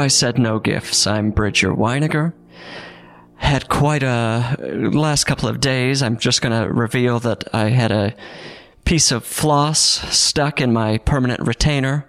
I 0.00 0.08
Said 0.08 0.38
No 0.38 0.58
Gifts. 0.58 1.06
I'm 1.06 1.30
Bridger 1.30 1.74
Winegar. 1.74 2.32
Had 3.36 3.68
quite 3.68 4.02
a 4.02 4.56
last 4.58 5.24
couple 5.24 5.46
of 5.46 5.60
days. 5.60 6.02
I'm 6.02 6.16
just 6.16 6.40
going 6.40 6.58
to 6.58 6.72
reveal 6.72 7.20
that 7.20 7.44
I 7.54 7.68
had 7.68 7.92
a 7.92 8.14
piece 8.86 9.12
of 9.12 9.26
floss 9.26 9.78
stuck 9.78 10.58
in 10.58 10.72
my 10.72 10.96
permanent 10.96 11.46
retainer 11.46 12.08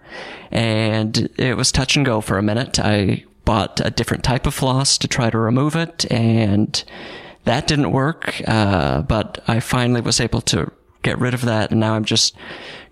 and 0.51 1.29
it 1.37 1.57
was 1.57 1.73
touch 1.73 1.97
and 1.97 2.05
go 2.05 2.21
for 2.21 2.37
a 2.37 2.41
minute. 2.41 2.79
I 2.79 3.25
bought 3.43 3.81
a 3.85 3.91
different 3.91 4.23
type 4.23 4.47
of 4.47 4.53
floss 4.53 4.97
to 4.99 5.09
try 5.09 5.29
to 5.29 5.37
remove 5.37 5.75
it 5.75 6.09
and 6.09 6.81
that 7.43 7.67
didn't 7.67 7.91
work. 7.91 8.41
Uh, 8.47 9.01
but 9.01 9.43
I 9.49 9.59
finally 9.59 9.99
was 9.99 10.21
able 10.21 10.41
to 10.43 10.71
get 11.01 11.19
rid 11.19 11.33
of 11.33 11.41
that 11.41 11.71
and 11.71 11.81
now 11.81 11.95
I'm 11.95 12.05
just 12.05 12.37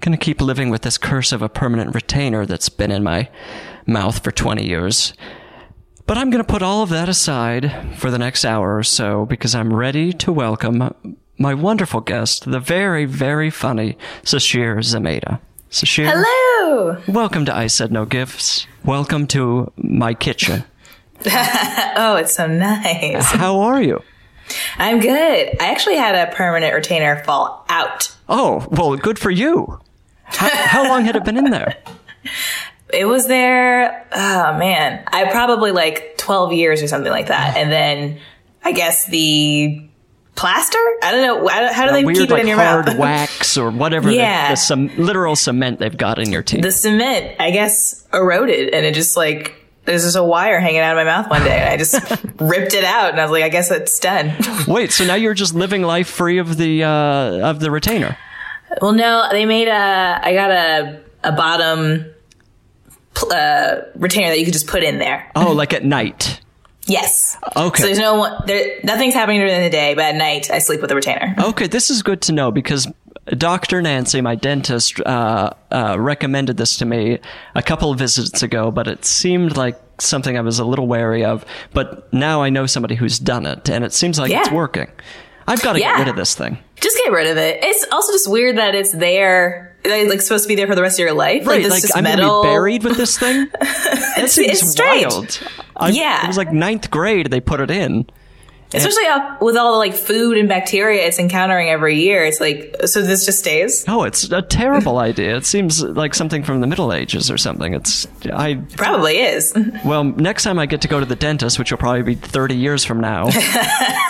going 0.01 0.17
to 0.17 0.23
keep 0.23 0.41
living 0.41 0.69
with 0.69 0.81
this 0.81 0.97
curse 0.97 1.31
of 1.31 1.41
a 1.41 1.47
permanent 1.47 1.95
retainer 1.95 2.45
that's 2.45 2.67
been 2.67 2.91
in 2.91 3.01
my 3.01 3.29
mouth 3.89 4.23
for 4.23 4.31
20 4.31 4.65
years. 4.65 5.13
But 6.05 6.17
I'm 6.17 6.29
going 6.29 6.43
to 6.43 6.51
put 6.51 6.61
all 6.63 6.81
of 6.81 6.89
that 6.89 7.09
aside 7.09 7.95
for 7.97 8.09
the 8.09 8.17
next 8.17 8.43
hour 8.45 8.77
or 8.77 8.83
so 8.83 9.25
because 9.25 9.53
I'm 9.53 9.73
ready 9.73 10.11
to 10.13 10.31
welcome 10.31 10.93
my 11.37 11.53
wonderful 11.53 12.01
guest, 12.01 12.49
the 12.49 12.59
very, 12.59 13.05
very 13.05 13.49
funny 13.49 13.97
Sasheer 14.23 14.77
Zamata. 14.79 15.39
Sasheer, 15.69 16.11
Hello. 16.11 16.97
welcome 17.07 17.45
to 17.45 17.55
I 17.55 17.67
Said 17.67 17.91
No 17.91 18.05
Gifts. 18.05 18.65
Welcome 18.83 19.27
to 19.27 19.71
my 19.77 20.13
kitchen. 20.13 20.63
Oh, 22.01 22.15
it's 22.15 22.33
so 22.33 22.47
nice. 22.47 23.25
How 23.31 23.59
are 23.59 23.81
you? 23.81 24.01
I'm 24.77 24.99
good. 25.01 25.57
I 25.61 25.69
actually 25.71 25.97
had 25.97 26.15
a 26.15 26.33
permanent 26.33 26.73
retainer 26.73 27.21
fall 27.25 27.65
out. 27.67 28.15
Oh, 28.29 28.65
well, 28.71 28.95
good 28.95 29.19
for 29.19 29.29
you. 29.29 29.79
How, 30.23 30.49
how 30.49 30.87
long 30.87 31.03
had 31.03 31.17
it 31.17 31.25
been 31.25 31.35
in 31.35 31.49
there? 31.51 31.75
It 32.91 33.05
was 33.05 33.27
there, 33.27 34.07
oh 34.11 34.57
man, 34.57 35.03
I 35.07 35.29
probably 35.31 35.71
like 35.71 36.15
12 36.17 36.53
years 36.53 36.81
or 36.81 36.87
something 36.87 37.11
like 37.11 37.27
that. 37.27 37.55
And 37.57 37.71
then 37.71 38.19
I 38.63 38.71
guess 38.71 39.05
the 39.07 39.85
plaster? 40.35 40.77
I 41.03 41.11
don't 41.11 41.21
know. 41.21 41.47
I 41.49 41.59
don't- 41.61 41.73
How 41.73 41.85
do 41.85 41.91
they 41.91 42.03
Weird, 42.05 42.17
keep 42.17 42.29
it 42.29 42.33
like 42.33 42.41
in 42.43 42.47
your 42.47 42.57
hard 42.57 42.85
mouth? 42.87 42.97
wax 42.97 43.57
or 43.57 43.69
whatever. 43.71 44.09
Yeah. 44.09 44.49
The, 44.49 44.53
the 44.53 44.57
some 44.57 44.87
literal 44.97 45.35
cement 45.35 45.79
they've 45.79 45.95
got 45.95 46.17
in 46.19 46.31
your 46.31 46.41
teeth. 46.43 46.61
the 46.63 46.71
cement, 46.71 47.35
I 47.39 47.51
guess, 47.51 48.07
eroded 48.13 48.69
and 48.73 48.85
it 48.85 48.93
just 48.95 49.15
like, 49.17 49.55
there's 49.85 50.03
just 50.03 50.15
a 50.15 50.23
wire 50.23 50.59
hanging 50.59 50.79
out 50.81 50.97
of 50.97 51.03
my 51.03 51.03
mouth 51.03 51.29
one 51.29 51.43
day 51.43 51.57
and 51.59 51.69
I 51.69 51.77
just 51.77 51.95
ripped 52.39 52.73
it 52.73 52.83
out 52.83 53.11
and 53.11 53.19
I 53.19 53.23
was 53.23 53.31
like, 53.31 53.43
I 53.43 53.49
guess 53.49 53.69
it's 53.71 53.99
done. 53.99 54.33
Wait, 54.67 54.91
so 54.91 55.05
now 55.05 55.15
you're 55.15 55.33
just 55.33 55.53
living 55.53 55.81
life 55.83 56.07
free 56.07 56.37
of 56.37 56.57
the 56.57 56.83
uh, 56.83 57.49
of 57.49 57.59
the 57.59 57.69
retainer? 57.71 58.17
Well, 58.81 58.93
no, 58.93 59.27
they 59.31 59.45
made 59.45 59.67
a. 59.67 60.19
I 60.23 60.33
got 60.33 60.51
a 60.51 61.01
a 61.23 61.31
bottom 61.31 62.05
uh, 63.23 63.81
retainer 63.95 64.29
that 64.29 64.39
you 64.39 64.45
could 64.45 64.53
just 64.53 64.67
put 64.67 64.83
in 64.83 64.99
there. 64.99 65.29
Oh, 65.35 65.51
like 65.51 65.73
at 65.73 65.83
night. 65.83 66.41
Yes. 66.85 67.37
Okay. 67.55 67.81
So 67.81 67.85
there's 67.87 67.99
no 67.99 68.15
one. 68.15 68.41
There, 68.47 68.79
nothing's 68.83 69.13
happening 69.13 69.39
during 69.41 69.61
the 69.61 69.69
day, 69.69 69.93
but 69.93 70.05
at 70.05 70.15
night 70.15 70.49
I 70.49 70.59
sleep 70.59 70.81
with 70.81 70.91
a 70.91 70.95
retainer. 70.95 71.35
Okay, 71.37 71.67
this 71.67 71.89
is 71.91 72.01
good 72.01 72.21
to 72.23 72.31
know 72.31 72.51
because 72.51 72.87
Dr. 73.27 73.81
Nancy, 73.81 74.21
my 74.21 74.33
dentist, 74.35 74.99
uh, 75.01 75.51
uh, 75.71 75.97
recommended 75.99 76.57
this 76.57 76.77
to 76.77 76.85
me 76.85 77.19
a 77.53 77.61
couple 77.61 77.91
of 77.91 77.99
visits 77.99 78.41
ago, 78.41 78.71
but 78.71 78.87
it 78.87 79.05
seemed 79.05 79.55
like 79.55 79.79
something 79.99 80.35
I 80.37 80.41
was 80.41 80.57
a 80.57 80.65
little 80.65 80.87
wary 80.87 81.23
of. 81.23 81.45
But 81.73 82.11
now 82.11 82.41
I 82.41 82.49
know 82.49 82.65
somebody 82.65 82.95
who's 82.95 83.19
done 83.19 83.45
it, 83.45 83.69
and 83.69 83.83
it 83.85 83.93
seems 83.93 84.17
like 84.17 84.31
it's 84.31 84.49
working. 84.51 84.87
I've 85.47 85.61
got 85.61 85.73
to 85.73 85.79
Yeah. 85.79 85.93
get 85.93 85.99
rid 85.99 86.07
of 86.09 86.15
this 86.15 86.33
thing. 86.33 86.57
Just 86.81 86.97
get 87.03 87.11
rid 87.11 87.27
of 87.27 87.37
it. 87.37 87.59
It's 87.61 87.85
also 87.91 88.13
just 88.13 88.29
weird 88.29 88.57
that 88.57 88.73
it's 88.73 88.93
there. 88.93 89.68
Like, 89.89 90.07
like 90.09 90.21
supposed 90.21 90.43
to 90.45 90.47
be 90.47 90.55
there 90.55 90.67
for 90.67 90.75
the 90.75 90.81
rest 90.81 90.99
of 90.99 91.03
your 91.03 91.13
life. 91.13 91.45
Right, 91.47 91.61
like 91.63 91.71
this 91.81 91.89
like 91.89 91.97
I'm 91.97 92.03
metal. 92.03 92.41
gonna 92.41 92.49
be 92.49 92.53
buried 92.53 92.83
with 92.83 92.97
this 92.97 93.17
thing. 93.17 93.47
That 94.19 94.29
seems 94.29 94.61
it's 94.61 94.71
strange. 94.71 95.05
wild. 95.13 95.39
I, 95.77 95.89
Yeah. 95.89 96.25
it 96.25 96.27
was 96.27 96.35
like 96.37 96.51
ninth 96.51 96.91
grade 96.91 97.27
they 97.31 97.39
put 97.39 97.61
it 97.61 97.71
in. 97.71 98.05
Especially 98.71 99.03
with 99.41 99.55
all 99.57 99.71
the 99.71 99.77
like 99.79 99.95
food 99.95 100.37
and 100.37 100.47
bacteria 100.47 101.07
it's 101.07 101.17
encountering 101.17 101.69
every 101.69 102.01
year. 102.01 102.23
It's 102.25 102.39
like 102.41 102.75
so 102.85 103.01
this 103.01 103.25
just 103.25 103.39
stays. 103.39 103.83
Oh, 103.87 104.03
it's 104.03 104.29
a 104.31 104.41
terrible 104.43 104.97
idea. 105.09 105.37
It 105.37 105.45
seems 105.45 105.81
like 105.81 106.13
something 106.13 106.43
from 106.43 106.59
the 106.61 106.67
Middle 106.67 106.91
Ages 106.93 107.31
or 107.31 107.37
something. 107.37 107.73
It's 107.73 108.07
I 108.31 108.55
Probably 108.75 109.19
is. 109.19 109.55
well, 109.85 110.03
next 110.03 110.43
time 110.43 110.59
I 110.59 110.65
get 110.67 110.81
to 110.81 110.87
go 110.87 110.99
to 110.99 111.05
the 111.05 111.15
dentist, 111.15 111.57
which 111.57 111.71
will 111.71 111.79
probably 111.79 112.03
be 112.03 112.15
30 112.15 112.55
years 112.57 112.83
from 112.85 112.99
now, 112.99 113.27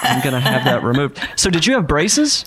I'm 0.01 0.21
going 0.21 0.33
to 0.33 0.41
have 0.41 0.65
that 0.65 0.83
removed. 0.83 1.19
So, 1.37 1.49
did 1.49 1.65
you 1.65 1.75
have 1.75 1.87
braces? 1.87 2.43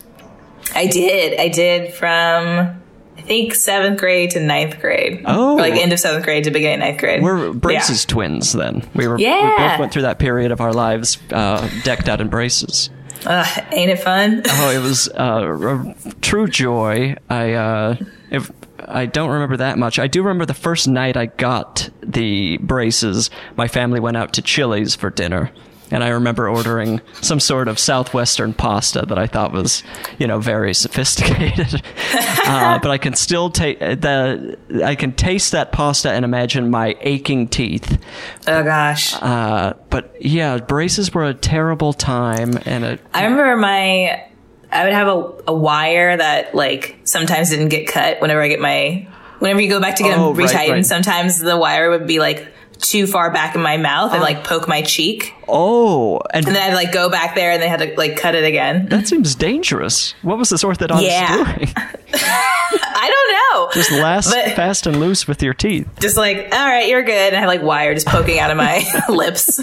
I 0.74 0.86
did. 0.88 1.38
I 1.40 1.48
did 1.48 1.94
from 1.94 2.81
I 3.16 3.20
think 3.22 3.54
seventh 3.54 4.00
grade 4.00 4.30
to 4.30 4.40
ninth 4.40 4.80
grade. 4.80 5.22
Oh. 5.26 5.54
Or, 5.54 5.58
like 5.58 5.74
end 5.74 5.92
of 5.92 6.00
seventh 6.00 6.24
grade 6.24 6.44
to 6.44 6.50
beginning 6.50 6.80
of 6.82 6.88
ninth 6.88 6.98
grade. 7.00 7.22
We're 7.22 7.52
braces 7.52 8.04
twins 8.04 8.52
then. 8.52 8.82
We 8.94 9.06
were 9.06 9.16
we 9.16 9.24
Yeah. 9.24 9.70
both 9.70 9.80
went 9.80 9.92
through 9.92 10.02
that 10.02 10.18
period 10.18 10.50
of 10.50 10.60
our 10.60 10.72
lives 10.72 11.18
uh, 11.30 11.68
decked 11.84 12.08
out 12.08 12.20
in 12.20 12.28
braces. 12.28 12.90
Yeah. 12.90 12.98
Ugh, 13.46 13.64
ain't 13.72 13.90
it 13.90 14.00
fun? 14.00 14.42
Oh, 14.48 14.70
it 14.70 14.82
was 14.82 15.08
uh, 15.08 15.94
a 16.06 16.12
true 16.20 16.48
joy. 16.48 17.14
I 17.30 17.52
uh, 17.52 17.96
if 18.30 18.50
I 18.88 19.06
don't 19.06 19.30
remember 19.30 19.58
that 19.58 19.78
much. 19.78 20.00
I 20.00 20.08
do 20.08 20.22
remember 20.22 20.44
the 20.44 20.54
first 20.54 20.88
night 20.88 21.16
I 21.16 21.26
got 21.26 21.88
the 22.02 22.56
braces. 22.58 23.30
My 23.56 23.68
family 23.68 24.00
went 24.00 24.16
out 24.16 24.32
to 24.34 24.42
Chili's 24.42 24.96
for 24.96 25.08
dinner. 25.10 25.52
And 25.92 26.02
I 26.02 26.08
remember 26.08 26.48
ordering 26.48 27.00
some 27.20 27.38
sort 27.38 27.68
of 27.68 27.78
southwestern 27.78 28.54
pasta 28.54 29.04
that 29.06 29.18
I 29.18 29.26
thought 29.26 29.52
was, 29.52 29.82
you 30.18 30.26
know, 30.26 30.40
very 30.40 30.72
sophisticated. 30.74 31.82
uh, 32.46 32.78
but 32.80 32.90
I 32.90 32.98
can 32.98 33.14
still 33.14 33.50
take 33.50 33.78
the, 33.78 34.58
I 34.84 34.94
can 34.94 35.12
taste 35.12 35.52
that 35.52 35.70
pasta 35.70 36.10
and 36.10 36.24
imagine 36.24 36.70
my 36.70 36.96
aching 37.02 37.46
teeth. 37.46 38.02
oh 38.48 38.62
gosh. 38.64 39.14
Uh, 39.20 39.74
but 39.90 40.16
yeah, 40.20 40.56
braces 40.58 41.12
were 41.12 41.24
a 41.26 41.34
terrible 41.34 41.92
time, 41.92 42.58
and 42.64 42.84
it, 42.84 43.00
I 43.12 43.24
remember 43.24 43.56
my 43.56 44.24
I 44.72 44.84
would 44.84 44.94
have 44.94 45.08
a, 45.08 45.32
a 45.48 45.54
wire 45.54 46.16
that 46.16 46.54
like 46.54 46.98
sometimes 47.04 47.50
didn't 47.50 47.68
get 47.68 47.86
cut 47.86 48.20
whenever 48.22 48.40
I 48.40 48.48
get 48.48 48.58
my 48.60 49.06
whenever 49.38 49.60
you 49.60 49.68
go 49.68 49.80
back 49.80 49.96
to 49.96 50.02
get 50.02 50.16
Oh, 50.18 50.32
them 50.32 50.44
right, 50.44 50.48
retightened, 50.54 50.70
right. 50.70 50.86
sometimes 50.86 51.38
the 51.38 51.56
wire 51.58 51.90
would 51.90 52.06
be 52.06 52.18
like 52.18 52.51
too 52.82 53.06
far 53.06 53.30
back 53.32 53.54
in 53.54 53.62
my 53.62 53.76
mouth 53.78 54.12
and 54.12 54.20
like 54.20 54.44
poke 54.44 54.68
my 54.68 54.82
cheek. 54.82 55.32
oh, 55.48 56.20
and 56.34 56.46
And 56.46 56.54
then 56.54 56.70
I'd 56.70 56.74
like 56.74 56.92
go 56.92 57.08
back 57.08 57.34
there 57.34 57.50
and 57.52 57.62
they 57.62 57.68
had 57.68 57.78
to 57.80 57.94
like 57.96 58.16
cut 58.16 58.34
it 58.34 58.44
again. 58.44 58.86
That 58.88 59.08
seems 59.08 59.34
dangerous. 59.34 60.14
What 60.22 60.36
was 60.36 60.50
this 60.50 60.62
orthodontist 60.64 61.02
Yeah. 61.08 61.44
doing? 61.54 61.68
I 62.14 63.10
don't 63.10 63.32
know. 63.60 63.70
Just 63.72 63.90
last 63.92 64.30
But- 64.32 64.52
fast 64.56 64.86
and 64.86 64.98
loose 65.00 65.26
with 65.26 65.42
your 65.42 65.54
teeth. 65.54 65.88
Just 66.00 66.16
like, 66.16 66.48
all 66.52 66.66
right, 66.66 66.88
you're 66.88 67.02
good. 67.02 67.28
And 67.32 67.36
I 67.36 67.40
had 67.40 67.46
like 67.46 67.62
wire 67.62 67.94
just 67.94 68.06
poking 68.06 68.38
out 68.38 68.50
of 68.50 68.56
my 68.56 68.84
lips. 69.08 69.62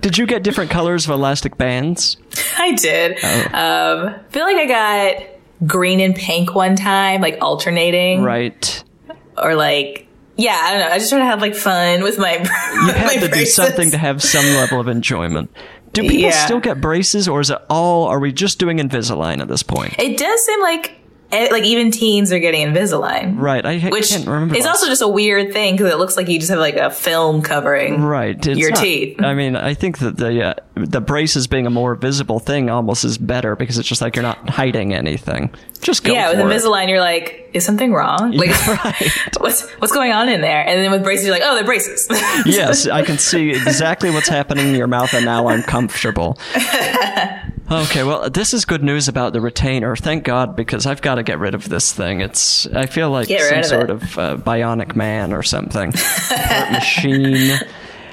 Did 0.00 0.18
you 0.18 0.26
get 0.26 0.42
different 0.42 0.70
colors 0.70 1.04
of 1.06 1.10
elastic 1.12 1.56
bands? 1.56 2.16
I 2.58 2.74
did. 2.74 3.18
Oh. 3.22 4.06
Um, 4.08 4.14
feel 4.30 4.44
like 4.44 4.56
I 4.56 4.66
got 4.66 5.22
green 5.66 6.00
and 6.00 6.14
pink 6.14 6.54
one 6.54 6.76
time, 6.76 7.20
like 7.20 7.38
alternating. 7.40 8.22
Right. 8.22 8.82
Or 9.38 9.54
like, 9.54 10.08
yeah, 10.36 10.58
I 10.62 10.70
don't 10.70 10.80
know. 10.80 10.88
I 10.94 10.98
just 10.98 11.10
try 11.10 11.18
to 11.18 11.24
have 11.24 11.40
like 11.40 11.54
fun 11.54 12.02
with 12.02 12.18
my. 12.18 12.32
You 12.86 12.92
have 12.92 13.20
to 13.20 13.28
do 13.28 13.44
something 13.46 13.90
to 13.92 13.98
have 13.98 14.22
some 14.22 14.44
level 14.44 14.80
of 14.80 14.88
enjoyment. 14.88 15.50
Do 15.92 16.02
people 16.02 16.16
Yeah. 16.18 16.44
still 16.44 16.60
get 16.60 16.80
braces, 16.80 17.26
or 17.26 17.40
is 17.40 17.50
it 17.50 17.58
all? 17.70 18.04
Are 18.04 18.18
we 18.20 18.32
just 18.32 18.58
doing 18.58 18.78
Invisalign 18.78 19.40
at 19.40 19.48
this 19.48 19.62
point? 19.62 19.94
It 19.98 20.18
does 20.18 20.44
seem 20.44 20.60
like 20.60 20.92
like 21.32 21.64
even 21.64 21.90
teens 21.90 22.32
are 22.32 22.38
getting 22.38 22.66
Invisalign. 22.66 23.38
Right. 23.38 23.64
I 23.64 23.78
ha- 23.78 23.88
Which 23.90 24.10
can't 24.10 24.26
remember. 24.26 24.54
last- 24.54 24.66
also 24.66 24.86
just 24.86 25.02
a 25.02 25.08
weird 25.08 25.52
thing 25.52 25.74
because 25.74 25.92
it 25.92 25.96
looks 25.98 26.16
like 26.16 26.28
you 26.28 26.38
just 26.38 26.50
have 26.50 26.58
like 26.58 26.76
a 26.76 26.90
film 26.90 27.42
covering 27.42 28.02
right. 28.02 28.36
It's 28.46 28.58
your 28.58 28.70
not- 28.70 28.80
teeth. 28.80 29.22
I 29.22 29.34
mean, 29.34 29.56
I 29.56 29.74
think 29.74 29.98
that 29.98 30.16
the 30.16 30.42
uh, 30.50 30.54
the 30.74 31.00
braces 31.00 31.46
being 31.46 31.66
a 31.66 31.70
more 31.70 31.94
visible 31.94 32.38
thing 32.38 32.70
almost 32.70 33.04
is 33.04 33.18
better 33.18 33.56
because 33.56 33.78
it's 33.78 33.88
just 33.88 34.00
like 34.00 34.14
you're 34.16 34.22
not 34.22 34.48
hiding 34.50 34.94
anything. 34.94 35.50
Just 35.80 36.04
go 36.04 36.12
yeah, 36.12 36.30
with 36.30 36.40
for 36.40 36.50
it. 36.50 36.54
Invisalign, 36.54 36.88
you're 36.88 37.00
like, 37.00 37.50
is 37.52 37.64
something 37.64 37.92
wrong? 37.92 38.32
Like, 38.32 38.50
right. 38.84 39.10
what's 39.40 39.68
what's 39.76 39.92
going 39.92 40.12
on 40.12 40.28
in 40.28 40.40
there? 40.40 40.66
And 40.66 40.80
then 40.82 40.90
with 40.90 41.02
braces, 41.02 41.26
you're 41.26 41.34
like, 41.34 41.42
oh, 41.44 41.54
they're 41.54 41.64
braces. 41.64 42.06
yes, 42.46 42.86
I 42.86 43.02
can 43.02 43.18
see 43.18 43.50
exactly 43.50 44.10
what's 44.10 44.28
happening 44.28 44.68
in 44.68 44.74
your 44.74 44.86
mouth, 44.86 45.12
and 45.14 45.24
now 45.24 45.48
I'm 45.48 45.62
comfortable. 45.62 46.38
Okay, 47.68 48.04
well, 48.04 48.30
this 48.30 48.54
is 48.54 48.64
good 48.64 48.84
news 48.84 49.08
about 49.08 49.32
the 49.32 49.40
retainer. 49.40 49.96
Thank 49.96 50.22
God, 50.22 50.54
because 50.54 50.86
I've 50.86 51.02
got 51.02 51.16
to 51.16 51.24
get 51.24 51.38
rid 51.40 51.54
of 51.54 51.68
this 51.68 51.92
thing. 51.92 52.20
It's 52.20 52.66
I 52.68 52.86
feel 52.86 53.10
like 53.10 53.28
some 53.28 53.58
of 53.58 53.64
sort 53.64 53.84
it. 53.84 53.90
of 53.90 54.18
uh, 54.18 54.36
bionic 54.36 54.94
man 54.94 55.32
or 55.32 55.42
something, 55.42 55.92
Part 56.28 56.70
machine. 56.70 57.58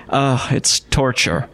Oh, 0.10 0.48
it's 0.52 0.80
torture. 0.80 1.50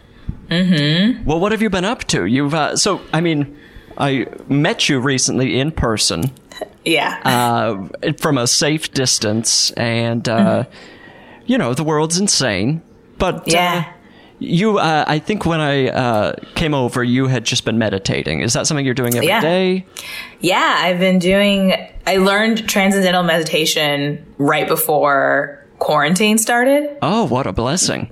Mm-hmm. 0.48 1.26
Well, 1.26 1.40
what 1.40 1.52
have 1.52 1.62
you 1.62 1.70
been 1.70 1.86
up 1.86 2.06
to? 2.06 2.26
You've 2.26 2.54
uh, 2.54 2.78
so 2.78 3.02
I 3.12 3.20
mean, 3.20 3.58
I 3.98 4.28
met 4.48 4.88
you 4.88 5.00
recently 5.00 5.60
in 5.60 5.72
person 5.72 6.32
yeah. 6.86 7.20
uh, 7.24 8.14
from 8.14 8.38
a 8.38 8.48
safe 8.48 8.92
distance, 8.92 9.72
and 9.72 10.28
uh, 10.28 10.64
you 11.46 11.58
know 11.58 11.74
the 11.74 11.84
world's 11.84 12.18
insane. 12.18 12.82
But 13.18 13.44
Yeah. 13.46 13.92
You, 14.40 14.78
uh, 14.80 15.04
I 15.08 15.20
think 15.20 15.46
when 15.46 15.60
I 15.60 15.90
uh, 15.90 16.34
came 16.56 16.74
over, 16.74 17.04
you 17.04 17.28
had 17.28 17.44
just 17.46 17.66
been 17.66 17.78
meditating. 17.78 18.42
Is 18.42 18.54
that 18.54 18.68
something 18.68 18.86
you're 18.86 18.96
doing 18.96 19.16
every 19.16 19.28
day? 19.28 19.74
Yeah. 19.74 20.04
Yeah, 20.42 20.76
I've 20.80 21.00
been 21.00 21.20
doing. 21.20 21.74
I 22.08 22.18
learned 22.18 22.68
transcendental 22.68 23.24
meditation 23.24 24.26
right 24.38 24.68
before 24.68 25.66
quarantine 25.80 26.38
started. 26.38 26.98
Oh, 27.02 27.26
what 27.26 27.46
a 27.48 27.54
blessing! 27.54 28.10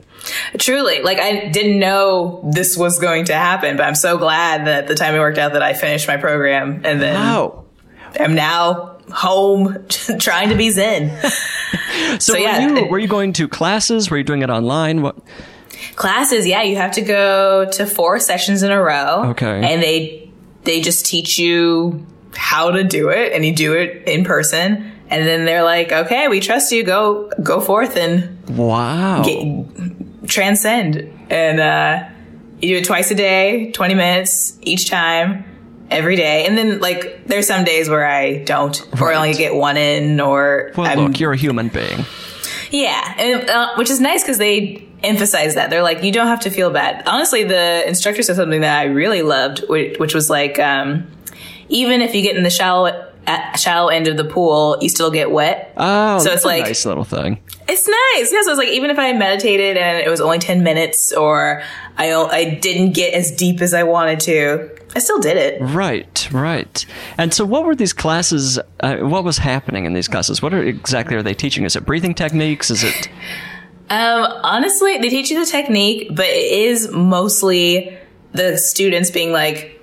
Truly, 0.57 1.01
like 1.01 1.19
I 1.19 1.47
didn't 1.49 1.79
know 1.79 2.41
this 2.53 2.75
was 2.77 2.99
going 2.99 3.25
to 3.25 3.33
happen, 3.33 3.77
but 3.77 3.83
I'm 3.85 3.95
so 3.95 4.17
glad 4.17 4.67
that 4.67 4.87
the 4.87 4.95
timing 4.95 5.21
worked 5.21 5.37
out 5.37 5.53
that 5.53 5.63
I 5.63 5.73
finished 5.73 6.07
my 6.07 6.17
program 6.17 6.81
and 6.83 7.01
then 7.01 7.13
Wow. 7.15 7.65
am 8.17 8.35
now 8.35 8.97
home 9.13 9.85
trying 10.19 10.49
to 10.49 10.55
be 10.55 10.69
zen. 10.69 11.17
So, 12.19 12.33
So, 12.33 12.37
yeah, 12.37 12.59
you, 12.67 12.85
were 12.87 12.99
you 12.99 13.07
going 13.07 13.33
to 13.33 13.47
classes? 13.47 14.09
Were 14.11 14.17
you 14.17 14.23
doing 14.23 14.41
it 14.41 14.49
online? 14.49 15.01
What? 15.01 15.17
Classes, 15.95 16.45
yeah, 16.47 16.61
you 16.63 16.75
have 16.77 16.91
to 16.93 17.01
go 17.01 17.69
to 17.71 17.85
four 17.85 18.19
sessions 18.19 18.63
in 18.63 18.71
a 18.71 18.81
row. 18.81 19.29
Okay. 19.31 19.61
And 19.73 19.81
they 19.81 20.29
they 20.63 20.81
just 20.81 21.05
teach 21.05 21.39
you 21.39 22.05
how 22.35 22.71
to 22.71 22.83
do 22.83 23.09
it 23.09 23.33
and 23.33 23.45
you 23.45 23.55
do 23.55 23.73
it 23.73 24.07
in 24.07 24.23
person. 24.23 24.91
And 25.09 25.25
then 25.25 25.45
they're 25.45 25.63
like, 25.63 25.91
okay, 25.91 26.27
we 26.27 26.39
trust 26.39 26.71
you. 26.71 26.83
Go 26.83 27.31
go 27.41 27.61
forth 27.61 27.95
and 27.95 28.37
Wow. 28.49 29.23
Get, 29.23 30.27
transcend. 30.27 31.13
And 31.29 31.59
uh, 31.59 32.09
you 32.61 32.69
do 32.69 32.77
it 32.77 32.85
twice 32.85 33.11
a 33.11 33.15
day, 33.15 33.71
20 33.71 33.95
minutes 33.95 34.57
each 34.61 34.89
time, 34.89 35.45
every 35.89 36.15
day. 36.15 36.45
And 36.45 36.57
then, 36.57 36.79
like, 36.79 37.25
there's 37.25 37.47
some 37.47 37.63
days 37.63 37.89
where 37.89 38.05
I 38.05 38.43
don't, 38.43 38.79
or 39.01 39.11
I 39.11 39.15
only 39.15 39.33
get 39.33 39.55
one 39.55 39.77
in, 39.77 40.19
or 40.19 40.71
well, 40.75 40.87
I'm, 40.87 40.99
look, 41.07 41.19
you're 41.19 41.33
a 41.33 41.37
human 41.37 41.69
being. 41.69 42.05
yeah, 42.71 43.15
and, 43.17 43.49
uh, 43.49 43.75
which 43.75 43.89
is 43.89 43.99
nice 43.99 44.23
because 44.23 44.37
they 44.37 44.86
emphasize 45.03 45.55
that. 45.55 45.69
They're 45.69 45.83
like, 45.83 46.03
you 46.03 46.11
don't 46.11 46.27
have 46.27 46.41
to 46.41 46.49
feel 46.49 46.69
bad. 46.71 47.07
Honestly, 47.07 47.43
the 47.43 47.87
instructor 47.87 48.21
said 48.23 48.35
something 48.35 48.61
that 48.61 48.79
I 48.79 48.85
really 48.85 49.21
loved, 49.21 49.63
which, 49.69 49.97
which 49.99 50.13
was 50.13 50.29
like, 50.29 50.59
um, 50.59 51.07
even 51.69 52.01
if 52.01 52.15
you 52.15 52.21
get 52.21 52.35
in 52.35 52.43
the 52.43 52.49
shallow, 52.49 53.05
shallow 53.57 53.89
end 53.89 54.07
of 54.07 54.17
the 54.17 54.23
pool, 54.23 54.77
you 54.81 54.89
still 54.89 55.11
get 55.11 55.31
wet. 55.31 55.73
Oh, 55.77 56.17
So 56.19 56.25
that's 56.25 56.35
it's 56.37 56.45
a 56.45 56.47
like- 56.47 56.63
nice 56.63 56.85
little 56.85 57.03
thing. 57.03 57.39
It's 57.69 57.85
nice. 57.85 58.31
Yeah, 58.31 58.43
so 58.43 58.51
it's 58.51 58.57
like 58.57 58.69
even 58.69 58.89
if 58.89 58.97
I 58.97 59.11
meditated 59.11 59.75
and 59.75 59.97
it 59.97 60.09
was 60.09 60.21
only 60.21 60.39
10 60.39 60.63
minutes 60.63 61.11
or 61.11 61.61
I, 61.97 62.13
I 62.13 62.53
didn't 62.55 62.93
get 62.93 63.13
as 63.13 63.29
deep 63.31 63.59
as 63.59 63.73
I 63.73 63.83
wanted 63.83 64.21
to, 64.21 64.69
I 64.95 64.99
still 64.99 65.19
did 65.19 65.35
it. 65.35 65.61
Right, 65.61 66.29
right. 66.31 66.85
And 67.17 67.33
so, 67.33 67.43
what 67.43 67.65
were 67.65 67.75
these 67.75 67.91
classes? 67.91 68.57
Uh, 68.79 68.99
what 68.99 69.25
was 69.25 69.37
happening 69.39 69.83
in 69.83 69.91
these 69.93 70.07
classes? 70.07 70.41
What 70.41 70.53
are 70.53 70.63
exactly 70.63 71.17
are 71.17 71.21
they 71.23 71.33
teaching? 71.33 71.65
Is 71.65 71.75
it 71.75 71.85
breathing 71.85 72.13
techniques? 72.15 72.71
Is 72.71 72.85
it? 72.85 73.09
Um, 73.89 74.39
honestly, 74.43 74.97
they 74.97 75.09
teach 75.09 75.29
you 75.31 75.39
the 75.39 75.49
technique, 75.49 76.09
but 76.11 76.25
it 76.25 76.51
is 76.51 76.91
mostly 76.91 77.97
the 78.33 78.57
students 78.57 79.11
being 79.11 79.31
like, 79.31 79.73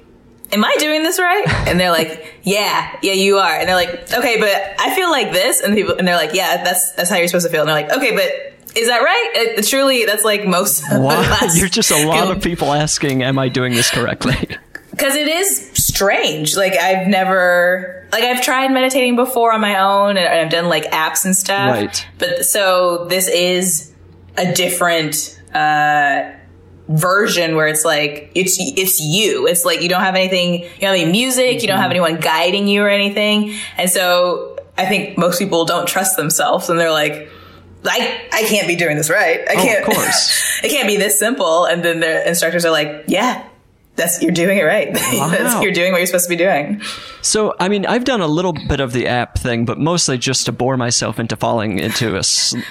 Am 0.52 0.62
I 0.62 0.76
doing 0.78 1.02
this 1.02 1.18
right? 1.18 1.48
And 1.66 1.80
they're 1.80 1.90
like, 1.90 2.34
Yeah, 2.42 2.96
yeah, 3.02 3.14
you 3.14 3.38
are. 3.38 3.52
And 3.58 3.68
they're 3.68 3.74
like, 3.74 4.12
Okay, 4.12 4.38
but 4.38 4.80
I 4.80 4.94
feel 4.94 5.10
like 5.10 5.32
this. 5.32 5.60
And 5.62 5.74
people, 5.74 5.96
and 5.96 6.06
they're 6.06 6.16
like, 6.16 6.34
Yeah, 6.34 6.62
that's 6.62 6.92
that's 6.92 7.10
how 7.10 7.16
you're 7.16 7.28
supposed 7.28 7.46
to 7.46 7.52
feel. 7.52 7.62
And 7.62 7.68
they're 7.68 7.82
like, 7.82 7.92
Okay, 7.92 8.14
but 8.14 8.76
is 8.76 8.88
that 8.88 8.98
right? 8.98 9.56
Uh, 9.58 9.62
truly, 9.62 10.04
that's 10.04 10.24
like 10.24 10.46
most. 10.46 10.82
of 10.90 11.56
you're 11.56 11.68
just 11.68 11.90
a 11.90 12.06
lot 12.06 12.30
of 12.30 12.42
people 12.42 12.72
asking, 12.72 13.22
"Am 13.22 13.38
I 13.38 13.48
doing 13.48 13.72
this 13.72 13.88
correctly?" 13.88 14.34
because 14.90 15.14
it 15.14 15.28
is 15.28 15.70
strange. 15.74 16.56
Like 16.56 16.74
I've 16.74 17.06
never, 17.06 18.06
like 18.12 18.24
I've 18.24 18.42
tried 18.42 18.68
meditating 18.68 19.16
before 19.16 19.52
on 19.52 19.60
my 19.60 19.78
own, 19.80 20.16
and 20.16 20.26
I've 20.26 20.50
done 20.50 20.68
like 20.68 20.84
apps 20.90 21.24
and 21.24 21.36
stuff. 21.36 21.70
Right. 21.70 22.06
But 22.18 22.46
so 22.46 23.06
this 23.06 23.28
is 23.28 23.92
a 24.36 24.52
different 24.52 25.40
uh, 25.54 26.30
version 26.88 27.56
where 27.56 27.66
it's 27.68 27.84
like 27.84 28.30
it's 28.34 28.56
it's 28.58 29.00
you. 29.00 29.46
It's 29.46 29.64
like 29.64 29.80
you 29.82 29.88
don't 29.88 30.02
have 30.02 30.14
anything. 30.16 30.62
You 30.62 30.68
don't 30.80 30.90
have 30.96 31.00
any 31.00 31.10
music. 31.10 31.62
You 31.62 31.68
don't 31.68 31.78
have 31.78 31.90
anyone 31.90 32.16
guiding 32.20 32.66
you 32.68 32.82
or 32.82 32.88
anything. 32.88 33.54
And 33.76 33.88
so 33.90 34.58
I 34.76 34.86
think 34.86 35.16
most 35.16 35.38
people 35.38 35.64
don't 35.64 35.86
trust 35.86 36.16
themselves, 36.16 36.68
and 36.68 36.78
they're 36.78 36.90
like. 36.92 37.30
I, 37.86 38.26
I 38.32 38.44
can't 38.44 38.66
be 38.66 38.76
doing 38.76 38.96
this 38.96 39.10
right. 39.10 39.40
I 39.46 39.52
Oh, 39.52 39.62
can't. 39.62 39.86
Of 39.86 39.94
course. 39.94 40.60
it 40.64 40.70
can't 40.70 40.88
be 40.88 40.96
this 40.96 41.18
simple. 41.18 41.66
And 41.66 41.82
then 41.84 42.00
the 42.00 42.26
instructors 42.26 42.64
are 42.64 42.70
like, 42.70 43.04
"Yeah, 43.08 43.46
that's 43.96 44.20
you're 44.22 44.32
doing 44.32 44.58
it 44.58 44.62
right. 44.62 44.88
Wow. 45.14 45.60
you're 45.62 45.72
doing 45.72 45.92
what 45.92 45.98
you're 45.98 46.06
supposed 46.06 46.24
to 46.26 46.30
be 46.30 46.36
doing." 46.36 46.80
So, 47.22 47.54
I 47.60 47.68
mean, 47.68 47.86
I've 47.86 48.04
done 48.04 48.20
a 48.20 48.26
little 48.26 48.52
bit 48.52 48.80
of 48.80 48.92
the 48.92 49.06
app 49.06 49.38
thing, 49.38 49.64
but 49.64 49.78
mostly 49.78 50.18
just 50.18 50.46
to 50.46 50.52
bore 50.52 50.76
myself 50.76 51.18
into 51.18 51.36
falling 51.36 51.78
into 51.78 52.16
a 52.16 52.22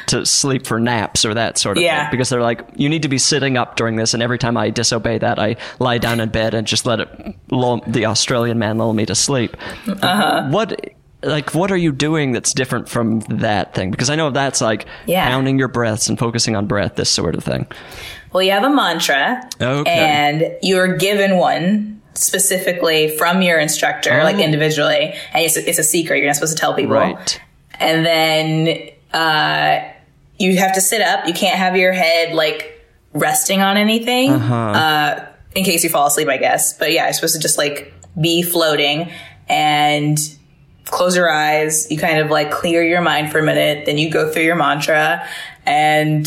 to 0.08 0.26
sleep 0.26 0.66
for 0.68 0.80
naps 0.80 1.26
or 1.26 1.34
that 1.34 1.58
sort 1.58 1.78
of 1.78 1.84
Yeah. 1.84 2.04
thing. 2.04 2.12
Because 2.12 2.30
they're 2.30 2.42
like, 2.42 2.62
you 2.76 2.90
need 2.90 3.02
to 3.04 3.10
be 3.10 3.18
sitting 3.18 3.58
up 3.58 3.76
during 3.76 3.96
this, 3.96 4.14
and 4.14 4.22
every 4.22 4.38
time 4.38 4.58
I 4.58 4.70
disobey 4.70 5.18
that, 5.20 5.40
I 5.40 5.56
lie 5.80 5.98
down 5.98 6.20
in 6.20 6.30
bed 6.30 6.54
and 6.54 6.68
just 6.68 6.86
let 6.86 7.00
it 7.00 7.36
lull, 7.50 7.82
the 7.88 8.06
Australian 8.06 8.60
man 8.60 8.78
lull 8.78 8.94
me 8.94 9.06
to 9.06 9.16
sleep. 9.16 9.56
Uh-huh. 9.88 10.48
What? 10.50 10.80
Like, 11.26 11.56
what 11.56 11.72
are 11.72 11.78
you 11.78 11.94
doing 11.94 12.34
that's 12.34 12.52
different 12.54 12.90
from 12.90 13.22
that 13.30 13.74
thing? 13.74 13.92
Because 13.92 14.10
I 14.10 14.16
know 14.16 14.30
that's 14.30 14.60
like 14.60 14.86
Yeah. 15.06 15.26
counting 15.30 15.58
your 15.58 15.70
breaths 15.70 16.10
and 16.10 16.20
focusing 16.20 16.58
on 16.58 16.68
breath, 16.68 16.96
this 16.96 17.10
sort 17.10 17.36
of 17.36 17.46
thing. 17.46 17.66
Well, 18.34 18.42
you 18.44 18.52
have 18.52 18.64
a 18.64 18.70
mantra, 18.70 19.48
Okay. 19.62 19.92
and 19.92 20.56
you're 20.62 20.98
given 20.98 21.38
one 21.38 22.02
specifically 22.16 23.16
from 23.18 23.42
your 23.42 23.60
instructor, 23.60 24.24
like 24.24 24.38
Oh. 24.38 24.40
individually, 24.40 25.14
and 25.34 25.46
it's, 25.46 25.56
it's 25.58 25.80
a 25.80 25.84
secret. 25.84 26.18
You're 26.18 26.28
not 26.28 26.36
supposed 26.36 26.56
to 26.58 26.60
tell 26.62 26.74
people. 26.74 26.96
Right. 26.96 27.40
And 27.80 28.06
then 28.06 28.90
uh, 29.14 29.80
you 30.40 30.58
have 30.58 30.74
to 30.74 30.82
sit 30.82 31.02
up. 31.02 31.28
You 31.28 31.34
can't 31.34 31.58
have 31.58 31.76
your 31.78 31.92
head 31.94 32.34
like 32.36 32.84
resting 33.14 33.62
on 33.62 33.78
anything, 33.78 34.32
uh 34.32 35.28
in 35.56 35.64
case 35.64 35.84
you 35.84 35.90
fall 35.92 36.08
asleep, 36.08 36.28
I 36.30 36.38
guess. 36.38 36.76
But 36.78 36.92
yeah, 36.94 37.04
you're 37.06 37.14
supposed 37.14 37.36
to 37.36 37.40
just 37.42 37.60
like 37.60 37.94
be 38.20 38.42
floating 38.42 39.12
and 39.48 40.18
close 40.86 41.16
your 41.16 41.30
eyes. 41.32 41.92
You 41.92 41.98
kind 42.00 42.18
of 42.18 42.32
like 42.32 42.50
clear 42.50 42.84
your 42.84 43.02
mind 43.02 43.32
for 43.32 43.38
a 43.38 43.44
minute. 43.44 43.86
Then 43.86 44.00
you 44.00 44.10
go 44.10 44.32
through 44.32 44.44
your 44.44 44.56
mantra, 44.56 45.28
and 45.68 46.26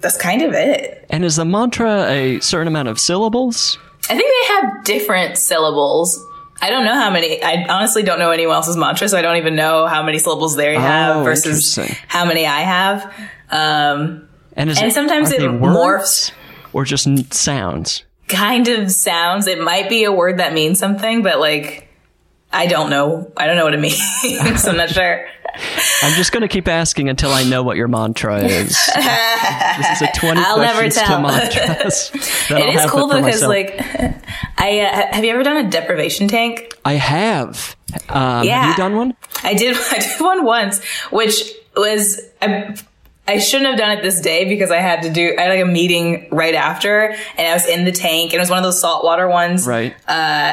that's 0.00 0.16
kind 0.16 0.42
of 0.42 0.52
it. 0.52 1.04
And 1.10 1.24
is 1.24 1.36
the 1.36 1.44
mantra 1.44 2.04
a 2.08 2.40
certain 2.40 2.68
amount 2.68 2.88
of 2.88 2.98
syllables? 3.00 3.78
I 4.08 4.16
think 4.16 4.30
they 4.30 4.54
have 4.54 4.84
different 4.84 5.36
syllables. 5.38 6.22
I 6.62 6.70
don't 6.70 6.84
know 6.84 6.94
how 6.94 7.10
many. 7.10 7.42
I 7.42 7.66
honestly 7.68 8.02
don't 8.02 8.18
know 8.18 8.30
anyone 8.30 8.54
else's 8.56 8.76
mantra, 8.76 9.08
so 9.08 9.18
I 9.18 9.22
don't 9.22 9.36
even 9.36 9.56
know 9.56 9.86
how 9.86 10.02
many 10.02 10.18
syllables 10.18 10.56
they 10.56 10.74
have 10.78 11.16
Oh, 11.16 11.22
versus 11.24 11.78
how 12.08 12.24
many 12.24 12.46
I 12.46 12.60
have. 12.60 13.04
Um, 13.50 14.28
And, 14.54 14.70
And 14.70 14.78
it, 14.78 14.92
sometimes 14.94 15.32
it 15.32 15.40
morphs. 15.40 16.32
or 16.72 16.84
just 16.84 17.08
sounds? 17.34 18.04
kind 18.28 18.68
of 18.68 18.90
sounds. 18.90 19.46
It 19.46 19.60
might 19.60 19.88
be 19.88 20.04
a 20.04 20.10
word 20.12 20.38
that 20.38 20.52
means 20.52 20.78
something, 20.78 21.22
but 21.22 21.38
like 21.38 21.85
I 22.56 22.66
don't 22.66 22.90
know. 22.90 23.30
I 23.36 23.46
don't 23.46 23.56
know 23.56 23.64
what 23.64 23.74
it 23.74 23.80
means. 23.80 24.00
I'm 24.66 24.76
not 24.76 24.88
sure. 24.90 25.26
I'm 26.02 26.12
just 26.14 26.32
going 26.32 26.42
to 26.42 26.48
keep 26.48 26.68
asking 26.68 27.08
until 27.08 27.30
I 27.32 27.42
know 27.44 27.62
what 27.62 27.76
your 27.76 27.88
mantra 27.88 28.38
is. 28.44 28.68
this 28.94 29.90
is 29.92 30.02
a 30.02 30.10
20 30.14 30.40
I'll 30.40 30.58
never 30.58 30.80
questions 30.80 30.94
to 30.94 31.00
tell. 31.00 31.22
mantras. 31.22 32.10
that 32.48 32.52
I'll 32.52 32.68
It 32.68 32.74
is 32.74 32.90
cool 32.90 33.06
because 33.08 33.22
myself. 33.42 33.48
like 33.48 33.80
I 34.58 34.80
uh, 34.80 35.14
have 35.14 35.24
you 35.24 35.30
ever 35.32 35.42
done 35.42 35.64
a 35.66 35.70
deprivation 35.70 36.28
tank? 36.28 36.74
I 36.84 36.94
have. 36.94 37.76
Um, 38.08 38.16
Have 38.38 38.44
Yeah. 38.44 38.70
you 38.70 38.76
done 38.76 38.96
one? 38.96 39.14
I 39.42 39.54
did. 39.54 39.76
I 39.76 39.98
did 39.98 40.20
one 40.20 40.44
once, 40.44 40.82
which 41.10 41.52
was 41.76 42.20
I, 42.42 42.76
I 43.28 43.38
shouldn't 43.38 43.70
have 43.70 43.78
done 43.78 43.98
it 43.98 44.02
this 44.02 44.20
day 44.20 44.44
because 44.48 44.70
I 44.70 44.76
had 44.76 45.02
to 45.02 45.10
do, 45.10 45.34
I 45.36 45.42
had 45.42 45.48
like 45.50 45.62
a 45.62 45.66
meeting 45.66 46.28
right 46.30 46.54
after 46.54 47.14
and 47.36 47.46
I 47.46 47.52
was 47.54 47.66
in 47.66 47.84
the 47.84 47.92
tank 47.92 48.32
and 48.32 48.34
it 48.34 48.40
was 48.40 48.50
one 48.50 48.58
of 48.58 48.64
those 48.64 48.80
saltwater 48.80 49.28
ones. 49.28 49.66
Right. 49.66 49.94
Uh, 50.06 50.12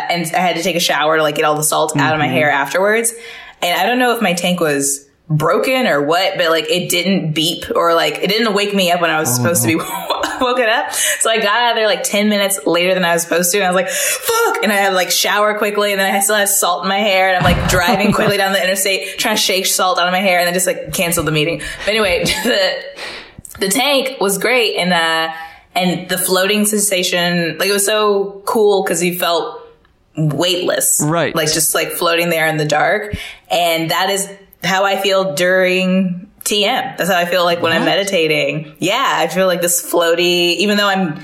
and 0.10 0.26
I 0.34 0.40
had 0.40 0.56
to 0.56 0.64
take 0.64 0.76
a 0.76 0.80
shower 0.80 1.18
to 1.18 1.24
like 1.24 1.36
get 1.36 1.46
all 1.46 1.56
the 1.56 1.64
salt 1.64 1.96
out 1.96 2.14
of 2.14 2.20
my 2.20 2.28
hair 2.28 2.50
afterwards. 2.50 3.14
And 3.62 3.80
I 3.80 3.86
don't 3.86 4.00
know 4.00 4.16
if 4.16 4.22
my 4.22 4.34
tank 4.34 4.60
was 4.60 5.08
broken 5.38 5.88
or 5.88 6.02
what, 6.02 6.38
but 6.38 6.50
like 6.50 6.70
it 6.70 6.90
didn't 6.90 7.34
beep 7.34 7.66
or 7.76 7.94
like 7.94 8.16
it 8.16 8.28
didn't 8.28 8.54
wake 8.54 8.74
me 8.74 8.92
up 8.92 9.02
when 9.02 9.10
I 9.10 9.20
was 9.20 9.34
supposed 9.34 9.62
to 9.64 9.68
be 9.68 9.76
woken 10.42 10.70
up. 10.70 10.92
So 10.92 11.30
I 11.30 11.38
got 11.38 11.56
out 11.56 11.72
of 11.72 11.76
there 11.76 11.88
like 11.88 12.04
10 12.04 12.30
minutes 12.30 12.66
later 12.66 12.94
than 12.94 13.04
I 13.04 13.14
was 13.14 13.24
supposed 13.24 13.52
to. 13.52 13.58
And 13.58 13.66
I 13.66 13.70
was 13.70 13.76
like, 13.76 13.90
fuck. 13.90 14.64
And 14.64 14.72
I 14.72 14.76
had 14.76 14.90
to 14.90 14.96
like 14.96 15.12
shower 15.12 15.58
quickly 15.58 15.92
and 15.92 16.00
then 16.00 16.14
I 16.14 16.20
still 16.20 16.36
had 16.36 16.50
salt 16.50 16.84
in 16.84 16.90
my 16.90 17.00
hair 17.00 17.30
and 17.30 17.38
I'm 17.38 17.44
like 17.44 17.70
driving 17.70 18.12
quickly 18.14 18.38
down 18.38 18.54
the 18.54 18.64
interstate 18.64 19.18
trying 19.18 19.36
to 19.36 19.42
shake 19.42 19.66
salt 19.66 20.00
out 20.00 20.08
of 20.08 20.12
my 20.12 20.20
hair 20.20 20.40
and 20.40 20.48
then 20.48 20.54
just 20.54 20.68
like 20.68 20.94
canceled 20.94 21.28
the 21.28 21.32
meeting. 21.32 21.62
But 21.80 21.90
anyway, 21.90 22.24
the, 22.44 22.84
the 23.60 23.70
tank 23.70 24.20
was 24.20 24.38
great 24.38 24.78
and, 24.78 24.94
uh, 24.94 25.34
and 25.76 26.08
the 26.08 26.18
floating 26.18 26.66
sensation, 26.66 27.58
like 27.58 27.70
it 27.70 27.74
was 27.74 27.86
so 27.86 28.44
cool 28.46 28.84
because 28.84 29.04
you 29.04 29.18
felt 29.18 29.62
weightless. 30.16 31.02
Right. 31.04 31.36
Like 31.36 31.52
just 31.52 31.74
like 31.74 31.90
floating 31.90 32.30
there 32.30 32.46
in 32.48 32.58
the 32.58 32.66
dark. 32.66 33.16
And 33.50 33.90
that 33.90 34.10
is 34.12 34.30
how 34.64 34.84
I 34.86 34.98
feel 35.02 35.34
during 35.36 36.30
TM. 36.44 36.98
That's 36.98 37.10
how 37.10 37.18
I 37.18 37.26
feel 37.26 37.46
like 37.46 37.62
when 37.62 37.72
I'm 37.72 37.86
meditating. 37.86 38.76
Yeah, 38.80 39.02
I 39.20 39.28
feel 39.28 39.48
like 39.48 39.62
this 39.62 39.82
floaty, 39.82 40.56
even 40.58 40.76
though 40.78 40.88
I'm, 40.90 41.20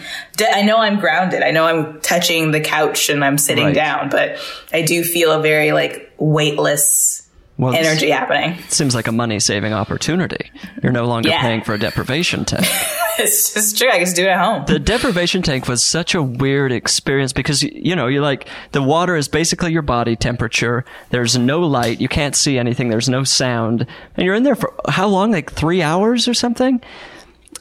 I 0.53 0.62
know 0.62 0.77
I'm 0.77 1.00
grounded. 1.00 1.41
I 1.43 1.51
know 1.51 1.65
I'm 1.65 2.00
touching 2.00 2.51
the 2.51 2.62
couch 2.62 3.10
and 3.10 3.24
I'm 3.24 3.38
sitting 3.38 3.65
Right. 3.65 3.75
down, 3.75 4.10
but 4.10 4.38
I 4.72 4.81
do 4.84 5.03
feel 5.03 5.31
a 5.34 5.41
very 5.41 5.74
like 5.74 6.13
weightless 6.17 7.18
Well, 7.59 7.73
energy 7.75 8.09
happening. 8.09 8.57
seems 8.69 8.95
like 8.95 9.07
a 9.07 9.11
money 9.11 9.39
saving 9.41 9.73
opportunity. 9.73 10.49
You're 10.81 10.93
no 10.93 11.05
longer 11.05 11.27
Yeah. 11.29 11.41
paying 11.41 11.61
for 11.61 11.73
a 11.73 11.77
deprivation 11.79 12.45
tank. 12.45 12.65
It's 13.21 13.53
just 13.53 13.77
true. 13.77 13.89
I 13.89 13.95
can 13.97 14.05
just 14.05 14.15
do 14.15 14.23
it 14.23 14.29
at 14.29 14.39
home. 14.39 14.63
the 14.65 14.79
deprivation 14.79 15.41
tank 15.41 15.67
was 15.67 15.83
such 15.83 16.15
a 16.15 16.23
weird 16.23 16.71
experience 16.71 17.33
because 17.33 17.61
you 17.61 17.93
know 17.93 18.07
you're 18.07 18.21
like 18.21 18.47
the 18.71 18.81
water 18.81 19.17
is 19.17 19.27
basically 19.27 19.73
your 19.73 19.81
body 19.81 20.15
temperature 20.15 20.85
there's 21.09 21.37
no 21.37 21.59
light 21.59 21.99
you 21.99 22.07
can't 22.07 22.33
see 22.33 22.57
anything 22.57 22.87
there's 22.87 23.09
no 23.09 23.25
sound 23.25 23.85
and 24.15 24.25
you're 24.25 24.35
in 24.35 24.43
there 24.43 24.55
for 24.55 24.73
how 24.87 25.05
long 25.05 25.31
like 25.33 25.51
three 25.51 25.81
hours 25.81 26.29
or 26.29 26.33
something 26.33 26.81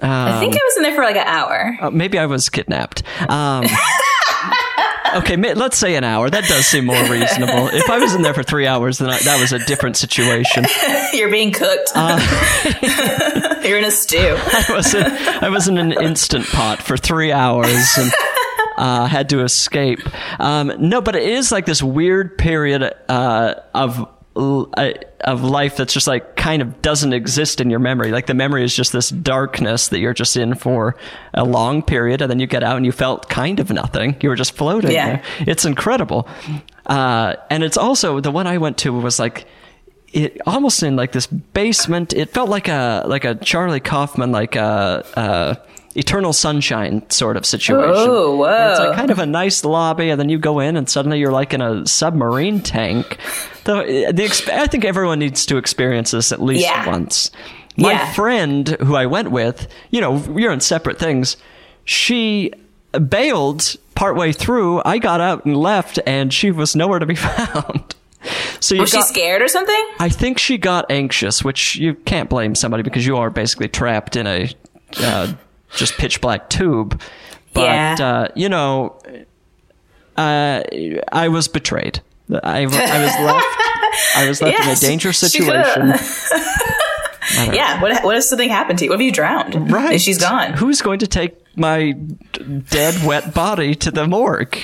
I 0.00 0.38
think 0.38 0.54
I 0.54 0.60
was 0.64 0.76
in 0.76 0.82
there 0.84 0.94
for 0.94 1.02
like 1.02 1.16
an 1.16 1.26
hour. 1.26 1.76
Uh, 1.80 1.90
maybe 1.90 2.20
i 2.20 2.26
was 2.26 2.48
kidnapped 2.48 3.02
um, 3.28 3.64
okay 5.16 5.36
let's 5.54 5.78
say 5.78 5.96
an 5.96 6.04
hour 6.04 6.30
that 6.30 6.44
does 6.44 6.66
seem 6.66 6.86
more 6.86 7.02
reasonable 7.08 7.68
if 7.68 7.88
i 7.90 7.98
was 7.98 8.14
in 8.14 8.22
there 8.22 8.34
for 8.34 8.42
three 8.42 8.66
hours 8.66 8.98
then 8.98 9.10
I, 9.10 9.18
that 9.20 9.40
was 9.40 9.52
a 9.52 9.64
different 9.66 9.96
situation 9.96 10.64
You're 11.12 11.30
being 11.30 11.52
cooked. 11.52 11.92
You're 11.96 13.78
in 13.78 13.84
a 13.84 13.90
stew. 13.90 14.18
I 14.38 14.64
was 14.70 14.94
in, 14.94 15.04
I 15.04 15.48
was 15.48 15.68
in 15.68 15.78
an 15.78 15.92
instant 15.92 16.46
pot 16.46 16.82
for 16.82 16.96
three 16.96 17.32
hours 17.32 17.96
and 17.96 18.12
uh, 18.76 19.06
had 19.06 19.30
to 19.30 19.42
escape. 19.42 20.00
Um, 20.40 20.72
no, 20.78 21.00
but 21.00 21.16
it 21.16 21.22
is 21.22 21.50
like 21.50 21.66
this 21.66 21.82
weird 21.82 22.38
period 22.38 22.94
uh, 23.08 23.54
of 23.74 24.00
uh, 24.00 24.06
of 24.38 25.42
life 25.42 25.76
that's 25.76 25.92
just 25.92 26.06
like 26.06 26.36
kind 26.36 26.62
of 26.62 26.80
doesn't 26.80 27.12
exist 27.12 27.60
in 27.60 27.70
your 27.70 27.80
memory. 27.80 28.12
Like 28.12 28.26
the 28.26 28.34
memory 28.34 28.64
is 28.64 28.74
just 28.74 28.92
this 28.92 29.10
darkness 29.10 29.88
that 29.88 29.98
you're 29.98 30.14
just 30.14 30.36
in 30.36 30.54
for 30.54 30.96
a 31.34 31.44
long 31.44 31.82
period, 31.82 32.22
and 32.22 32.30
then 32.30 32.38
you 32.38 32.46
get 32.46 32.62
out 32.62 32.76
and 32.76 32.86
you 32.86 32.92
felt 32.92 33.28
kind 33.28 33.60
of 33.60 33.70
nothing. 33.70 34.16
You 34.20 34.28
were 34.28 34.36
just 34.36 34.52
floating. 34.52 34.92
Yeah. 34.92 35.22
It's 35.40 35.64
incredible, 35.64 36.28
uh, 36.86 37.36
and 37.50 37.62
it's 37.62 37.76
also 37.76 38.20
the 38.20 38.30
one 38.30 38.46
I 38.46 38.58
went 38.58 38.78
to 38.78 38.92
was 38.92 39.18
like 39.18 39.46
it 40.12 40.40
almost 40.46 40.82
in 40.82 40.96
like 40.96 41.12
this 41.12 41.26
basement. 41.26 42.12
It 42.12 42.30
felt 42.30 42.48
like 42.48 42.68
a 42.68 43.04
like 43.06 43.24
a 43.24 43.34
Charlie 43.34 43.80
Kaufman 43.80 44.32
like 44.32 44.56
a, 44.56 45.04
a 45.14 45.56
Eternal 45.98 46.32
Sunshine 46.32 47.02
sort 47.10 47.36
of 47.36 47.44
situation. 47.44 47.92
Oh, 47.96 48.36
Where 48.36 48.70
It's 48.70 48.80
like 48.80 48.94
kind 48.96 49.10
of 49.10 49.18
a 49.18 49.26
nice 49.26 49.64
lobby, 49.64 50.10
and 50.10 50.20
then 50.20 50.28
you 50.28 50.38
go 50.38 50.60
in, 50.60 50.76
and 50.76 50.88
suddenly 50.88 51.18
you're 51.18 51.32
like 51.32 51.52
in 51.52 51.60
a 51.60 51.86
submarine 51.86 52.60
tank. 52.60 53.18
The, 53.64 54.12
the 54.14 54.22
exp- 54.22 54.48
I 54.50 54.66
think 54.66 54.84
everyone 54.84 55.18
needs 55.18 55.44
to 55.46 55.56
experience 55.56 56.12
this 56.12 56.30
at 56.32 56.40
least 56.40 56.64
Yeah. 56.64 56.86
once. 56.86 57.30
My 57.76 57.92
Yeah. 57.92 58.12
friend 58.12 58.68
who 58.80 58.94
I 58.96 59.06
went 59.06 59.30
with, 59.30 59.68
you 59.90 60.00
know, 60.00 60.16
you're 60.36 60.52
in 60.52 60.60
separate 60.60 60.98
things. 60.98 61.36
She 61.84 62.52
bailed 63.08 63.76
partway 63.94 64.32
through. 64.32 64.82
I 64.84 64.98
got 64.98 65.20
out 65.20 65.44
and 65.44 65.56
left, 65.56 65.98
and 66.06 66.32
she 66.32 66.50
was 66.50 66.74
nowhere 66.76 66.98
to 66.98 67.06
be 67.06 67.14
found. 67.28 67.94
So 68.60 68.74
you 68.74 68.80
Was 68.82 68.90
she 68.90 69.02
scared 69.02 69.42
or 69.42 69.48
something? 69.48 69.84
I 70.00 70.08
think 70.08 70.38
she 70.38 70.58
got 70.58 70.90
anxious, 70.90 71.44
which 71.44 71.76
you 71.76 71.94
can't 71.94 72.28
blame 72.28 72.54
somebody 72.54 72.82
because 72.82 73.06
you 73.06 73.16
are 73.16 73.30
basically 73.30 73.68
trapped 73.68 74.16
in 74.16 74.26
a 74.26 74.50
uh, 75.00 75.32
just 75.76 75.94
pitch 75.94 76.20
black 76.20 76.48
tube. 76.50 77.00
But 77.52 77.62
Yeah. 77.62 77.96
uh, 78.00 78.28
you 78.34 78.48
know, 78.48 79.00
uh, 80.16 80.62
I 81.12 81.28
was 81.28 81.48
betrayed. 81.48 82.00
I, 82.30 82.60
I 82.60 82.64
was 82.66 82.74
left. 82.74 83.46
I 84.16 84.26
was 84.28 84.42
left 84.42 84.60
in 84.60 84.68
a 84.68 84.76
dangerous 84.76 85.18
situation. 85.18 85.94
Yeah. 87.52 87.80
What, 87.82 88.02
what 88.04 88.16
if 88.16 88.24
something 88.24 88.48
happened 88.48 88.78
to 88.78 88.86
you? 88.86 88.90
What 88.90 89.00
if 89.00 89.04
you 89.04 89.12
drowned? 89.12 89.70
Right? 89.70 89.92
And 89.92 90.00
she's 90.00 90.18
gone. 90.18 90.54
Who's 90.54 90.80
going 90.80 90.98
to 91.00 91.06
take 91.06 91.36
my 91.56 91.92
dead, 91.92 93.04
wet 93.04 93.34
body 93.34 93.74
to 93.76 93.90
the 93.90 94.06
morgue? 94.06 94.56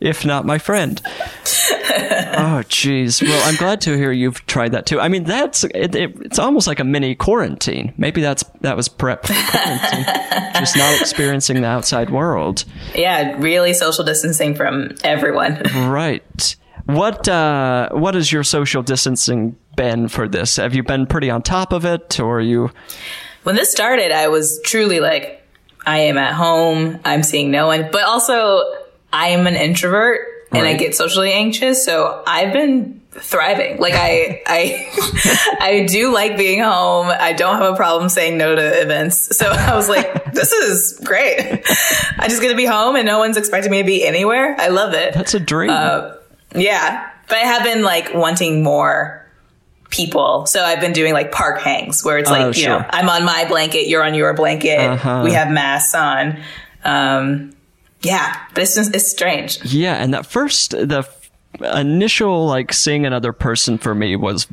If 0.00 0.24
not 0.24 0.46
my 0.46 0.58
friend. 0.58 1.00
oh, 1.04 2.62
jeez. 2.68 3.22
Well, 3.22 3.42
I'm 3.48 3.56
glad 3.56 3.82
to 3.82 3.96
hear 3.96 4.12
you've 4.12 4.44
tried 4.46 4.72
that 4.72 4.86
too. 4.86 4.98
I 4.98 5.08
mean, 5.08 5.24
that's 5.24 5.64
it, 5.64 5.94
it, 5.94 6.16
it's 6.20 6.38
almost 6.38 6.66
like 6.66 6.80
a 6.80 6.84
mini 6.84 7.14
quarantine. 7.14 7.92
Maybe 7.98 8.22
that's 8.22 8.42
that 8.62 8.76
was 8.76 8.88
prep 8.88 9.26
for 9.26 9.34
quarantine, 9.34 10.04
just 10.54 10.76
not 10.76 10.98
experiencing 11.00 11.60
the 11.60 11.68
outside 11.68 12.08
world. 12.10 12.64
Yeah. 12.94 13.36
Really 13.38 13.74
social 13.74 14.04
distancing 14.04 14.54
from 14.54 14.94
everyone. 15.04 15.62
Right. 15.90 16.56
What 16.86 17.28
uh, 17.28 17.90
what 17.90 18.14
has 18.14 18.32
your 18.32 18.42
social 18.42 18.82
distancing 18.82 19.56
been 19.76 20.08
for 20.08 20.26
this? 20.26 20.56
Have 20.56 20.74
you 20.74 20.82
been 20.82 21.06
pretty 21.06 21.30
on 21.30 21.42
top 21.42 21.72
of 21.72 21.84
it, 21.84 22.18
or 22.18 22.38
are 22.38 22.40
you? 22.40 22.70
when 23.42 23.56
this 23.56 23.70
started, 23.70 24.12
I 24.12 24.28
was 24.28 24.60
truly 24.64 25.00
like, 25.00 25.42
I 25.86 26.00
am 26.00 26.18
at 26.18 26.34
home. 26.34 27.00
I'm 27.04 27.22
seeing 27.22 27.50
no 27.50 27.66
one, 27.66 27.88
but 27.90 28.02
also 28.02 28.62
I 29.12 29.28
am 29.28 29.46
an 29.46 29.56
introvert 29.56 30.26
and 30.52 30.66
I 30.66 30.74
get 30.74 30.94
socially 30.96 31.32
anxious. 31.32 31.84
So 31.84 32.22
I've 32.26 32.52
been 32.52 33.00
thriving. 33.12 33.78
Like 33.78 33.94
I, 33.94 34.42
I, 34.46 35.56
I 35.60 35.86
do 35.88 36.12
like 36.12 36.36
being 36.36 36.60
home. 36.62 37.06
I 37.08 37.32
don't 37.32 37.56
have 37.58 37.72
a 37.72 37.76
problem 37.76 38.08
saying 38.08 38.36
no 38.38 38.54
to 38.54 38.80
events. 38.82 39.36
So 39.36 39.46
I 39.50 39.74
was 39.76 39.88
like, 39.88 40.32
this 40.32 40.52
is 40.52 41.00
great. 41.04 41.38
I 42.18 42.26
just 42.28 42.40
get 42.40 42.48
to 42.50 42.56
be 42.56 42.66
home 42.66 42.96
and 42.96 43.06
no 43.06 43.18
one's 43.18 43.36
expecting 43.36 43.70
me 43.70 43.78
to 43.78 43.84
be 43.86 44.04
anywhere. 44.06 44.56
I 44.58 44.68
love 44.68 44.94
it. 44.94 45.14
That's 45.14 45.34
a 45.34 45.40
dream. 45.40 45.70
Uh, 45.70 46.14
Yeah. 46.54 47.08
But 47.28 47.38
I 47.38 47.42
have 47.42 47.62
been 47.62 47.82
like 47.82 48.12
wanting 48.14 48.62
more 48.64 49.24
people. 49.88 50.46
So 50.46 50.62
I've 50.64 50.80
been 50.80 50.92
doing 50.92 51.12
like 51.12 51.30
park 51.32 51.60
hangs 51.60 52.04
where 52.04 52.18
it's 52.18 52.30
like, 52.30 52.42
Oh, 52.42 52.46
you 52.48 52.52
sure. 52.54 52.78
know, 52.80 52.86
I'm 52.90 53.08
on 53.08 53.24
my 53.24 53.44
blanket, 53.48 53.88
you're 53.88 54.04
on 54.04 54.14
your 54.14 54.34
blanket. 54.34 54.78
Uh-huh. 54.80 55.22
We 55.24 55.32
have 55.32 55.48
masks 55.50 55.94
on. 55.94 56.40
Um, 56.84 57.52
yeah, 58.00 58.36
but 58.54 58.62
it's 58.62 58.76
it's 58.76 59.10
strange. 59.10 59.64
Yeah, 59.64 59.94
and 59.94 60.14
that 60.14 60.26
first 60.26 60.70
the 60.70 61.08
initial 61.74 62.46
like 62.46 62.72
seeing 62.72 63.04
another 63.04 63.32
person 63.32 63.78
for 63.78 63.94
me 63.94 64.16
was 64.16 64.46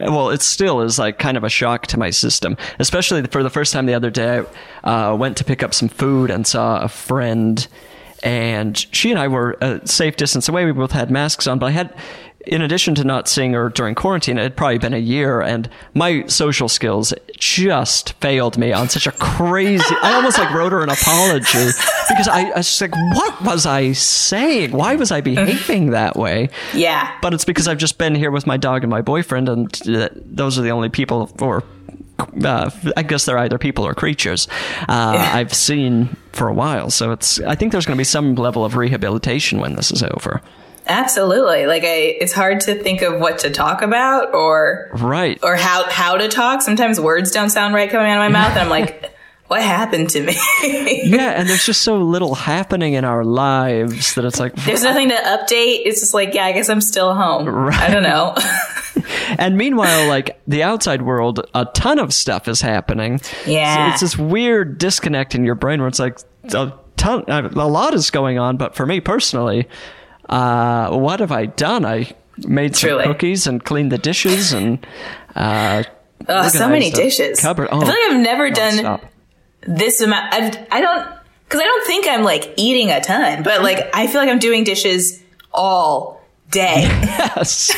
well, 0.00 0.30
it 0.30 0.42
still 0.42 0.80
is 0.82 0.98
like 0.98 1.18
kind 1.18 1.36
of 1.36 1.44
a 1.44 1.48
shock 1.48 1.86
to 1.88 1.98
my 1.98 2.10
system, 2.10 2.56
especially 2.78 3.22
for 3.26 3.42
the 3.42 3.50
first 3.50 3.72
time 3.72 3.86
the 3.86 3.94
other 3.94 4.10
day. 4.10 4.42
I 4.84 5.08
uh, 5.10 5.16
went 5.16 5.36
to 5.38 5.44
pick 5.44 5.62
up 5.62 5.72
some 5.72 5.88
food 5.88 6.30
and 6.30 6.46
saw 6.46 6.82
a 6.82 6.88
friend, 6.88 7.66
and 8.22 8.76
she 8.94 9.10
and 9.10 9.18
I 9.18 9.28
were 9.28 9.56
a 9.60 9.86
safe 9.86 10.16
distance 10.16 10.48
away. 10.48 10.64
We 10.64 10.72
both 10.72 10.92
had 10.92 11.10
masks 11.10 11.46
on, 11.46 11.58
but 11.58 11.66
I 11.66 11.70
had. 11.70 11.94
In 12.46 12.62
addition 12.62 12.94
to 12.94 13.04
not 13.04 13.26
seeing 13.28 13.52
her 13.54 13.68
during 13.68 13.94
quarantine, 13.96 14.38
it 14.38 14.42
had 14.42 14.56
probably 14.56 14.78
been 14.78 14.94
a 14.94 14.98
year, 14.98 15.40
and 15.40 15.68
my 15.94 16.24
social 16.26 16.68
skills 16.68 17.12
just 17.38 18.12
failed 18.14 18.56
me 18.56 18.72
on 18.72 18.88
such 18.88 19.06
a 19.06 19.12
crazy. 19.12 19.84
I 20.02 20.14
almost 20.14 20.38
like 20.38 20.52
wrote 20.54 20.70
her 20.72 20.82
an 20.82 20.88
apology 20.88 21.70
because 22.08 22.28
I, 22.28 22.50
I 22.50 22.56
was 22.58 22.66
just 22.68 22.80
like, 22.80 22.94
"What 22.94 23.42
was 23.42 23.66
I 23.66 23.92
saying? 23.92 24.70
Why 24.72 24.94
was 24.94 25.10
I 25.10 25.20
behaving 25.20 25.90
that 25.90 26.16
way?" 26.16 26.48
Yeah. 26.72 27.10
but 27.20 27.34
it's 27.34 27.44
because 27.44 27.66
I've 27.66 27.78
just 27.78 27.98
been 27.98 28.14
here 28.14 28.30
with 28.30 28.46
my 28.46 28.56
dog 28.56 28.84
and 28.84 28.90
my 28.90 29.02
boyfriend, 29.02 29.48
and 29.48 29.72
those 29.84 30.58
are 30.58 30.62
the 30.62 30.70
only 30.70 30.88
people, 30.88 31.30
or 31.40 31.64
uh, 32.44 32.70
I 32.96 33.02
guess 33.02 33.24
they're 33.26 33.38
either 33.38 33.58
people 33.58 33.84
or 33.84 33.94
creatures 33.94 34.48
uh, 34.88 35.30
I've 35.32 35.52
seen 35.52 36.16
for 36.32 36.48
a 36.48 36.54
while. 36.54 36.90
So 36.90 37.10
it's 37.10 37.40
I 37.40 37.54
think 37.56 37.72
there's 37.72 37.86
going 37.86 37.96
to 37.96 38.00
be 38.00 38.04
some 38.04 38.34
level 38.36 38.64
of 38.64 38.76
rehabilitation 38.76 39.58
when 39.60 39.74
this 39.76 39.90
is 39.90 40.02
over. 40.02 40.40
Absolutely. 40.86 41.66
Like 41.66 41.82
I, 41.84 42.16
it's 42.20 42.32
hard 42.32 42.60
to 42.62 42.74
think 42.82 43.02
of 43.02 43.20
what 43.20 43.38
to 43.40 43.50
talk 43.50 43.82
about 43.82 44.34
or, 44.34 44.90
Right. 44.94 45.38
or 45.42 45.56
how, 45.56 45.84
how 45.90 46.16
to 46.16 46.28
talk. 46.28 46.62
Sometimes 46.62 47.00
words 47.00 47.30
don't 47.30 47.50
sound 47.50 47.74
right 47.74 47.90
coming 47.90 48.06
out 48.10 48.18
of 48.24 48.32
my 48.32 48.38
mouth. 48.40 48.52
And 48.52 48.60
I'm 48.60 48.68
like, 48.70 49.12
what 49.48 49.62
happened 49.62 50.10
to 50.10 50.22
me? 50.22 50.34
yeah, 51.04 51.30
and 51.38 51.48
there's 51.48 51.64
just 51.66 51.82
so 51.82 51.98
little 51.98 52.34
happening 52.34 52.94
in 52.94 53.04
our 53.04 53.24
lives 53.24 54.14
that 54.14 54.24
it's 54.24 54.40
like 54.40 54.54
There's 54.64 54.82
nothing 54.82 55.08
to 55.10 55.14
update. 55.14 55.82
It's 55.84 56.00
just 56.00 56.14
like, 56.14 56.34
yeah, 56.34 56.44
I 56.46 56.52
guess 56.52 56.68
I'm 56.68 56.80
still 56.80 57.14
home. 57.14 57.48
Right. 57.48 57.80
I 57.80 57.90
don't 57.90 58.02
know. 58.02 58.34
and 59.38 59.56
meanwhile, 59.56 60.08
like 60.08 60.40
the 60.46 60.62
outside 60.62 61.02
world, 61.02 61.48
a 61.54 61.64
ton 61.66 61.98
of 61.98 62.12
stuff 62.12 62.48
is 62.48 62.60
happening. 62.60 63.20
Yeah. 63.46 63.88
So 63.88 63.92
it's 63.92 64.00
this 64.00 64.18
weird 64.18 64.78
disconnect 64.78 65.34
in 65.34 65.44
your 65.44 65.54
brain 65.54 65.80
where 65.80 65.88
it's 65.88 65.98
like 66.00 66.18
a 66.52 66.72
ton, 66.96 67.24
a 67.28 67.40
lot 67.68 67.94
is 67.94 68.10
going 68.10 68.38
on. 68.38 68.56
But 68.56 68.74
for 68.74 68.84
me 68.86 69.00
personally, 69.00 69.68
uh, 70.28 70.90
what 70.96 71.20
have 71.20 71.32
I 71.32 71.46
done? 71.46 71.84
I 71.84 72.12
made 72.38 72.76
some 72.76 72.88
Truly. 72.90 73.04
cookies 73.04 73.46
and 73.46 73.64
cleaned 73.64 73.92
the 73.92 73.98
dishes 73.98 74.52
and 74.52 74.84
uh, 75.34 75.82
Oh, 76.28 76.48
so 76.48 76.68
many 76.68 76.90
dishes. 76.90 77.40
Cupboard. 77.40 77.68
Oh, 77.70 77.76
I 77.78 77.84
feel 77.84 77.88
like 77.88 78.10
I've 78.12 78.20
never 78.20 78.50
done 78.50 78.72
stop. 78.74 79.04
this 79.62 80.00
amount. 80.00 80.32
I've, 80.34 80.56
I 80.72 80.80
don't, 80.80 81.06
because 81.44 81.60
I 81.60 81.64
don't 81.64 81.86
think 81.86 82.06
I'm 82.08 82.22
like 82.24 82.54
eating 82.56 82.90
a 82.90 83.00
ton, 83.00 83.42
but 83.42 83.62
like 83.62 83.88
I 83.94 84.06
feel 84.06 84.20
like 84.20 84.30
I'm 84.30 84.38
doing 84.38 84.64
dishes 84.64 85.22
all 85.52 86.20
day. 86.50 86.88
Yes, 87.36 87.70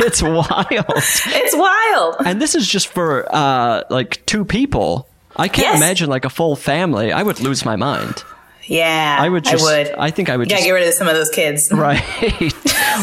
it's 0.00 0.22
wild. 0.22 0.46
it's 0.70 1.56
wild. 1.56 2.16
And 2.26 2.40
this 2.40 2.54
is 2.54 2.66
just 2.66 2.88
for 2.88 3.26
uh, 3.34 3.82
like 3.90 4.24
two 4.26 4.44
people. 4.44 5.08
I 5.36 5.48
can't 5.48 5.66
Yes. 5.68 5.76
imagine 5.76 6.08
like 6.10 6.24
a 6.24 6.30
full 6.30 6.56
family. 6.56 7.12
I 7.12 7.22
would 7.22 7.40
lose 7.40 7.64
my 7.64 7.76
mind. 7.76 8.22
Yeah, 8.66 9.16
I 9.20 9.28
would 9.28 9.44
just. 9.44 9.64
I 9.64 9.78
would. 9.78 9.94
I 9.98 10.10
think 10.10 10.30
I 10.30 10.36
would 10.36 10.50
yeah, 10.50 10.56
just 10.56 10.66
get 10.66 10.72
rid 10.72 10.88
of 10.88 10.94
some 10.94 11.08
of 11.08 11.14
those 11.14 11.28
kids. 11.30 11.70
right, 11.72 12.02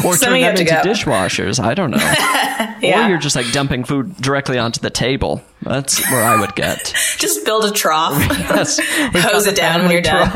or 0.06 0.16
turn 0.18 0.42
them 0.42 0.56
into 0.56 0.64
dishwashers. 0.64 1.64
I 1.64 1.74
don't 1.74 1.92
know. 1.92 1.98
Yeah. 2.82 3.06
Or 3.06 3.10
you're 3.10 3.20
just 3.20 3.36
like 3.36 3.52
dumping 3.52 3.84
food 3.84 4.18
directly 4.18 4.58
onto 4.58 4.80
the 4.80 4.90
table. 4.90 5.44
That's 5.62 6.00
where 6.10 6.24
I 6.24 6.40
would 6.40 6.56
get. 6.56 6.92
Just 7.18 7.46
build 7.46 7.64
a 7.64 7.72
trough. 7.72 8.18
Yes, 8.28 8.80
Hose 9.14 9.46
it 9.46 9.56
down 9.56 9.84
when 9.84 9.92
you're 9.92 10.02
done. 10.02 10.32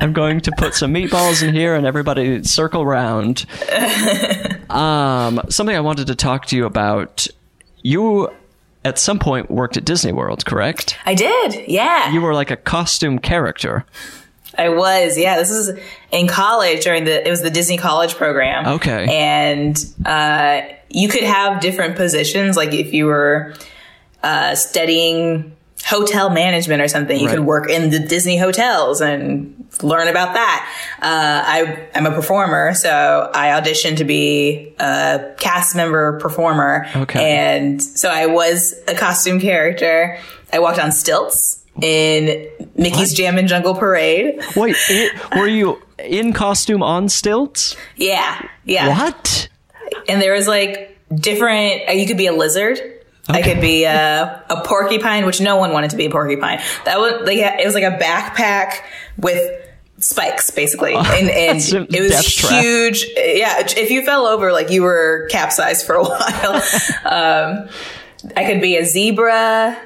I'm 0.00 0.14
going 0.14 0.40
to 0.40 0.52
put 0.56 0.72
some 0.72 0.94
meatballs 0.94 1.46
in 1.46 1.54
here 1.54 1.74
and 1.74 1.86
everybody 1.86 2.42
circle 2.42 2.86
round. 2.86 3.44
Um, 4.70 5.42
something 5.50 5.76
I 5.76 5.80
wanted 5.80 6.06
to 6.06 6.14
talk 6.14 6.46
to 6.46 6.56
you 6.56 6.64
about. 6.64 7.26
You 7.82 8.30
at 8.84 8.98
some 8.98 9.18
point 9.18 9.50
worked 9.50 9.76
at 9.76 9.84
Disney 9.84 10.12
World, 10.12 10.44
correct? 10.44 10.96
I 11.06 11.14
did. 11.14 11.68
Yeah. 11.68 12.12
You 12.12 12.20
were 12.20 12.34
like 12.34 12.50
a 12.50 12.56
costume 12.56 13.18
character. 13.18 13.84
I 14.56 14.68
was, 14.68 15.18
yeah. 15.18 15.36
This 15.38 15.50
is 15.50 15.78
in 16.12 16.28
college 16.28 16.84
during 16.84 17.04
the 17.04 17.26
it 17.26 17.30
was 17.30 17.42
the 17.42 17.50
Disney 17.50 17.76
College 17.76 18.14
program. 18.14 18.66
Okay. 18.74 19.06
And 19.10 19.76
uh, 20.04 20.62
you 20.90 21.08
could 21.08 21.24
have 21.24 21.60
different 21.60 21.96
positions, 21.96 22.56
like 22.56 22.72
if 22.72 22.92
you 22.92 23.06
were 23.06 23.54
uh, 24.22 24.54
studying 24.54 25.53
hotel 25.88 26.30
management 26.30 26.80
or 26.82 26.88
something, 26.88 27.18
you 27.18 27.26
Right. 27.26 27.36
could 27.36 27.44
work 27.44 27.70
in 27.70 27.90
the 27.90 27.98
Disney 27.98 28.36
hotels 28.38 29.00
and 29.00 29.66
learn 29.82 30.08
about 30.08 30.34
that. 30.34 30.68
Uh, 31.02 31.06
I 31.46 31.78
I'm 31.94 32.06
a 32.06 32.12
performer, 32.12 32.74
so 32.74 33.30
I 33.34 33.48
auditioned 33.48 33.98
to 33.98 34.04
be 34.04 34.74
a 34.78 35.32
cast 35.38 35.74
member 35.76 36.18
performer. 36.20 36.86
Okay. 36.96 37.36
And 37.36 37.82
so 37.82 38.08
I 38.08 38.26
was 38.26 38.74
a 38.88 38.94
costume 38.94 39.40
character. 39.40 40.18
I 40.52 40.58
walked 40.60 40.78
on 40.78 40.92
stilts. 40.92 41.60
In 41.82 42.46
Mickey's 42.76 43.12
Jammin' 43.14 43.48
Jungle 43.48 43.74
Parade. 43.74 44.40
Wait, 44.54 44.76
it, 44.90 45.12
were 45.36 45.48
you 45.48 45.82
in 45.98 46.32
costume 46.32 46.84
on 46.84 47.08
stilts? 47.08 47.74
Yeah. 47.96 48.46
Yeah. 48.64 48.96
What? 48.96 49.48
And 50.08 50.22
there 50.22 50.34
was 50.34 50.46
like 50.46 50.96
different, 51.12 51.88
uh, 51.88 51.92
you 51.92 52.06
could 52.06 52.16
be 52.16 52.28
a 52.28 52.32
lizard. 52.32 52.78
I 53.28 53.42
could 53.42 53.60
be 53.60 53.84
a, 53.84 54.44
a 54.50 54.62
porcupine, 54.64 55.24
which 55.24 55.40
no 55.40 55.56
one 55.56 55.72
wanted 55.72 55.90
to 55.90 55.96
be 55.96 56.06
a 56.06 56.10
porcupine. 56.10 56.60
That 56.84 56.98
was 56.98 57.22
like, 57.26 57.38
it 57.38 57.64
was 57.64 57.74
like 57.74 57.84
a 57.84 57.96
backpack 57.98 58.82
with 59.16 59.62
spikes 59.98 60.50
basically. 60.50 60.94
And, 60.94 61.30
and 61.30 61.56
it 61.90 62.00
was 62.00 62.10
death 62.10 62.30
trap. 62.30 62.62
huge. 62.62 63.06
Yeah. 63.16 63.60
If 63.60 63.90
you 63.90 64.04
fell 64.04 64.26
over, 64.26 64.52
like 64.52 64.70
you 64.70 64.82
were 64.82 65.28
capsized 65.30 65.86
for 65.86 65.94
a 65.94 66.02
while. 66.04 66.54
um, 67.04 67.68
I 68.36 68.44
could 68.44 68.60
be 68.60 68.76
a 68.76 68.84
zebra. 68.84 69.80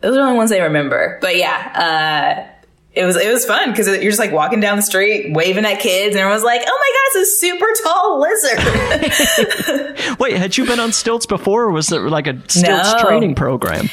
Those 0.00 0.12
are 0.12 0.20
the 0.20 0.20
only 0.20 0.36
ones 0.36 0.52
I 0.52 0.58
remember. 0.58 1.18
But 1.20 1.36
yeah, 1.36 2.48
uh, 2.48 2.57
it 2.98 3.04
was 3.06 3.16
it 3.16 3.32
was 3.32 3.44
fun 3.46 3.70
because 3.70 3.86
you're 3.86 4.00
just 4.10 4.18
like 4.18 4.32
walking 4.32 4.60
down 4.60 4.76
the 4.76 4.82
street, 4.82 5.32
waving 5.32 5.64
at 5.64 5.78
kids, 5.80 6.14
and 6.14 6.20
everyone's 6.20 6.42
like, 6.42 6.62
"Oh 6.66 6.78
my 6.82 6.90
god, 6.94 7.20
it's 7.20 7.30
a 7.30 7.36
super 7.38 7.66
tall 7.84 8.20
lizard!" 8.20 10.18
Wait, 10.18 10.36
had 10.36 10.56
you 10.56 10.66
been 10.66 10.80
on 10.80 10.92
stilts 10.92 11.26
before, 11.26 11.64
or 11.64 11.70
was 11.70 11.90
it 11.92 12.00
like 12.00 12.26
a 12.26 12.34
stilts 12.48 12.92
No. 12.94 12.98
training 13.00 13.34
program? 13.34 13.88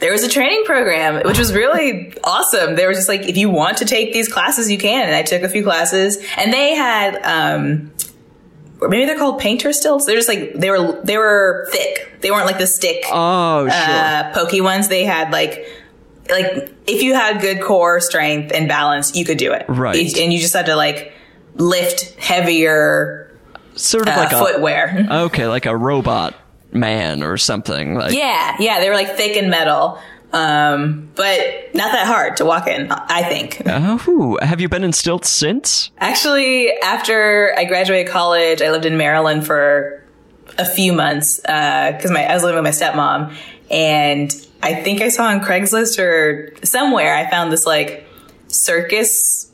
there 0.00 0.12
was 0.12 0.22
a 0.22 0.28
training 0.28 0.62
program, 0.64 1.22
which 1.26 1.38
was 1.40 1.52
really 1.52 2.14
awesome. 2.22 2.76
They 2.76 2.86
were 2.86 2.94
just 2.94 3.08
like, 3.08 3.22
"If 3.28 3.36
you 3.36 3.50
want 3.50 3.78
to 3.78 3.84
take 3.84 4.12
these 4.12 4.28
classes, 4.28 4.70
you 4.70 4.78
can." 4.78 5.06
And 5.06 5.14
I 5.14 5.22
took 5.22 5.42
a 5.42 5.48
few 5.48 5.62
classes, 5.64 6.18
and 6.36 6.52
they 6.52 6.74
had, 6.74 7.16
um, 7.24 7.90
or 8.80 8.88
maybe 8.88 9.06
they're 9.06 9.18
called 9.18 9.40
painter 9.40 9.72
stilts. 9.72 10.04
They're 10.06 10.14
just 10.16 10.28
like 10.28 10.54
they 10.54 10.70
were 10.70 11.00
they 11.02 11.16
were 11.16 11.66
thick. 11.72 12.18
They 12.20 12.30
weren't 12.30 12.46
like 12.46 12.58
the 12.58 12.66
stick. 12.66 13.04
Oh, 13.12 13.68
sure. 13.68 13.72
uh, 13.72 14.32
pokey 14.34 14.60
ones, 14.60 14.88
they 14.88 15.04
had 15.04 15.30
like, 15.32 15.64
like 16.30 16.74
if 16.86 17.02
you 17.02 17.14
had 17.14 17.40
good 17.40 17.60
core 17.60 18.00
strength 18.00 18.52
and 18.52 18.68
balance, 18.68 19.14
you 19.14 19.24
could 19.24 19.38
do 19.38 19.52
it. 19.52 19.64
Right. 19.68 20.16
And 20.16 20.32
you 20.32 20.38
just 20.38 20.54
had 20.54 20.66
to 20.66 20.76
like 20.76 21.12
lift 21.54 22.14
heavier 22.14 23.36
sort 23.74 24.08
of 24.08 24.14
uh, 24.14 24.18
like 24.18 24.32
a 24.32 24.38
footwear. 24.38 25.06
okay, 25.10 25.46
like 25.46 25.66
a 25.66 25.76
robot 25.76 26.34
man 26.72 27.22
or 27.22 27.36
something. 27.36 27.94
Like 27.94 28.14
yeah, 28.14 28.56
yeah, 28.58 28.80
they 28.80 28.88
were 28.88 28.94
like 28.94 29.16
thick 29.16 29.36
and 29.36 29.50
metal, 29.50 29.98
um, 30.32 31.10
but 31.14 31.74
not 31.74 31.92
that 31.92 32.06
hard 32.06 32.36
to 32.38 32.44
walk 32.44 32.66
in. 32.66 32.90
I 32.90 33.22
think. 33.22 33.62
Oh, 34.10 34.38
have 34.42 34.60
you 34.60 34.68
been 34.68 34.84
in 34.84 34.92
stilts 34.92 35.28
since? 35.28 35.90
Actually, 35.98 36.72
after 36.80 37.54
I 37.56 37.64
graduated 37.64 38.10
college, 38.10 38.62
I 38.62 38.70
lived 38.70 38.86
in 38.86 38.96
Maryland 38.96 39.46
for 39.46 40.02
a 40.56 40.64
few 40.64 40.92
months 40.92 41.40
because 41.40 42.10
my 42.10 42.24
I 42.24 42.34
was 42.34 42.42
living 42.42 42.62
with 42.62 42.80
my 42.80 42.86
stepmom, 42.86 43.34
and 43.70 44.47
I 44.62 44.74
think 44.74 45.02
I 45.02 45.08
saw 45.08 45.24
on 45.24 45.40
Craigslist 45.40 45.98
or 45.98 46.54
somewhere 46.64 47.14
I 47.14 47.30
found 47.30 47.52
this 47.52 47.66
like 47.66 48.06
circus 48.48 49.50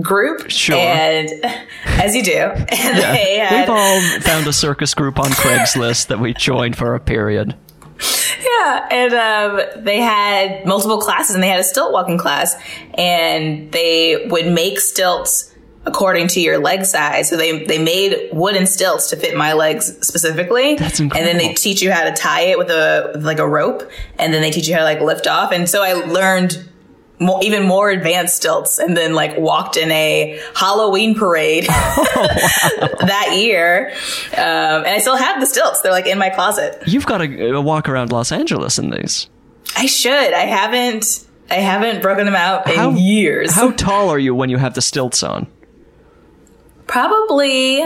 group. 0.00 0.50
Sure. 0.50 0.76
And 0.76 1.30
as 1.84 2.14
you 2.14 2.22
do, 2.22 2.32
and 2.38 2.68
they 2.68 3.38
had 3.38 3.68
We've 3.68 3.76
all 3.76 4.00
found 4.20 4.46
a 4.46 4.52
circus 4.52 4.94
group 4.94 5.18
on 5.18 5.26
Craigslist 5.26 6.08
that 6.08 6.20
we 6.20 6.34
joined 6.34 6.76
for 6.76 6.94
a 6.94 7.00
period. 7.00 7.56
Yeah, 8.42 8.88
and 8.90 9.14
um, 9.14 9.84
they 9.84 10.00
had 10.00 10.66
multiple 10.66 10.98
classes, 10.98 11.34
and 11.34 11.42
they 11.42 11.48
had 11.48 11.60
a 11.60 11.64
stilt 11.64 11.92
walking 11.92 12.18
class, 12.18 12.56
and 12.94 13.70
they 13.72 14.26
would 14.28 14.46
make 14.46 14.80
stilts 14.80 15.53
according 15.86 16.28
to 16.28 16.40
your 16.40 16.58
leg 16.58 16.84
size. 16.84 17.28
So 17.28 17.36
they 17.36 17.64
they 17.64 17.78
made 17.82 18.30
wooden 18.32 18.66
stilts 18.66 19.10
to 19.10 19.16
fit 19.16 19.36
my 19.36 19.52
legs 19.52 19.86
specifically. 20.06 20.76
That's 20.76 21.00
incredible. 21.00 21.30
And 21.30 21.40
then 21.40 21.46
they 21.46 21.54
teach 21.54 21.82
you 21.82 21.92
how 21.92 22.04
to 22.04 22.12
tie 22.12 22.42
it 22.42 22.58
with 22.58 22.70
a 22.70 23.10
with 23.14 23.24
like 23.24 23.38
a 23.38 23.48
rope, 23.48 23.90
and 24.18 24.32
then 24.32 24.42
they 24.42 24.50
teach 24.50 24.66
you 24.68 24.74
how 24.74 24.80
to 24.80 24.84
like 24.84 25.00
lift 25.00 25.26
off. 25.26 25.52
And 25.52 25.68
so 25.68 25.82
I 25.82 25.92
learned. 25.94 26.70
More, 27.20 27.38
even 27.44 27.62
more 27.64 27.90
advanced 27.90 28.34
stilts, 28.38 28.80
and 28.80 28.96
then 28.96 29.14
like 29.14 29.38
walked 29.38 29.76
in 29.76 29.88
a 29.92 30.36
Halloween 30.56 31.14
parade 31.14 31.64
that 31.68 33.36
year, 33.36 33.90
um, 34.32 34.82
and 34.84 34.88
I 34.88 34.98
still 34.98 35.14
have 35.16 35.38
the 35.40 35.46
stilts. 35.46 35.80
They're 35.80 35.92
like 35.92 36.06
in 36.06 36.18
my 36.18 36.30
closet. 36.30 36.82
You've 36.88 37.06
got 37.06 37.18
to 37.18 37.56
uh, 37.56 37.60
walk 37.60 37.88
around 37.88 38.10
Los 38.10 38.32
Angeles 38.32 38.80
in 38.80 38.90
these. 38.90 39.28
I 39.76 39.86
should. 39.86 40.12
I 40.12 40.40
haven't. 40.40 41.24
I 41.48 41.54
haven't 41.56 42.02
broken 42.02 42.26
them 42.26 42.34
out 42.34 42.68
in 42.68 42.74
How- 42.74 42.90
years. 42.90 43.52
How 43.52 43.70
tall 43.76 44.10
are 44.10 44.18
you 44.18 44.34
when 44.34 44.50
you 44.50 44.56
have 44.56 44.74
the 44.74 44.82
stilts 44.82 45.22
on? 45.22 45.46
Probably, 46.86 47.82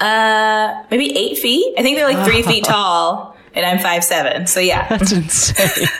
uh, 0.00 0.84
maybe 0.90 1.16
eight 1.16 1.38
feet. 1.38 1.74
I 1.78 1.82
think 1.82 1.96
they're 1.96 2.12
like 2.12 2.26
three 2.26 2.42
feet 2.42 2.64
tall, 2.64 3.36
and 3.54 3.64
I'm 3.64 3.78
five 3.78 4.04
seven. 4.04 4.46
So 4.46 4.60
yeah, 4.60 4.88
That's 4.96 5.12
insane. 5.12 5.88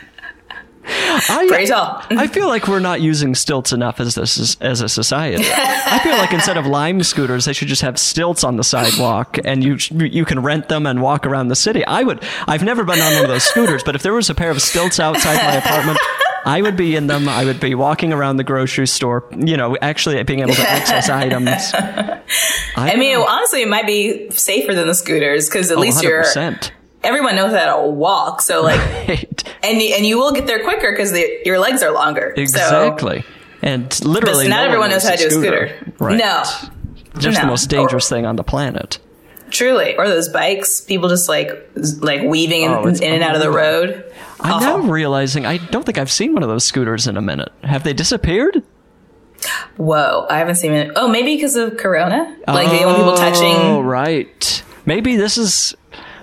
I, 0.86 1.46
pretty 1.48 1.66
tall. 1.66 2.02
I 2.10 2.26
feel 2.26 2.46
like 2.46 2.68
we're 2.68 2.78
not 2.78 3.00
using 3.00 3.34
stilts 3.34 3.72
enough 3.72 4.00
as 4.00 4.16
this 4.16 4.56
as 4.60 4.82
a 4.82 4.88
society. 4.88 5.42
I 5.50 5.98
feel 6.02 6.18
like 6.18 6.34
instead 6.34 6.58
of 6.58 6.66
lime 6.66 7.02
scooters, 7.02 7.46
they 7.46 7.54
should 7.54 7.68
just 7.68 7.80
have 7.80 7.98
stilts 7.98 8.44
on 8.44 8.56
the 8.56 8.64
sidewalk, 8.64 9.38
and 9.46 9.64
you 9.64 9.78
you 9.90 10.26
can 10.26 10.42
rent 10.42 10.68
them 10.68 10.84
and 10.86 11.00
walk 11.00 11.24
around 11.24 11.48
the 11.48 11.56
city. 11.56 11.86
I 11.86 12.02
would. 12.02 12.22
I've 12.46 12.62
never 12.62 12.84
been 12.84 13.00
on 13.00 13.14
one 13.14 13.22
of 13.22 13.28
those 13.30 13.44
scooters, 13.44 13.82
but 13.82 13.94
if 13.94 14.02
there 14.02 14.12
was 14.12 14.28
a 14.28 14.34
pair 14.34 14.50
of 14.50 14.60
stilts 14.60 15.00
outside 15.00 15.36
my 15.36 15.54
apartment. 15.54 15.98
I 16.44 16.60
would 16.62 16.76
be 16.76 16.94
in 16.96 17.06
them. 17.06 17.28
I 17.28 17.44
would 17.44 17.60
be 17.60 17.74
walking 17.74 18.12
around 18.12 18.36
the 18.36 18.44
grocery 18.44 18.86
store, 18.86 19.24
you 19.36 19.56
know, 19.56 19.76
actually 19.80 20.22
being 20.24 20.40
able 20.40 20.54
to 20.54 20.62
access 20.70 21.08
items. 21.08 21.48
I, 21.74 22.20
I 22.76 22.96
mean, 22.96 23.16
honestly, 23.16 23.62
it 23.62 23.68
might 23.68 23.86
be 23.86 24.30
safer 24.30 24.74
than 24.74 24.86
the 24.86 24.94
scooters 24.94 25.48
because 25.48 25.70
Oh, 25.70 25.74
at 25.74 25.80
least 25.80 26.02
you're 26.02 26.22
100%. 26.22 26.70
everyone 27.02 27.36
knows 27.36 27.52
how 27.52 27.76
to 27.82 27.88
walk. 27.88 28.40
So 28.42 28.62
like, 28.62 28.80
Right. 29.08 29.54
and 29.62 29.80
you, 29.80 29.94
and 29.94 30.04
you 30.06 30.18
will 30.18 30.32
get 30.32 30.46
there 30.46 30.62
quicker 30.64 30.92
because 30.92 31.16
your 31.44 31.58
legs 31.58 31.82
are 31.82 31.92
longer. 31.92 32.32
So, 32.36 32.42
Exactly. 32.42 33.24
and 33.62 33.88
but 33.88 34.04
literally, 34.04 34.48
not 34.48 34.60
no 34.62 34.66
everyone 34.66 34.90
knows 34.90 35.04
how 35.04 35.12
to 35.12 35.16
do 35.16 35.26
a 35.26 35.30
scooter. 35.30 35.68
scooter. 35.76 35.92
Right. 35.98 36.18
No, 36.18 36.42
Just 37.18 37.40
the 37.40 37.46
most 37.46 37.70
dangerous 37.70 38.08
thing 38.08 38.26
on 38.26 38.36
the 38.36 38.44
planet. 38.44 38.98
Truly. 39.54 39.96
Or 39.96 40.06
those 40.08 40.28
bikes, 40.28 40.80
people 40.82 41.08
just 41.08 41.28
like 41.28 41.70
like 42.00 42.22
weaving 42.22 42.62
in, 42.62 42.70
Oh, 42.70 42.86
in 42.86 43.02
and 43.02 43.22
out 43.22 43.34
of 43.34 43.40
the 43.40 43.50
road. 43.50 44.04
I'm 44.40 44.52
Awful. 44.54 44.66
now 44.68 44.76
oh. 44.86 44.90
realizing 44.90 45.46
I 45.46 45.56
don't 45.56 45.84
think 45.86 45.96
I've 45.96 46.10
seen 46.12 46.34
one 46.34 46.42
of 46.42 46.48
those 46.50 46.64
scooters 46.64 47.06
in 47.06 47.16
a 47.16 47.22
minute. 47.22 47.50
Have 47.62 47.84
they 47.84 47.92
disappeared? 47.94 48.62
Whoa, 49.76 50.26
I 50.30 50.38
haven't 50.38 50.56
seen 50.56 50.72
it. 50.72 50.92
Oh, 50.96 51.08
maybe 51.08 51.34
because 51.36 51.56
of 51.56 51.76
Corona. 51.76 52.36
Like 52.46 52.68
they 52.70 52.78
don't 52.80 52.86
want 52.86 52.96
people 52.98 53.12
Oh, 53.12 53.16
touching. 53.16 53.84
right. 53.84 54.62
Maybe 54.86 55.16
this 55.16 55.36
is 55.38 55.74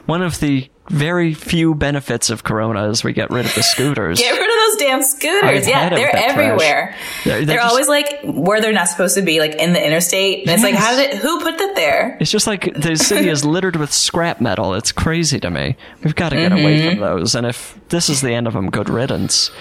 one 0.06 0.22
of 0.22 0.39
the 0.39 0.70
very 0.89 1.34
few 1.34 1.74
benefits 1.76 2.30
of 2.30 2.44
Corona 2.44 2.89
is 2.89 3.04
we 3.04 3.13
get 3.13 3.30
rid 3.30 3.46
of 3.46 3.54
the 3.56 3.63
scooters. 3.63 4.20
Get 4.20 4.32
rid 4.38 4.50
those 4.71 4.79
damn 4.79 5.03
scooters. 5.03 5.67
Yeah, 5.67 5.89
they're 5.89 6.15
everywhere. 6.15 6.95
They're- 7.23 7.34
They're, 7.38 7.45
they're 7.45 7.55
just- 7.57 7.69
always 7.69 7.88
like 7.88 8.19
where 8.23 8.62
they're 8.62 8.73
not 8.73 8.88
supposed 8.88 9.15
to 9.15 9.21
be, 9.21 9.39
like 9.39 9.55
in 9.55 9.73
the 9.73 9.86
interstate. 9.86 10.41
And 10.41 10.49
it's 10.51 10.63
like, 10.63 10.75
how 10.75 10.95
did 10.95 11.13
it, 11.13 11.17
who 11.17 11.39
put 11.41 11.57
that 11.57 11.75
there? 11.75 12.17
It's 12.19 12.31
just 12.31 12.47
like 12.47 12.73
the 12.73 12.95
city 12.95 13.29
is 13.29 13.43
littered 13.45 13.75
with 13.75 13.91
scrap 13.93 14.41
metal. 14.41 14.73
It's 14.73 14.91
crazy 14.91 15.39
to 15.39 15.49
me. 15.49 15.75
We've 16.03 16.15
got 16.15 16.29
to 16.29 16.36
get 16.36 16.51
away 16.51 16.89
from 16.89 16.99
those. 16.99 17.36
And 17.36 17.45
if 17.45 17.79
this 17.89 18.10
is 18.10 18.21
the 18.21 18.34
end 18.34 18.47
of 18.47 18.53
them, 18.53 18.69
good 18.69 18.89
riddance. 18.89 19.51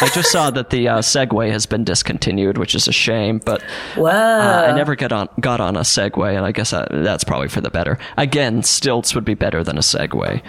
I 0.00 0.08
just 0.14 0.30
saw 0.30 0.50
that 0.50 0.70
the 0.70 0.88
uh, 0.88 0.98
Segway 0.98 1.50
has 1.50 1.66
been 1.66 1.84
discontinued, 1.84 2.58
which 2.58 2.74
is 2.74 2.88
a 2.88 2.92
shame. 2.92 3.38
But 3.44 3.62
uh, 3.96 4.66
I 4.70 4.72
never 4.76 4.94
get 4.94 5.12
on 5.12 5.28
got 5.40 5.60
on 5.60 5.76
a 5.76 5.80
Segway, 5.80 6.36
and 6.36 6.44
I 6.46 6.52
guess 6.52 6.72
uh 6.72 6.86
that's 6.90 7.24
probably 7.24 7.48
for 7.48 7.60
the 7.60 7.70
better. 7.70 7.98
Again, 8.16 8.62
stilts 8.62 9.14
would 9.14 9.24
be 9.24 9.34
better 9.34 9.64
than 9.64 9.76
a 9.76 9.80
Segway. 9.82 10.42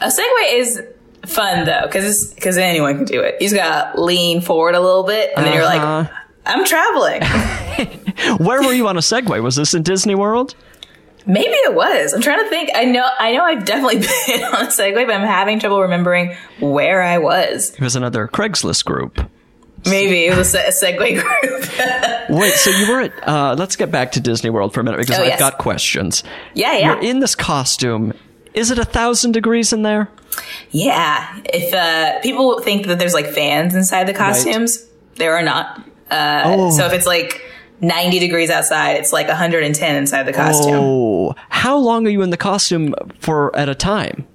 A 0.00 0.06
Segway 0.06 0.54
is 0.54 0.82
fun 1.26 1.64
though, 1.66 1.82
because 1.84 2.32
because 2.34 2.56
anyone 2.58 2.96
can 2.96 3.04
do 3.04 3.20
it. 3.20 3.36
You 3.40 3.48
just 3.48 3.54
gotta 3.56 4.00
lean 4.00 4.40
forward 4.40 4.74
a 4.74 4.80
little 4.80 5.04
bit, 5.04 5.30
and 5.36 5.44
then 5.46 5.54
you're 5.54 5.62
Uh-huh. 5.64 6.08
like, 6.08 6.10
I'm 6.46 6.64
traveling. 6.64 7.22
Where 8.44 8.62
were 8.62 8.72
you 8.72 8.88
on 8.88 8.96
a 8.96 9.00
Segway? 9.00 9.42
Was 9.42 9.56
this 9.56 9.74
in 9.74 9.82
Disney 9.82 10.14
World? 10.14 10.54
Maybe 11.24 11.52
it 11.52 11.74
was. 11.74 12.12
I'm 12.12 12.20
trying 12.20 12.42
to 12.42 12.48
think. 12.48 12.70
I 12.74 12.84
know. 12.84 13.08
I 13.18 13.32
know. 13.36 13.44
I've 13.44 13.64
definitely 13.64 14.00
been 14.26 14.42
on 14.44 14.64
a 14.64 14.68
Segway, 14.68 15.06
but 15.06 15.14
I'm 15.14 15.26
having 15.26 15.60
trouble 15.60 15.80
remembering 15.82 16.34
where 16.60 17.00
I 17.00 17.18
was. 17.18 17.70
It 17.70 17.80
was 17.80 17.94
another 17.94 18.26
Craigslist 18.26 18.84
group. 18.84 19.20
Maybe 19.86 20.26
it 20.26 20.36
was 20.36 20.54
a, 20.54 20.66
a 20.66 20.70
Segway 20.70 21.14
group. 21.20 22.38
Wait, 22.40 22.54
so 22.54 22.70
you 22.70 22.88
were 22.92 23.00
at? 23.02 23.28
Uh, 23.28 23.54
let's 23.58 23.76
get 23.76 23.90
back 23.92 24.12
to 24.12 24.20
Disney 24.20 24.50
World 24.50 24.74
for 24.74 24.80
a 24.80 24.84
minute 24.84 24.98
because 24.98 25.18
Oh, 25.18 25.22
I've 25.22 25.28
yes. 25.28 25.38
got 25.40 25.58
questions. 25.58 26.22
yeah, 26.54 26.76
yeah, 26.76 26.94
You're 26.94 27.02
in 27.02 27.20
this 27.20 27.34
costume. 27.34 28.12
Is 28.54 28.70
it 28.70 28.78
a 28.78 28.84
thousand 28.84 29.32
degrees 29.32 29.72
in 29.72 29.82
there? 29.82 30.08
yeah. 30.70 31.40
If 31.44 31.72
uh, 31.74 32.20
people 32.20 32.60
think 32.60 32.86
that 32.86 32.98
there's 32.98 33.14
like 33.14 33.26
fans 33.26 33.74
inside 33.74 34.04
the 34.04 34.14
costumes, 34.14 34.84
there 35.16 35.34
are 35.36 35.42
not. 35.42 35.78
Uh, 36.10 36.42
Oh. 36.44 36.70
So 36.70 36.86
if 36.86 36.92
it's 36.92 37.06
like 37.06 37.42
90 37.80 38.18
degrees 38.18 38.50
outside, 38.50 38.92
it's 38.96 39.12
like 39.12 39.28
110 39.28 39.96
inside 39.96 40.24
the 40.24 40.32
costume. 40.32 40.74
Oh, 40.74 41.34
how 41.48 41.76
long 41.78 42.06
are 42.06 42.10
you 42.10 42.22
in 42.22 42.30
the 42.30 42.36
costume 42.36 42.94
for 43.20 43.54
at 43.56 43.68
a 43.68 43.74
time? 43.74 44.26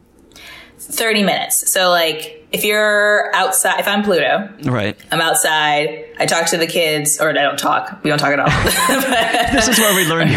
30 0.79 1.23
minutes. 1.23 1.71
So 1.71 1.89
like 1.89 2.36
if 2.51 2.63
you're 2.63 3.29
outside, 3.35 3.79
if 3.79 3.87
I'm 3.87 4.03
Pluto, 4.03 4.49
Right. 4.63 4.97
I'm 5.11 5.19
outside. 5.19 6.05
I 6.19 6.25
talk 6.25 6.47
to 6.47 6.57
the 6.57 6.65
kids, 6.67 7.19
or 7.19 7.29
I 7.29 7.33
don't 7.33 7.59
talk. 7.59 7.99
We 8.03 8.09
don't 8.09 8.19
talk 8.19 8.31
at 8.31 8.39
all. 8.39 8.47
This 9.53 9.67
is 9.67 9.79
where 9.79 9.95
we 9.95 10.05
learned 10.07 10.31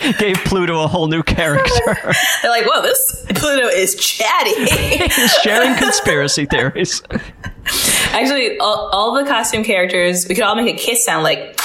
you 0.00 0.12
gave 0.14 0.36
Pluto 0.44 0.82
a 0.82 0.86
whole 0.86 1.08
new 1.08 1.22
character. 1.22 1.70
They're 2.42 2.50
like, 2.50 2.66
"Whoa, 2.66 2.82
this 2.82 3.26
Pluto 3.34 3.66
is 3.68 3.94
chatty." 3.96 4.54
He's 5.08 5.32
sharing 5.42 5.76
conspiracy 5.76 6.46
theories. 6.46 7.02
Actually, 8.12 8.58
all, 8.58 8.88
all 8.92 9.14
the 9.14 9.24
costume 9.24 9.64
characters, 9.64 10.26
we 10.28 10.34
could 10.34 10.44
all 10.44 10.54
make 10.56 10.74
a 10.74 10.78
kiss 10.78 11.04
sound 11.04 11.22
like 11.24 11.58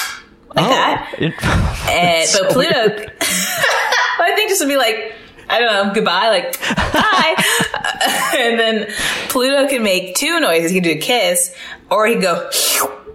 like 0.54 0.64
oh, 0.66 0.68
that. 0.70 1.14
It- 1.18 1.34
eh, 1.88 2.20
And, 2.20 2.28
so 2.28 2.44
but 2.44 2.52
Pluto, 2.52 2.78
I 2.78 4.32
think 4.34 4.48
just 4.48 4.60
would 4.62 4.68
be 4.68 4.76
like, 4.76 5.14
I 5.48 5.58
don't 5.60 5.72
know, 5.88 5.94
goodbye, 5.94 6.28
like 6.28 6.56
hi, 6.60 8.36
and 8.38 8.58
then 8.58 8.86
Pluto 9.28 9.68
can 9.68 9.82
make 9.82 10.14
two 10.16 10.40
noises. 10.40 10.70
He 10.70 10.80
can 10.80 10.84
do 10.84 10.90
a 10.98 11.00
kiss, 11.00 11.54
or 11.90 12.06
he 12.06 12.14
can 12.14 12.22
go 12.22 12.34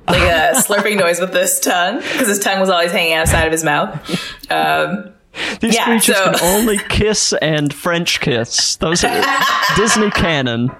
like 0.07 0.21
a 0.21 0.53
slurping 0.55 0.97
noise 0.99 1.19
with 1.19 1.33
his 1.33 1.59
tongue 1.59 1.97
because 1.97 2.27
his 2.27 2.39
tongue 2.39 2.59
was 2.59 2.69
always 2.69 2.91
hanging 2.91 3.13
outside 3.13 3.45
of 3.45 3.51
his 3.51 3.63
mouth. 3.63 3.93
Um, 4.51 5.13
These 5.59 5.75
Yeah, 5.75 5.85
creatures 5.85 6.15
so- 6.17 6.31
can 6.33 6.35
only 6.41 6.77
kiss 6.77 7.33
and 7.33 7.73
French 7.73 8.19
kiss. 8.21 8.75
Those 8.77 9.03
are 9.03 9.23
Disney 9.75 10.09
canon. 10.11 10.71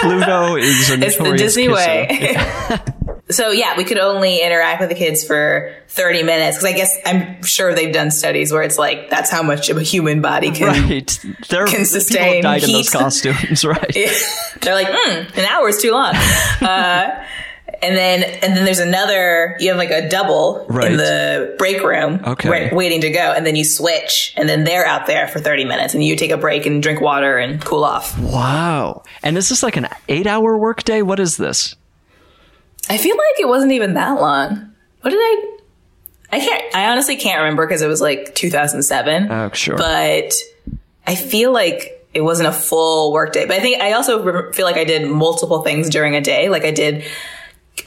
Pluto 0.00 0.56
is 0.56 0.90
a 0.90 0.96
notorious 0.96 1.06
it's 1.06 1.16
the 1.18 1.36
Disney 1.36 1.66
kisser. 1.68 1.74
way. 1.74 2.94
So 3.30 3.50
yeah, 3.50 3.76
we 3.76 3.84
could 3.84 3.98
only 3.98 4.42
interact 4.42 4.80
with 4.80 4.88
the 4.88 4.94
kids 4.94 5.24
for 5.24 5.74
30 5.88 6.22
minutes 6.22 6.56
because 6.58 6.64
I 6.64 6.76
guess 6.76 6.96
I'm 7.04 7.42
sure 7.42 7.74
they've 7.74 7.92
done 7.92 8.10
studies 8.10 8.52
where 8.52 8.62
it's 8.62 8.78
like 8.78 9.10
that's 9.10 9.30
how 9.30 9.42
much 9.42 9.68
of 9.70 9.76
a 9.76 9.82
human 9.82 10.20
body 10.22 10.50
can. 10.50 10.68
Right. 10.88 11.20
There 11.48 11.66
Can 11.66 11.84
sustain 11.84 12.42
died 12.42 12.64
in 12.64 12.72
those 12.72 12.90
costumes, 12.90 13.64
right? 13.64 13.92
They're 14.62 14.74
like, 14.74 14.88
hmm, 14.90 15.38
an 15.38 15.44
hour 15.46 15.68
is 15.68 15.80
too 15.82 15.92
long. 15.92 16.14
Uh, 16.60 17.24
and 17.80 17.96
then 17.96 18.24
and 18.24 18.56
then 18.56 18.64
there's 18.64 18.80
another. 18.80 19.56
You 19.60 19.68
have 19.68 19.76
like 19.76 19.90
a 19.90 20.08
double 20.08 20.66
Right. 20.68 20.90
in 20.90 20.96
the 20.96 21.54
break 21.58 21.80
room, 21.82 22.20
Okay. 22.26 22.48
wait- 22.48 22.72
waiting 22.72 23.02
to 23.02 23.10
go, 23.10 23.20
and 23.32 23.46
then 23.46 23.54
you 23.54 23.64
switch, 23.64 24.32
and 24.36 24.48
then 24.48 24.64
they're 24.64 24.86
out 24.86 25.06
there 25.06 25.28
for 25.28 25.38
30 25.38 25.64
minutes, 25.64 25.94
and 25.94 26.02
you 26.02 26.16
take 26.16 26.30
a 26.32 26.36
break 26.36 26.66
and 26.66 26.82
drink 26.82 27.00
water 27.00 27.36
and 27.38 27.64
cool 27.64 27.84
off. 27.84 28.18
Wow. 28.18 29.02
And 29.22 29.36
is 29.38 29.48
this 29.50 29.62
like 29.62 29.76
an 29.76 29.86
eight 30.08 30.26
hour 30.26 30.58
workday? 30.58 31.02
What 31.02 31.20
is 31.20 31.36
this? 31.36 31.76
I 32.88 32.96
feel 32.98 33.16
like 33.16 33.40
it 33.40 33.48
wasn't 33.48 33.72
even 33.72 33.94
that 33.94 34.20
long. 34.20 34.72
What 35.02 35.10
did 35.10 35.18
I? 35.18 35.58
I 36.30 36.40
can't. 36.40 36.74
I 36.74 36.90
honestly 36.90 37.16
can't 37.16 37.40
remember 37.40 37.66
because 37.66 37.82
it 37.82 37.88
was 37.88 38.00
like 38.00 38.34
2007. 38.34 39.30
Oh, 39.30 39.50
sure. 39.52 39.76
But 39.76 40.34
I 41.06 41.14
feel 41.14 41.52
like 41.52 42.06
it 42.14 42.20
wasn't 42.20 42.48
a 42.48 42.52
full 42.52 43.12
work 43.12 43.32
day. 43.32 43.46
But 43.46 43.56
I 43.56 43.60
think 43.60 43.80
I 43.80 43.92
also 43.92 44.52
feel 44.52 44.66
like 44.66 44.76
I 44.76 44.84
did 44.84 45.08
multiple 45.08 45.62
things 45.62 45.88
during 45.88 46.16
a 46.16 46.20
day. 46.20 46.48
Like 46.48 46.64
I 46.64 46.70
did 46.70 47.04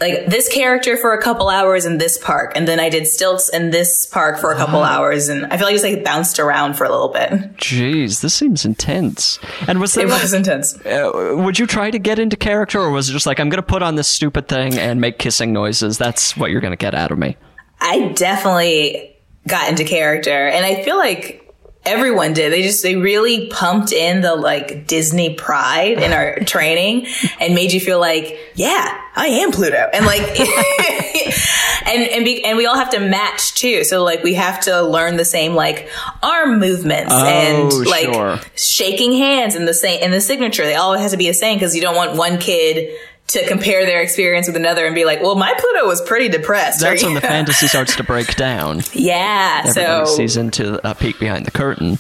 like 0.02 0.26
this 0.26 0.50
character 0.50 0.98
for 0.98 1.14
a 1.14 1.22
couple 1.22 1.48
hours 1.48 1.86
in 1.86 1.98
this 2.00 2.18
park, 2.18 2.54
and 2.56 2.68
then 2.68 2.80
I 2.80 2.90
did 2.90 3.08
stilts 3.08 3.48
in 3.50 3.70
this 3.70 4.06
park 4.06 4.40
for 4.40 4.52
a 4.52 4.56
couple 4.58 4.82
hours, 4.84 5.30
and 5.30 5.46
I 5.46 5.58
feel 5.58 5.68
like 5.68 5.76
it's 5.76 5.84
like 5.84 6.04
bounced 6.04 6.40
around 6.40 6.74
for 6.74 6.84
a 6.86 6.90
little 6.90 7.10
bit. 7.10 7.32
Jeez, 7.58 8.22
this 8.22 8.34
seems 8.34 8.66
intense. 8.66 9.40
And 9.68 9.80
was 9.80 9.94
there 9.94 10.08
It 10.08 10.10
was 10.10 10.34
intense. 10.34 10.76
uh, 10.86 11.34
would 11.38 11.60
you 11.60 11.68
try 11.68 11.92
to 11.92 12.00
get 12.00 12.20
into 12.20 12.36
character 12.36 12.80
or 12.80 12.90
was 12.92 13.10
it 13.10 13.14
just 13.14 13.26
like 13.28 13.40
I'm 13.40 13.50
going 13.50 13.62
to 13.62 13.68
put 13.68 13.84
on 13.84 13.96
this 13.96 14.08
stupid 14.08 14.48
thing 14.48 14.78
and 14.78 15.00
make 15.00 15.20
kissing 15.20 15.54
noises? 15.54 15.98
That's 15.98 16.36
what 16.36 16.52
you're 16.52 16.62
going 16.62 16.72
to 16.72 16.78
get 16.78 16.96
out 16.96 17.12
of 17.12 17.18
me. 17.20 17.38
I 17.80 18.10
definitely 18.10 19.16
got 19.48 19.70
into 19.70 19.84
character 19.84 20.48
and 20.48 20.66
I 20.66 20.84
feel 20.84 20.98
like 20.98 21.38
everyone 21.86 22.34
did. 22.34 22.54
They 22.54 22.62
just, 22.62 22.84
they 22.84 22.96
really 22.96 23.48
pumped 23.50 23.92
in 23.92 24.22
the 24.22 24.36
like 24.36 24.86
Disney 24.88 25.34
pride 25.36 25.98
in 25.98 26.12
our 26.14 26.36
training 26.46 27.08
and 27.40 27.56
made 27.56 27.72
you 27.74 27.80
feel 27.80 28.00
like, 28.00 28.38
yeah, 28.56 29.01
I 29.16 29.28
am 29.28 29.52
Pluto. 29.52 29.90
And 29.94 30.06
like, 30.06 30.22
and, 31.88 32.04
and, 32.04 32.26
be, 32.26 32.44
and 32.44 32.58
we 32.58 32.66
all 32.66 32.76
have 32.76 32.92
to 32.92 33.00
match 33.00 33.56
too. 33.56 33.84
So 33.84 34.04
like 34.04 34.24
we 34.24 34.34
have 34.36 34.62
to 34.62 34.82
learn 34.82 35.18
the 35.18 35.26
same 35.26 35.54
like 35.54 35.90
arm 36.24 36.60
movements 36.60 37.14
and 37.14 37.74
like 37.86 38.06
sure. 38.06 38.40
shaking 38.56 39.14
hands 39.14 39.56
in 39.56 39.66
the 39.66 39.74
same, 39.74 40.02
in 40.02 40.12
the 40.12 40.22
signature. 40.22 40.64
They 40.64 40.76
all 40.76 40.98
have 40.98 41.12
to 41.12 41.18
be 41.18 41.28
the 41.28 41.34
same 41.34 41.58
because 41.58 41.76
you 41.76 41.82
don't 41.82 41.96
want 41.96 42.16
one 42.16 42.38
kid 42.38 42.98
to 43.28 43.48
compare 43.48 43.86
their 43.86 44.02
experience 44.02 44.48
with 44.48 44.58
another 44.58 44.86
and 44.86 44.94
be 44.94 45.06
like, 45.06 45.22
well, 45.22 45.36
my 45.36 45.54
Pluto 45.58 45.88
was 45.88 46.02
pretty 46.02 46.28
depressed. 46.28 46.82
That's 46.82 47.04
when 47.04 47.14
the 47.14 47.22
fantasy 47.22 47.68
starts 47.68 47.96
to 47.96 48.04
break 48.04 48.36
down. 48.36 48.82
yeah. 48.94 49.64
Everybody 49.66 50.06
so 50.06 50.16
sees 50.16 50.36
into 50.36 50.86
a 50.88 50.94
peek 50.94 51.18
behind 51.20 51.46
the 51.46 51.52
curtain. 51.52 51.98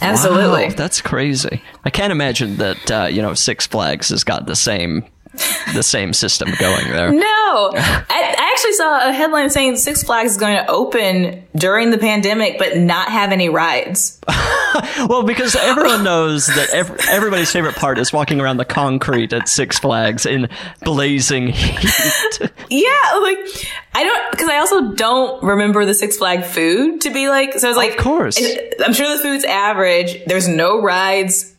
absolutely. 0.00 0.66
Wow, 0.66 0.74
that's 0.76 1.00
crazy. 1.00 1.62
I 1.84 1.90
can't 1.90 2.10
imagine 2.10 2.56
that 2.56 2.90
uh, 2.90 3.06
you 3.06 3.22
know 3.22 3.34
Six 3.34 3.66
Flags 3.66 4.08
has 4.08 4.24
got 4.24 4.46
the 4.46 4.56
same 4.56 5.04
the 5.74 5.82
same 5.82 6.12
system 6.12 6.50
going 6.58 6.88
there. 6.90 7.12
No, 7.54 7.70
I, 7.76 8.34
I 8.38 8.50
actually 8.52 8.72
saw 8.72 9.08
a 9.08 9.12
headline 9.12 9.48
saying 9.48 9.76
Six 9.76 10.02
Flags 10.02 10.32
is 10.32 10.38
going 10.38 10.56
to 10.56 10.68
open 10.68 11.44
during 11.54 11.90
the 11.90 11.98
pandemic, 11.98 12.58
but 12.58 12.76
not 12.76 13.08
have 13.08 13.30
any 13.32 13.48
rides. 13.48 14.20
Well, 15.08 15.22
because 15.22 15.54
everyone 15.54 16.02
knows 16.02 16.46
that 16.48 16.70
ev- 16.70 16.98
everybody's 17.08 17.50
favorite 17.52 17.76
part 17.76 17.96
is 17.98 18.12
walking 18.12 18.40
around 18.40 18.56
the 18.56 18.64
concrete 18.64 19.32
at 19.32 19.48
Six 19.48 19.78
Flags 19.78 20.26
in 20.26 20.48
blazing 20.82 21.48
heat. 21.48 22.40
Yeah, 22.70 23.18
like 23.20 23.38
I 23.94 24.02
don't 24.02 24.30
because 24.32 24.48
I 24.48 24.58
also 24.58 24.92
don't 24.94 25.42
remember 25.44 25.84
the 25.84 25.94
Six 25.94 26.16
Flag 26.16 26.44
food 26.44 27.02
to 27.02 27.10
be 27.10 27.28
like. 27.28 27.52
So 27.58 27.68
I 27.68 27.70
was 27.70 27.76
like, 27.76 27.92
Of 27.92 27.98
course. 27.98 28.36
I'm 28.84 28.92
sure 28.94 29.16
the 29.16 29.22
food's 29.22 29.44
average. 29.44 30.24
There's 30.26 30.48
no 30.48 30.80
rides. 30.82 31.53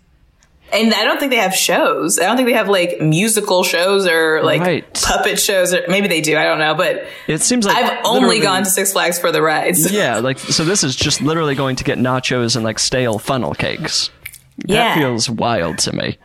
And 0.74 0.94
I 0.94 1.04
don't 1.04 1.20
think 1.20 1.32
they 1.32 1.38
have 1.38 1.54
shows. 1.54 2.20
I 2.20 2.24
don't 2.24 2.36
think 2.36 2.48
they 2.48 2.54
have 2.56 2.68
like 2.68 3.00
musical 3.00 3.64
shows 3.64 4.08
or 4.08 4.42
like 4.44 4.62
Right. 4.62 4.94
puppet 4.94 5.40
shows 5.40 5.74
or 5.74 5.84
maybe 5.88 6.08
they 6.08 6.22
do. 6.22 6.38
I 6.38 6.44
don't 6.44 6.60
know, 6.60 6.74
but 6.74 7.06
It 7.28 7.42
seems 7.42 7.66
like 7.66 7.78
I've 7.78 8.00
only 8.04 8.40
gone 8.40 8.64
to 8.64 8.70
Six 8.70 8.92
Flags 8.92 9.20
for 9.20 9.32
the 9.32 9.42
rides. 9.42 9.92
Yeah, 9.96 10.18
like 10.18 10.40
so. 10.40 10.66
This 10.66 10.84
is 10.84 10.96
just 10.96 11.22
literally 11.22 11.56
going 11.56 11.76
to 11.78 11.84
get 11.84 11.98
nachos 12.00 12.56
and 12.56 12.66
like 12.66 12.80
stale 12.80 13.20
funnel 13.20 13.54
cakes. 13.54 14.10
Yeah. 14.66 14.96
That 14.96 14.98
feels 14.98 15.30
wild 15.30 15.78
to 15.80 15.94
me. 15.96 16.18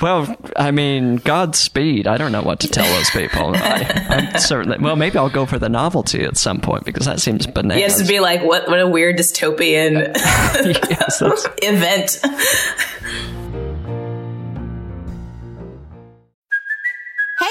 Well, 0.00 0.34
I 0.56 0.70
mean, 0.70 1.16
Godspeed. 1.16 2.06
I 2.06 2.16
don't 2.16 2.32
know 2.32 2.42
what 2.42 2.60
to 2.60 2.68
tell 2.68 2.86
those 2.94 3.10
people. 3.10 3.52
I, 3.54 4.06
I'm 4.32 4.38
certainly. 4.38 4.78
Well, 4.78 4.96
maybe 4.96 5.18
I'll 5.18 5.28
go 5.28 5.44
for 5.44 5.58
the 5.58 5.68
novelty 5.68 6.22
at 6.24 6.36
some 6.38 6.60
point 6.60 6.84
because 6.84 7.04
that 7.06 7.20
seems 7.20 7.46
bananas. 7.46 7.80
Yes, 7.80 7.98
to 8.00 8.06
be 8.06 8.18
like 8.20 8.42
what 8.42 8.66
what 8.68 8.80
a 8.80 8.86
weird 8.88 9.16
dystopian 9.18 10.12
yes, 10.90 11.22
event. 11.62 12.18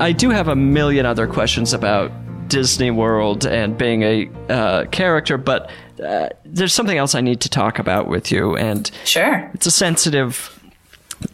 I 0.00 0.12
do 0.12 0.30
have 0.30 0.48
a 0.48 0.56
million 0.56 1.06
other 1.06 1.26
questions 1.26 1.72
about 1.72 2.10
Disney 2.48 2.90
World 2.90 3.46
and 3.46 3.76
being 3.76 4.02
a 4.02 4.30
uh, 4.48 4.84
character, 4.86 5.36
but 5.38 5.70
uh, 6.04 6.30
there's 6.44 6.72
something 6.72 6.96
else 6.96 7.14
I 7.14 7.20
need 7.20 7.40
to 7.42 7.48
talk 7.48 7.78
about 7.78 8.08
with 8.08 8.32
you, 8.32 8.56
and 8.56 8.90
Sure. 9.04 9.50
it's 9.54 9.66
a 9.66 9.70
sensitive 9.70 10.58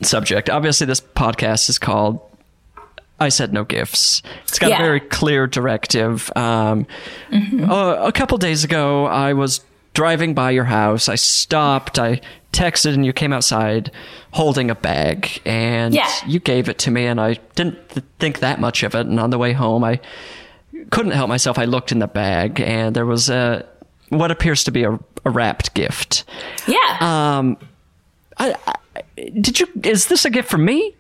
subject. 0.03 0.51
Obviously, 0.51 0.87
this 0.87 1.01
podcast 1.01 1.69
is 1.71 1.79
called 1.79 2.21
I 3.21 3.29
Said 3.31 3.53
No 3.53 3.65
Gifts. 3.65 4.21
It's 4.49 4.59
got 4.59 4.71
Yeah. 4.71 4.77
a 4.81 4.85
very 4.85 5.01
clear 5.01 5.47
directive. 5.47 6.31
Um, 6.37 6.87
uh, 7.33 7.97
a 8.01 8.13
couple 8.13 8.37
days 8.37 8.65
ago, 8.65 9.07
I 9.07 9.33
was 9.33 9.61
driving 9.97 10.35
by 10.35 10.51
your 10.51 10.65
house. 10.65 11.09
I 11.09 11.15
stopped. 11.15 11.99
I 11.99 12.21
texted, 12.53 12.93
and 12.93 13.05
you 13.05 13.15
came 13.15 13.33
outside 13.33 13.91
holding 14.33 14.71
a 14.71 14.75
bag, 14.75 15.41
and 15.47 15.95
Yeah. 15.95 16.09
you 16.27 16.39
gave 16.39 16.69
it 16.69 16.77
to 16.81 16.91
me, 16.91 17.07
and 17.07 17.19
I 17.19 17.39
didn't 17.55 17.89
th- 17.89 18.05
think 18.19 18.41
that 18.41 18.61
much 18.61 18.83
of 18.83 18.95
it. 18.95 19.07
And 19.07 19.19
on 19.19 19.31
the 19.31 19.39
way 19.39 19.55
home, 19.55 19.83
I 19.85 19.99
couldn't 20.91 21.13
help 21.13 21.31
myself. 21.31 21.59
I 21.59 21.65
looked 21.65 21.93
in 21.93 21.99
the 21.99 22.07
bag, 22.07 22.61
and 22.61 22.95
there 22.95 23.07
was 23.07 23.31
a 23.31 23.65
what 24.11 24.31
appears 24.31 24.65
to 24.65 24.71
be 24.71 24.85
a, 24.85 24.93
a 25.25 25.31
wrapped 25.31 25.73
gift. 25.73 26.25
Yeah. 26.69 26.99
Um, 27.01 27.57
I, 28.37 28.55
I, 28.67 29.03
did 29.41 29.59
you? 29.59 29.67
Is 29.83 30.09
this 30.09 30.27
a 30.27 30.31
gift 30.31 30.51
for 30.51 30.59
me? 30.59 30.95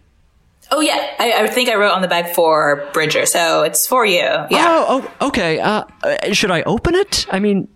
oh, 0.72 0.80
yeah. 0.80 1.14
I, 1.20 1.44
I 1.44 1.46
think 1.46 1.68
I 1.68 1.76
wrote 1.76 1.92
on 1.92 2.02
the 2.02 2.09
bag 2.09 2.35
for 2.35 2.88
Bridger, 2.92 3.24
so 3.26 3.62
it's 3.62 3.87
for 3.87 4.04
you. 4.04 4.18
Yeah. 4.18 4.66
Oh, 4.66 5.09
oh 5.20 5.28
okay. 5.28 5.61
Uh, 5.61 5.85
uh, 6.02 6.32
should 6.32 6.50
I 6.50 6.62
open 6.62 6.96
it? 6.96 7.24
I 7.30 7.38
mean, 7.38 7.68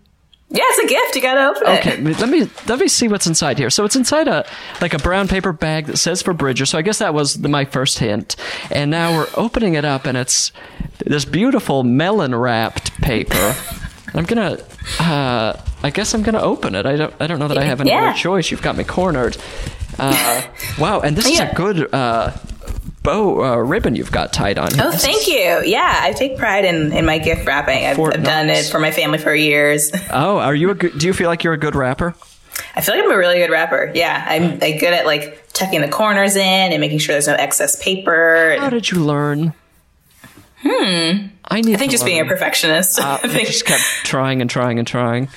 Yeah, 0.52 0.64
it's 0.66 0.78
a 0.80 0.86
gift. 0.88 1.14
You 1.14 1.22
gotta 1.22 1.46
open 1.48 1.62
it. 1.72 1.78
okay. 1.78 2.02
Let 2.20 2.28
me 2.28 2.50
let 2.66 2.78
me 2.80 2.88
see 2.88 3.06
what's 3.06 3.26
inside 3.26 3.56
here. 3.56 3.70
So 3.70 3.84
it's 3.84 3.94
inside 3.94 4.26
a 4.26 4.44
like 4.80 4.92
a 4.94 4.98
brown 4.98 5.28
paper 5.28 5.52
bag 5.52 5.86
that 5.86 5.96
says 5.96 6.22
for 6.22 6.32
Bridger. 6.34 6.66
So 6.66 6.76
I 6.76 6.82
guess 6.82 6.98
that 6.98 7.14
was 7.14 7.40
the, 7.40 7.48
my 7.48 7.64
first 7.64 8.00
hint. 8.00 8.34
And 8.70 8.90
now 8.90 9.12
we're 9.16 9.28
opening 9.36 9.74
it 9.74 9.84
up, 9.84 10.06
and 10.06 10.18
it's 10.18 10.50
this 11.06 11.24
beautiful 11.24 11.84
melon 11.84 12.34
wrapped 12.34 12.92
paper. 13.00 13.54
I'm 14.12 14.24
gonna. 14.24 14.58
Uh, 14.98 15.52
I 15.84 15.90
guess 15.90 16.14
I'm 16.14 16.22
gonna 16.22 16.42
open 16.42 16.74
it. 16.74 16.84
I 16.84 16.96
don't. 16.96 17.14
I 17.20 17.28
don't 17.28 17.38
know 17.38 17.46
that 17.48 17.58
I 17.58 17.62
have 17.64 17.80
any 17.80 17.90
Yeah. 17.90 18.08
other 18.08 18.18
choice. 18.18 18.50
You've 18.50 18.62
got 18.62 18.76
me 18.76 18.82
cornered. 18.82 19.36
Uh, 20.00 20.42
wow, 20.80 20.98
and 21.00 21.14
this 21.16 21.26
is 21.26 21.38
a 21.38 21.52
good 21.54 21.94
uh, 21.94 22.32
bow 23.02 23.42
uh, 23.42 23.56
ribbon 23.56 23.96
you've 23.96 24.12
got 24.12 24.32
tied 24.32 24.58
on. 24.58 24.72
here. 24.74 24.84
Oh, 24.86 24.92
thank 24.92 25.26
you. 25.26 25.62
Yeah, 25.64 25.98
I 26.02 26.12
take 26.12 26.36
pride 26.36 26.64
in, 26.64 26.92
in 26.92 27.04
my 27.06 27.18
gift 27.18 27.46
wrapping. 27.46 27.86
I've, 27.86 27.98
I've 27.98 28.22
done 28.24 28.48
it 28.50 28.66
for 28.66 28.78
my 28.78 28.90
family 28.90 29.18
for 29.18 29.34
years. 29.34 29.90
Oh, 30.12 30.38
are 30.38 30.54
you 30.54 30.70
a 30.70 30.74
good? 30.74 30.98
Do 30.98 31.06
you 31.06 31.12
feel 31.12 31.28
like 31.28 31.44
you're 31.44 31.52
a 31.52 31.58
good 31.58 31.74
rapper? 31.76 32.14
I 32.74 32.80
feel 32.80 32.96
like 32.96 33.04
I'm 33.04 33.12
a 33.12 33.16
really 33.16 33.38
good 33.38 33.50
rapper. 33.50 33.92
Yeah, 33.94 34.24
I'm, 34.28 34.52
I'm 34.54 34.58
good 34.78 34.92
at 34.92 35.06
like 35.06 35.48
tucking 35.52 35.80
the 35.80 35.88
corners 35.88 36.34
in 36.36 36.42
and 36.72 36.80
making 36.80 36.98
sure 36.98 37.14
there's 37.14 37.28
no 37.28 37.34
excess 37.34 37.80
paper. 37.82 38.56
How 38.58 38.70
did 38.70 38.90
you 38.90 39.04
learn? 39.04 39.52
Hmm. 40.62 41.26
I 41.50 41.60
need. 41.60 41.74
I 41.74 41.78
think 41.78 41.90
just 41.90 42.04
being 42.04 42.20
a 42.20 42.24
perfectionist. 42.24 42.98
Uh, 43.00 43.02
I 43.22 43.26
I 43.26 43.28
think, 43.28 43.48
just 43.48 43.64
kept 43.66 43.82
trying 44.04 44.40
and 44.40 44.48
trying 44.48 44.78
and 44.78 44.86
trying. 44.86 45.28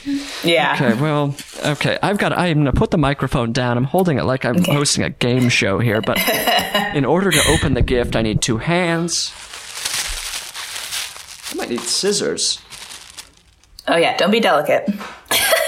yeah. 0.44 0.76
Okay, 0.76 1.02
well, 1.02 1.36
okay. 1.66 1.98
I've 2.04 2.18
got. 2.20 2.38
I'm 2.38 2.60
gonna 2.60 2.74
put 2.74 2.92
the 2.92 2.98
microphone 3.00 3.52
down. 3.52 3.78
I'm 3.78 3.84
holding 3.84 4.20
it 4.20 4.24
like 4.24 4.46
I'm 4.46 4.64
hosting 4.64 5.04
a 5.04 5.10
game 5.10 5.50
show 5.50 5.80
here. 5.80 6.02
But 6.02 6.20
in 6.96 7.04
order 7.06 7.32
to 7.32 7.42
open 7.50 7.74
the 7.74 7.82
gift, 7.82 8.16
I 8.16 8.22
need 8.22 8.42
two 8.42 8.58
hands. 8.58 9.34
I 11.52 11.56
might 11.56 11.70
need 11.70 11.82
scissors. 11.82 12.60
Oh 13.88 13.98
yeah, 13.98 14.16
don't 14.16 14.32
be 14.32 14.40
delicate. 14.40 14.88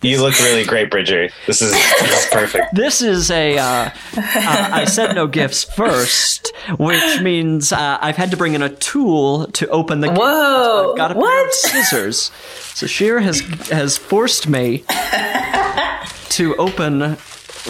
You 0.00 0.22
look 0.22 0.38
really 0.38 0.64
great, 0.64 0.90
Bridger. 0.90 1.28
This 1.46 1.60
is, 1.60 1.72
this 1.72 2.24
is 2.24 2.30
perfect. 2.30 2.66
This 2.72 3.02
is 3.02 3.30
a. 3.30 3.58
Uh, 3.58 3.64
uh, 3.64 3.90
I 4.16 4.84
said 4.84 5.14
no 5.14 5.26
gifts 5.26 5.64
first, 5.64 6.52
which 6.78 7.20
means 7.20 7.72
uh, 7.72 7.98
I've 8.00 8.16
had 8.16 8.30
to 8.30 8.36
bring 8.36 8.54
in 8.54 8.62
a 8.62 8.68
tool 8.68 9.46
to 9.48 9.68
open 9.68 10.00
the 10.00 10.08
gift. 10.08 10.20
Whoa, 10.20 10.90
I've 10.92 10.96
got 10.96 11.10
a 11.10 11.14
pair 11.14 11.22
what? 11.22 11.46
of 11.48 11.52
scissors. 11.52 12.30
Sasheer 12.74 13.20
has 13.20 13.40
has 13.70 13.96
forced 13.96 14.48
me 14.48 14.84
to 16.30 16.54
open 16.56 17.16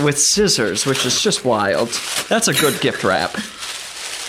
with 0.03 0.19
scissors, 0.19 0.85
which 0.85 1.07
is 1.07 1.23
just 1.23 1.47
wild. 1.47 1.89
That's 2.29 2.49
a 2.49 2.55
good 2.55 2.81
gift 2.83 3.05
wrap. 3.05 3.35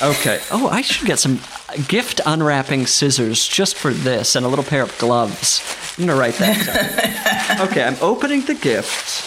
Okay. 0.01 0.39
Oh, 0.51 0.69
I 0.69 0.81
should 0.81 1.05
get 1.05 1.19
some 1.19 1.39
gift 1.87 2.21
unwrapping 2.25 2.87
scissors 2.87 3.47
just 3.47 3.75
for 3.77 3.93
this 3.93 4.35
and 4.35 4.45
a 4.45 4.49
little 4.49 4.65
pair 4.65 4.83
of 4.83 4.97
gloves. 4.97 5.61
I'm 5.97 6.05
gonna 6.05 6.19
write 6.19 6.35
that 6.35 7.57
down. 7.57 7.67
okay, 7.67 7.83
I'm 7.83 7.97
opening 8.01 8.41
the 8.41 8.55
gift. 8.55 9.25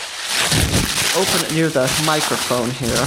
Open 1.17 1.47
it 1.47 1.55
near 1.55 1.69
the 1.69 1.91
microphone 2.07 2.71
here. 2.71 3.07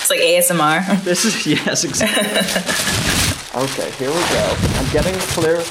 It's 0.00 0.10
like 0.10 0.20
ASMR. 0.20 1.02
This 1.04 1.24
is 1.24 1.46
yes, 1.46 1.84
exactly. 1.84 2.26
okay, 3.60 3.90
here 3.92 4.10
we 4.10 4.14
go. 4.14 4.56
I'm 4.76 4.92
getting 4.92 5.14
clear. 5.34 5.62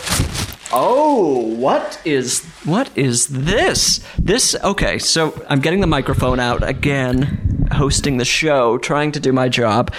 Oh, 0.74 1.56
what 1.56 2.02
is 2.04 2.44
what 2.66 2.90
is 2.98 3.28
this? 3.28 4.02
This 4.20 4.56
okay, 4.62 5.00
so 5.00 5.42
I'm 5.48 5.62
getting 5.62 5.80
the 5.80 5.88
microphone 5.88 6.40
out 6.40 6.68
again, 6.68 7.68
hosting 7.72 8.18
the 8.18 8.26
show, 8.26 8.78
trying 8.78 9.14
to 9.14 9.20
do 9.22 9.32
my 9.32 9.48
job. 9.48 9.94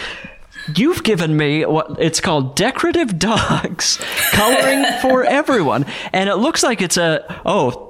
You've 0.75 1.03
given 1.03 1.37
me 1.37 1.65
what 1.65 1.97
it's 1.99 2.21
called 2.21 2.57
decorative 2.57 3.19
dogs 3.21 3.99
coloring 4.33 4.85
for 5.01 5.25
everyone. 5.25 5.87
And 6.13 6.29
it 6.29 6.37
looks 6.37 6.63
like 6.63 6.83
it's 6.83 6.97
a 6.97 7.41
oh 7.45 7.87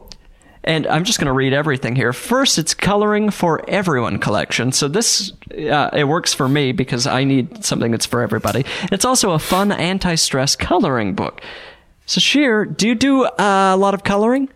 and 0.67 0.85
I'm 0.89 1.05
just 1.05 1.21
going 1.21 1.27
to 1.27 1.33
read 1.33 1.53
everything 1.53 1.95
here. 1.95 2.13
First, 2.13 2.59
it's 2.59 2.75
coloring 2.75 3.31
for 3.31 3.69
everyone 3.71 4.19
collection. 4.19 4.73
So 4.73 4.89
this 4.89 5.33
uh, 5.53 5.91
it 5.93 6.09
works 6.09 6.35
for 6.35 6.49
me 6.49 6.73
because 6.73 7.07
I 7.07 7.23
need 7.23 7.65
something 7.65 7.93
that's 7.93 8.05
for 8.05 8.21
everybody. 8.21 8.65
It's 8.91 9.05
also 9.05 9.31
a 9.31 9.39
fun 9.39 9.71
anti-stress 9.71 10.57
coloring 10.57 11.15
book. 11.15 11.41
Sasheer, 12.07 12.77
do 12.77 12.89
you 12.89 12.97
do 12.97 13.25
uh, 13.25 13.73
a 13.75 13.77
lot 13.77 13.95
of 13.95 14.03
coloring? 14.03 14.49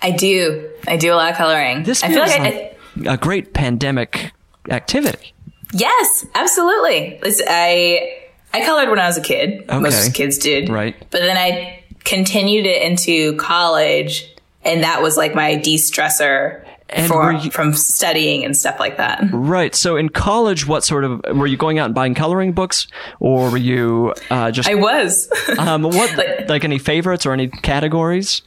I 0.00 0.12
do. 0.12 0.70
I 0.88 0.96
do 0.96 1.12
a 1.12 1.16
lot 1.16 1.30
of 1.30 1.36
coloring. 1.36 1.82
This 1.82 2.02
I 2.02 2.08
feels 2.08 2.32
feel 2.32 2.42
like, 2.42 2.78
like 2.96 3.06
a 3.06 3.16
great 3.18 3.52
pandemic 3.52 4.32
activity. 4.70 5.33
Yes, 5.74 6.26
absolutely. 6.34 7.18
Listen, 7.22 7.46
I 7.48 8.20
I 8.52 8.64
colored 8.64 8.88
when 8.88 8.98
I 8.98 9.06
was 9.06 9.16
a 9.16 9.20
kid. 9.22 9.62
Okay. 9.68 9.78
Most 9.78 10.14
kids 10.14 10.38
did. 10.38 10.68
Right. 10.68 10.96
But 11.10 11.20
then 11.20 11.36
I 11.36 11.82
continued 12.04 12.66
it 12.66 12.82
into 12.82 13.36
college, 13.36 14.32
and 14.62 14.82
that 14.84 15.02
was 15.02 15.16
like 15.16 15.34
my 15.34 15.56
de-stressor 15.56 16.64
And 16.90 17.08
for, 17.08 17.32
you- 17.32 17.50
from 17.50 17.72
studying 17.72 18.44
and 18.44 18.56
stuff 18.56 18.78
like 18.78 18.98
that. 18.98 19.24
Right. 19.32 19.74
So 19.74 19.96
in 19.96 20.08
college, 20.10 20.66
what 20.66 20.84
sort 20.84 21.02
of 21.04 21.22
were 21.34 21.46
you 21.46 21.56
going 21.56 21.78
out 21.78 21.86
and 21.86 21.94
buying 21.94 22.14
coloring 22.14 22.52
books, 22.52 22.86
or 23.20 23.50
were 23.50 23.56
you 23.56 24.14
uh, 24.30 24.50
just 24.50 24.68
I 24.68 24.74
was. 24.76 25.28
um, 25.58 25.82
what 25.82 26.16
like- 26.16 26.48
like 26.48 26.64
any 26.64 26.78
favorites 26.78 27.26
or 27.26 27.32
any 27.32 27.48
categories? 27.48 28.42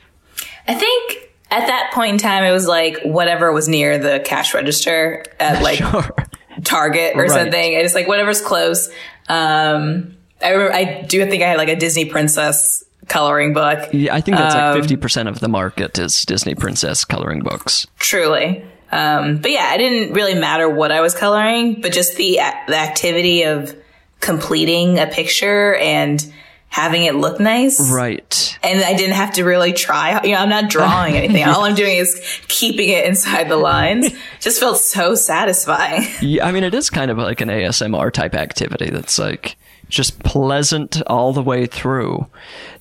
I 0.68 0.76
think 0.76 1.30
at 1.50 1.66
that 1.68 1.92
point 1.94 2.12
in 2.14 2.18
time, 2.20 2.44
it 2.44 2.52
was 2.52 2.68
like 2.68 3.00
whatever 3.04 3.52
was 3.52 3.68
near 3.68 3.98
the 3.98 4.22
cash 4.24 4.54
register 4.54 5.26
at 5.40 5.62
like 5.68 5.80
Sure. 5.80 6.16
Target 6.64 7.14
or 7.16 7.24
Right. 7.24 7.32
something. 7.32 7.76
I 7.78 7.82
just 7.84 7.96
like 7.96 8.08
whatever's 8.08 8.42
close. 8.42 8.90
Um, 9.30 10.16
I 10.44 10.50
remember, 10.52 10.74
I 10.74 11.02
do 11.08 11.26
think 11.30 11.44
I 11.44 11.48
had 11.50 11.58
like 11.58 11.70
a 11.70 11.76
Disney 11.76 12.06
princess 12.06 12.84
coloring 13.08 13.54
book. 13.54 13.90
Yeah, 13.94 14.14
I 14.14 14.22
think 14.22 14.38
that's 14.38 14.56
Um, 14.56 14.62
like 14.74 14.82
fifty 14.82 14.96
percent 14.96 15.30
of 15.30 15.40
the 15.40 15.48
market 15.48 15.98
is 15.98 16.24
Disney 16.26 16.56
princess 16.56 17.06
coloring 17.06 17.42
books. 17.42 17.88
Truly. 18.00 18.64
Um, 18.92 19.38
but 19.38 19.52
yeah, 19.52 19.74
it 19.74 19.78
didn't 19.80 20.14
really 20.14 20.36
matter 20.36 20.70
what 20.70 20.92
I 20.92 21.02
was 21.02 21.14
coloring, 21.14 21.82
but 21.82 21.92
just 21.92 22.16
the 22.18 22.40
the 22.68 22.78
activity 22.78 23.44
of 23.44 23.76
completing 24.22 25.00
a 25.00 25.08
picture 25.08 25.76
and 25.76 26.26
having 26.70 27.04
it 27.06 27.16
look 27.16 27.40
nice. 27.40 27.92
Right. 27.92 28.60
And 28.64 28.84
I 28.84 28.94
didn't 28.96 29.16
have 29.16 29.34
to 29.34 29.44
really 29.44 29.74
try. 29.74 30.22
You 30.24 30.34
know, 30.34 30.38
I'm 30.42 30.50
not 30.50 30.70
drawing 30.70 31.16
anything. 31.22 31.44
All 31.44 31.64
I'm 31.64 31.76
doing 31.76 31.98
is 31.98 32.20
keeping 32.48 32.90
it 32.90 33.06
inside 33.06 33.50
the 33.50 33.58
lines. 33.58 34.10
Just 34.40 34.60
felt 34.60 34.80
so 34.80 35.16
satisfying. 35.16 36.04
Yeah, 36.22 36.46
I 36.46 36.52
mean, 36.52 36.64
it 36.64 36.74
is 36.74 36.90
kind 36.90 37.10
of 37.10 37.18
like 37.18 37.42
an 37.42 37.50
ASMR 37.50 38.12
type 38.12 38.36
activity 38.36 38.90
that's 38.90 39.18
like 39.18 39.56
just 39.90 40.20
pleasant 40.24 41.02
all 41.08 41.32
the 41.32 41.42
way 41.42 41.66
through. 41.66 42.28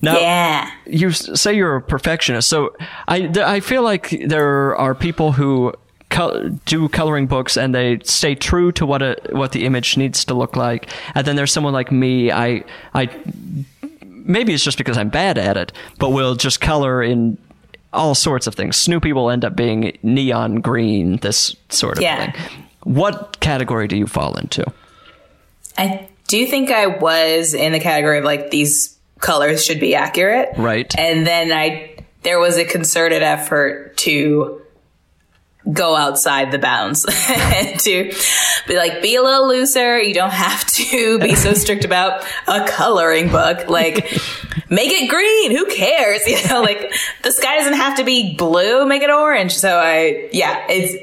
Now, 0.01 0.17
Yeah. 0.19 0.69
you 0.85 1.11
say 1.11 1.53
you're 1.55 1.77
a 1.77 1.81
perfectionist, 1.81 2.49
so 2.49 2.75
I 3.07 3.31
I 3.43 3.61
feel 3.61 3.81
like 3.81 4.09
there 4.27 4.75
are 4.75 4.93
people 4.93 5.31
who 5.31 5.73
do 6.65 6.89
coloring 6.89 7.27
books 7.27 7.55
and 7.57 7.73
they 7.75 7.99
stay 8.03 8.33
true 8.35 8.71
to 8.73 8.85
what 8.85 9.01
a 9.01 9.15
what 9.31 9.51
the 9.53 9.65
image 9.65 9.95
needs 9.97 10.25
to 10.25 10.33
look 10.33 10.55
like. 10.57 10.89
And 11.15 11.25
then 11.25 11.35
there's 11.37 11.51
someone 11.53 11.73
like 11.73 11.91
me. 11.93 12.29
I 12.31 12.63
I 12.93 13.09
maybe 14.27 14.53
it's 14.53 14.63
just 14.63 14.77
because 14.77 14.97
I'm 14.97 15.09
bad 15.09 15.37
at 15.37 15.57
it, 15.57 15.71
but 15.99 16.09
will 16.09 16.35
just 16.35 16.61
color 16.61 17.01
in 17.01 17.37
all 17.93 18.13
sorts 18.15 18.45
of 18.47 18.53
things. 18.55 18.75
Snoopy 18.75 19.13
will 19.13 19.29
end 19.29 19.43
up 19.45 19.55
being 19.55 19.97
neon 20.03 20.55
green, 20.61 21.17
this 21.17 21.55
sort 21.69 21.97
of 21.97 22.03
Yeah. 22.03 22.31
thing. 22.31 22.41
What 22.83 23.39
category 23.39 23.87
do 23.87 23.97
you 23.97 24.07
fall 24.07 24.37
into? 24.37 24.65
I 25.77 26.07
do 26.27 26.45
think 26.45 26.71
I 26.71 26.87
was 26.87 27.53
in 27.53 27.71
the 27.71 27.79
category 27.79 28.17
of 28.19 28.23
like 28.25 28.51
these 28.51 28.97
colors 29.19 29.63
should 29.65 29.79
be 29.79 29.95
accurate. 29.95 30.49
Right. 30.57 30.93
And 30.97 31.25
then 31.25 31.51
I 31.51 31.91
there 32.23 32.39
was 32.39 32.57
a 32.57 32.65
concerted 32.65 33.23
effort 33.23 33.95
to 33.97 34.61
go 35.71 35.95
outside 35.95 36.51
the 36.51 36.59
bounds 36.59 37.03
to 37.79 38.13
be 38.67 38.75
like 38.75 39.01
be 39.01 39.15
a 39.15 39.21
little 39.21 39.47
looser. 39.47 40.01
You 40.01 40.13
don't 40.13 40.31
have 40.31 40.65
to 40.65 41.19
be 41.19 41.35
so 41.35 41.53
strict 41.53 41.85
about 41.85 42.25
a 42.47 42.65
coloring 42.67 43.29
book. 43.29 43.67
Like 43.69 44.05
make 44.69 44.91
it 44.91 45.09
green. 45.09 45.51
Who 45.51 45.65
cares? 45.67 46.21
You 46.27 46.47
know 46.49 46.61
like 46.61 46.93
the 47.23 47.31
sky 47.31 47.57
doesn't 47.57 47.73
have 47.73 47.97
to 47.97 48.03
be 48.03 48.35
blue. 48.35 48.85
Make 48.85 49.01
it 49.01 49.09
orange. 49.09 49.55
So 49.55 49.77
i 49.77 50.29
yeah 50.31 50.65
it's 50.69 50.93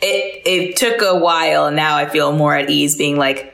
it 0.00 0.42
it 0.46 0.76
took 0.76 1.02
a 1.02 1.18
while. 1.18 1.66
And 1.66 1.76
now 1.76 1.96
i 1.96 2.08
feel 2.08 2.32
more 2.32 2.54
at 2.54 2.70
ease 2.70 2.96
being 2.96 3.16
like 3.16 3.49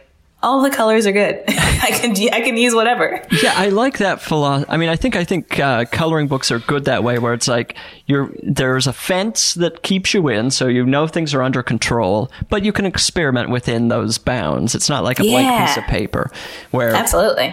all 0.46 0.62
the 0.62 0.70
colors 0.70 1.06
are 1.06 1.12
good 1.12 1.42
i 1.48 1.90
can 1.90 2.12
i 2.32 2.40
can 2.40 2.56
use 2.56 2.74
whatever 2.74 3.20
Yeah, 3.42 3.52
I 3.56 3.68
like 3.68 3.98
that 3.98 4.22
philosophy. 4.22 4.70
I 4.70 4.76
mean, 4.76 4.88
I 4.88 4.96
think 4.96 5.16
I 5.16 5.24
think 5.24 5.58
uh, 5.58 5.84
coloring 5.86 6.28
books 6.28 6.50
are 6.50 6.60
good 6.60 6.84
that 6.86 7.02
way, 7.02 7.18
where 7.18 7.34
it's 7.34 7.48
like 7.48 7.76
you're 8.06 8.30
there's 8.42 8.86
a 8.86 8.92
fence 8.92 9.54
that 9.54 9.82
keeps 9.82 10.14
you 10.14 10.28
in, 10.28 10.50
so 10.50 10.68
you 10.68 10.86
know 10.86 11.06
things 11.06 11.34
are 11.34 11.42
under 11.42 11.62
control, 11.62 12.30
but 12.48 12.64
you 12.64 12.72
can 12.72 12.86
experiment 12.86 13.50
within 13.50 13.88
those 13.88 14.18
bounds. 14.18 14.74
It's 14.74 14.88
not 14.88 15.02
like 15.04 15.18
a 15.18 15.22
blank 15.24 15.66
piece 15.66 15.76
of 15.76 15.84
paper 15.84 16.30
where 16.70 16.94
absolutely 16.94 17.50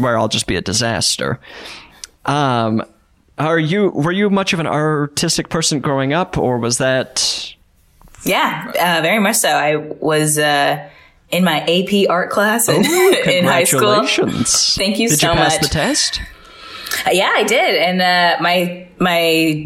where 0.00 0.18
I'll 0.18 0.28
just 0.28 0.46
be 0.46 0.56
a 0.56 0.62
disaster. 0.62 1.40
Um, 2.26 2.82
are 3.38 3.58
you 3.58 3.90
were 3.90 4.12
you 4.12 4.30
much 4.30 4.52
of 4.52 4.60
an 4.60 4.66
artistic 4.66 5.48
person 5.48 5.80
growing 5.80 6.12
up, 6.12 6.36
or 6.38 6.58
was 6.58 6.78
that? 6.78 7.54
Yeah, 8.24 8.72
uh, 8.74 9.02
very 9.02 9.20
much 9.20 9.36
so. 9.36 9.48
I 9.48 9.76
was 9.76 10.38
uh, 10.38 10.88
in 11.30 11.44
my 11.44 11.60
AP 11.60 12.08
art 12.08 12.30
class 12.30 12.68
in, 12.68 12.76
in 12.84 13.44
high 13.44 13.64
school. 13.64 13.80
Congratulations! 13.80 14.74
Thank 14.76 14.98
you 14.98 15.08
Did 15.08 15.18
so 15.20 15.30
you 15.30 15.34
pass 15.36 15.54
much. 15.54 15.62
the 15.62 15.68
test? 15.68 16.20
Uh, 17.06 17.10
Yeah, 17.12 17.30
I 17.34 17.42
did, 17.44 17.74
and 17.76 18.00
uh, 18.00 18.36
my 18.42 18.86
my 18.98 19.18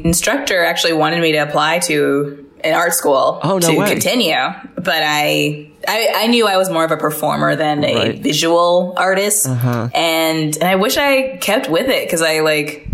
instructor 0.05 0.65
actually 0.65 0.95
wanted 0.95 1.21
me 1.21 1.33
to 1.33 1.39
apply 1.39 1.79
to 1.81 2.47
an 2.65 2.75
art 2.75 2.93
school 2.95 3.41
Oh, 3.43 3.59
no 3.59 3.71
to 3.73 3.77
way. 3.79 3.89
continue, 3.91 4.35
but 4.77 5.03
I, 5.03 5.71
I 5.89 6.13
I 6.17 6.27
knew 6.27 6.47
I 6.47 6.57
was 6.57 6.69
more 6.71 6.85
of 6.85 6.91
a 6.91 6.97
performer 6.97 7.57
than 7.57 7.85
a 7.85 7.95
Right. 7.95 8.11
Uh-huh. 8.15 8.23
visual 8.23 8.95
artist, 8.97 9.47
and 9.47 9.93
and 9.95 10.63
I 10.65 10.77
wish 10.77 10.97
I 10.97 11.37
kept 11.39 11.69
with 11.71 11.89
it 11.89 12.07
because 12.07 12.23
I 12.23 12.41
like. 12.41 12.87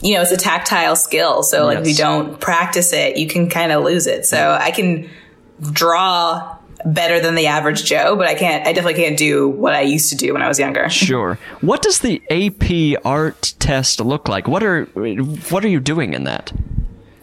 You 0.00 0.14
know, 0.14 0.22
it's 0.22 0.30
a 0.30 0.36
tactile 0.36 0.94
skill. 0.94 1.42
So, 1.42 1.66
like, 1.66 1.78
if 1.78 1.88
you 1.88 1.94
don't 1.96 2.38
practice 2.40 2.92
it, 2.92 3.16
you 3.16 3.26
can 3.26 3.50
kind 3.50 3.72
of 3.72 3.82
lose 3.82 4.06
it. 4.06 4.26
So, 4.26 4.56
I 4.60 4.70
can 4.70 5.10
draw 5.72 6.56
better 6.92 7.20
than 7.20 7.34
the 7.34 7.46
average 7.46 7.84
Joe, 7.84 8.16
but 8.16 8.26
I 8.26 8.34
can't, 8.34 8.66
I 8.66 8.72
definitely 8.72 9.02
can't 9.02 9.18
do 9.18 9.48
what 9.48 9.74
I 9.74 9.82
used 9.82 10.08
to 10.10 10.16
do 10.16 10.32
when 10.32 10.42
I 10.42 10.48
was 10.48 10.58
younger. 10.58 10.88
Sure. 11.08 11.38
What 11.60 11.80
does 11.82 12.00
the 12.00 12.20
AP 12.28 13.00
art 13.04 13.54
test 13.58 14.00
look 14.00 14.28
like? 14.28 14.46
What 14.46 14.62
are 14.62 14.84
what 14.84 15.64
are 15.64 15.68
you 15.68 15.80
doing 15.80 16.12
in 16.12 16.24
that? 16.24 16.52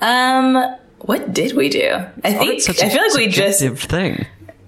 Um, 0.02 0.56
what 1.00 1.34
did 1.34 1.56
we 1.56 1.70
do? 1.70 1.94
I 2.24 2.34
think 2.34 2.82
I 2.82 2.90
feel 2.90 3.02
like 3.04 3.14
we 3.14 3.28
just 3.28 3.62
thing. 3.88 4.26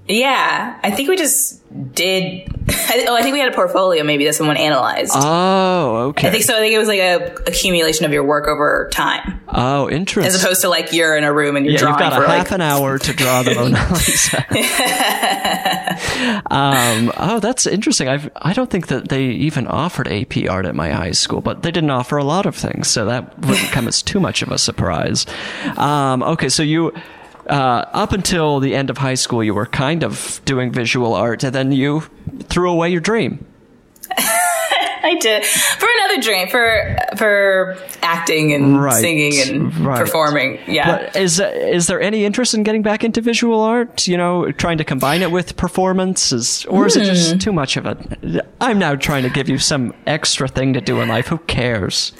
Yeah. 0.07 0.79
I 0.83 0.91
think 0.91 1.09
we 1.09 1.15
just 1.17 1.61
did. 1.93 2.47
oh, 2.69 3.15
I 3.15 3.21
think 3.21 3.33
we 3.33 3.39
had 3.39 3.51
a 3.51 3.55
portfolio 3.55 4.03
maybe 4.03 4.25
that 4.25 4.33
someone 4.35 4.57
analyzed. 4.57 5.13
Oh, 5.15 6.07
okay. 6.09 6.27
I 6.27 6.31
think 6.31 6.43
so. 6.43 6.55
I 6.55 6.59
think 6.59 6.73
it 6.73 6.77
was 6.79 6.87
like 6.87 6.99
a 6.99 7.33
accumulation 7.47 8.05
of 8.05 8.11
your 8.13 8.23
work 8.23 8.47
over 8.47 8.89
time, 8.91 9.41
Oh, 9.47 9.89
interesting. 9.89 10.33
as 10.33 10.41
opposed 10.41 10.61
to 10.61 10.69
like 10.69 10.91
you're 10.93 11.15
in 11.17 11.23
a 11.23 11.31
room 11.31 11.55
and 11.55 11.65
you're 11.65 11.73
yeah, 11.75 11.79
drawing 11.79 11.93
you've 11.93 12.09
got 12.11 12.13
for 12.13 12.23
a 12.25 12.27
like 12.27 12.37
half 12.39 12.51
an 12.51 12.61
hour 12.61 12.97
to 12.99 13.13
draw 13.13 13.43
the 13.43 13.55
Mona 13.55 13.87
Lisa. 13.91 14.45
um, 16.51 17.11
oh, 17.17 17.39
that's 17.41 17.65
interesting. 17.67 18.07
I've 18.07 18.29
I 18.35 18.53
don't 18.53 18.69
think 18.69 18.87
that 18.87 19.09
they 19.09 19.25
even 19.25 19.67
offered 19.67 20.07
AP 20.07 20.49
art 20.49 20.65
at 20.65 20.75
my 20.75 20.89
high 20.91 21.11
school, 21.11 21.41
but 21.41 21.63
they 21.63 21.71
didn't 21.71 21.91
offer 21.91 22.17
a 22.17 22.23
lot 22.23 22.45
of 22.45 22.55
things, 22.55 22.87
so 22.87 23.05
that 23.05 23.37
wouldn't 23.39 23.69
come 23.71 23.87
as 23.87 24.01
too 24.01 24.19
much 24.19 24.41
of 24.41 24.51
a 24.51 24.57
surprise. 24.57 25.25
Um, 25.77 26.23
okay, 26.23 26.49
so 26.49 26.63
you. 26.63 26.93
Uh, 27.49 27.85
up 27.93 28.11
until 28.11 28.59
the 28.59 28.75
end 28.75 28.89
of 28.89 28.97
high 28.97 29.13
school, 29.15 29.43
you 29.43 29.53
were 29.53 29.65
kind 29.65 30.03
of 30.03 30.41
doing 30.45 30.71
visual 30.71 31.13
art, 31.13 31.43
and 31.43 31.55
then 31.55 31.71
you 31.71 32.03
threw 32.43 32.69
away 32.69 32.89
your 32.89 33.01
dream. 33.01 33.45
I 35.03 35.15
did 35.15 35.45
for 35.45 35.87
another 35.99 36.21
dream 36.21 36.47
for 36.47 36.97
for 37.17 37.77
acting 38.01 38.53
and 38.53 38.81
Right, 38.81 38.99
singing 39.01 39.33
and 39.41 39.75
right. 39.79 39.97
performing. 39.99 40.59
Yeah. 40.67 40.97
But 41.11 41.15
is 41.15 41.39
is 41.39 41.87
there 41.87 42.01
any 42.01 42.25
interest 42.25 42.53
in 42.53 42.63
getting 42.63 42.81
back 42.81 43.03
into 43.03 43.21
visual 43.21 43.61
art? 43.61 44.07
You 44.07 44.17
know, 44.17 44.51
trying 44.51 44.77
to 44.79 44.83
combine 44.83 45.21
it 45.21 45.31
with 45.31 45.55
performance, 45.57 46.31
is, 46.31 46.65
or 46.65 46.85
is 46.87 46.95
it 46.95 47.01
Hmm. 47.01 47.07
just 47.13 47.41
too 47.41 47.51
much 47.53 47.77
of 47.77 47.85
a? 47.85 47.97
I'm 48.61 48.79
now 48.79 48.95
trying 48.95 49.23
to 49.23 49.29
give 49.29 49.49
you 49.49 49.57
some 49.57 49.93
extra 50.05 50.47
thing 50.47 50.73
to 50.73 50.81
do 50.81 50.99
in 51.01 51.09
life. 51.09 51.27
Who 51.27 51.37
cares? 51.39 52.11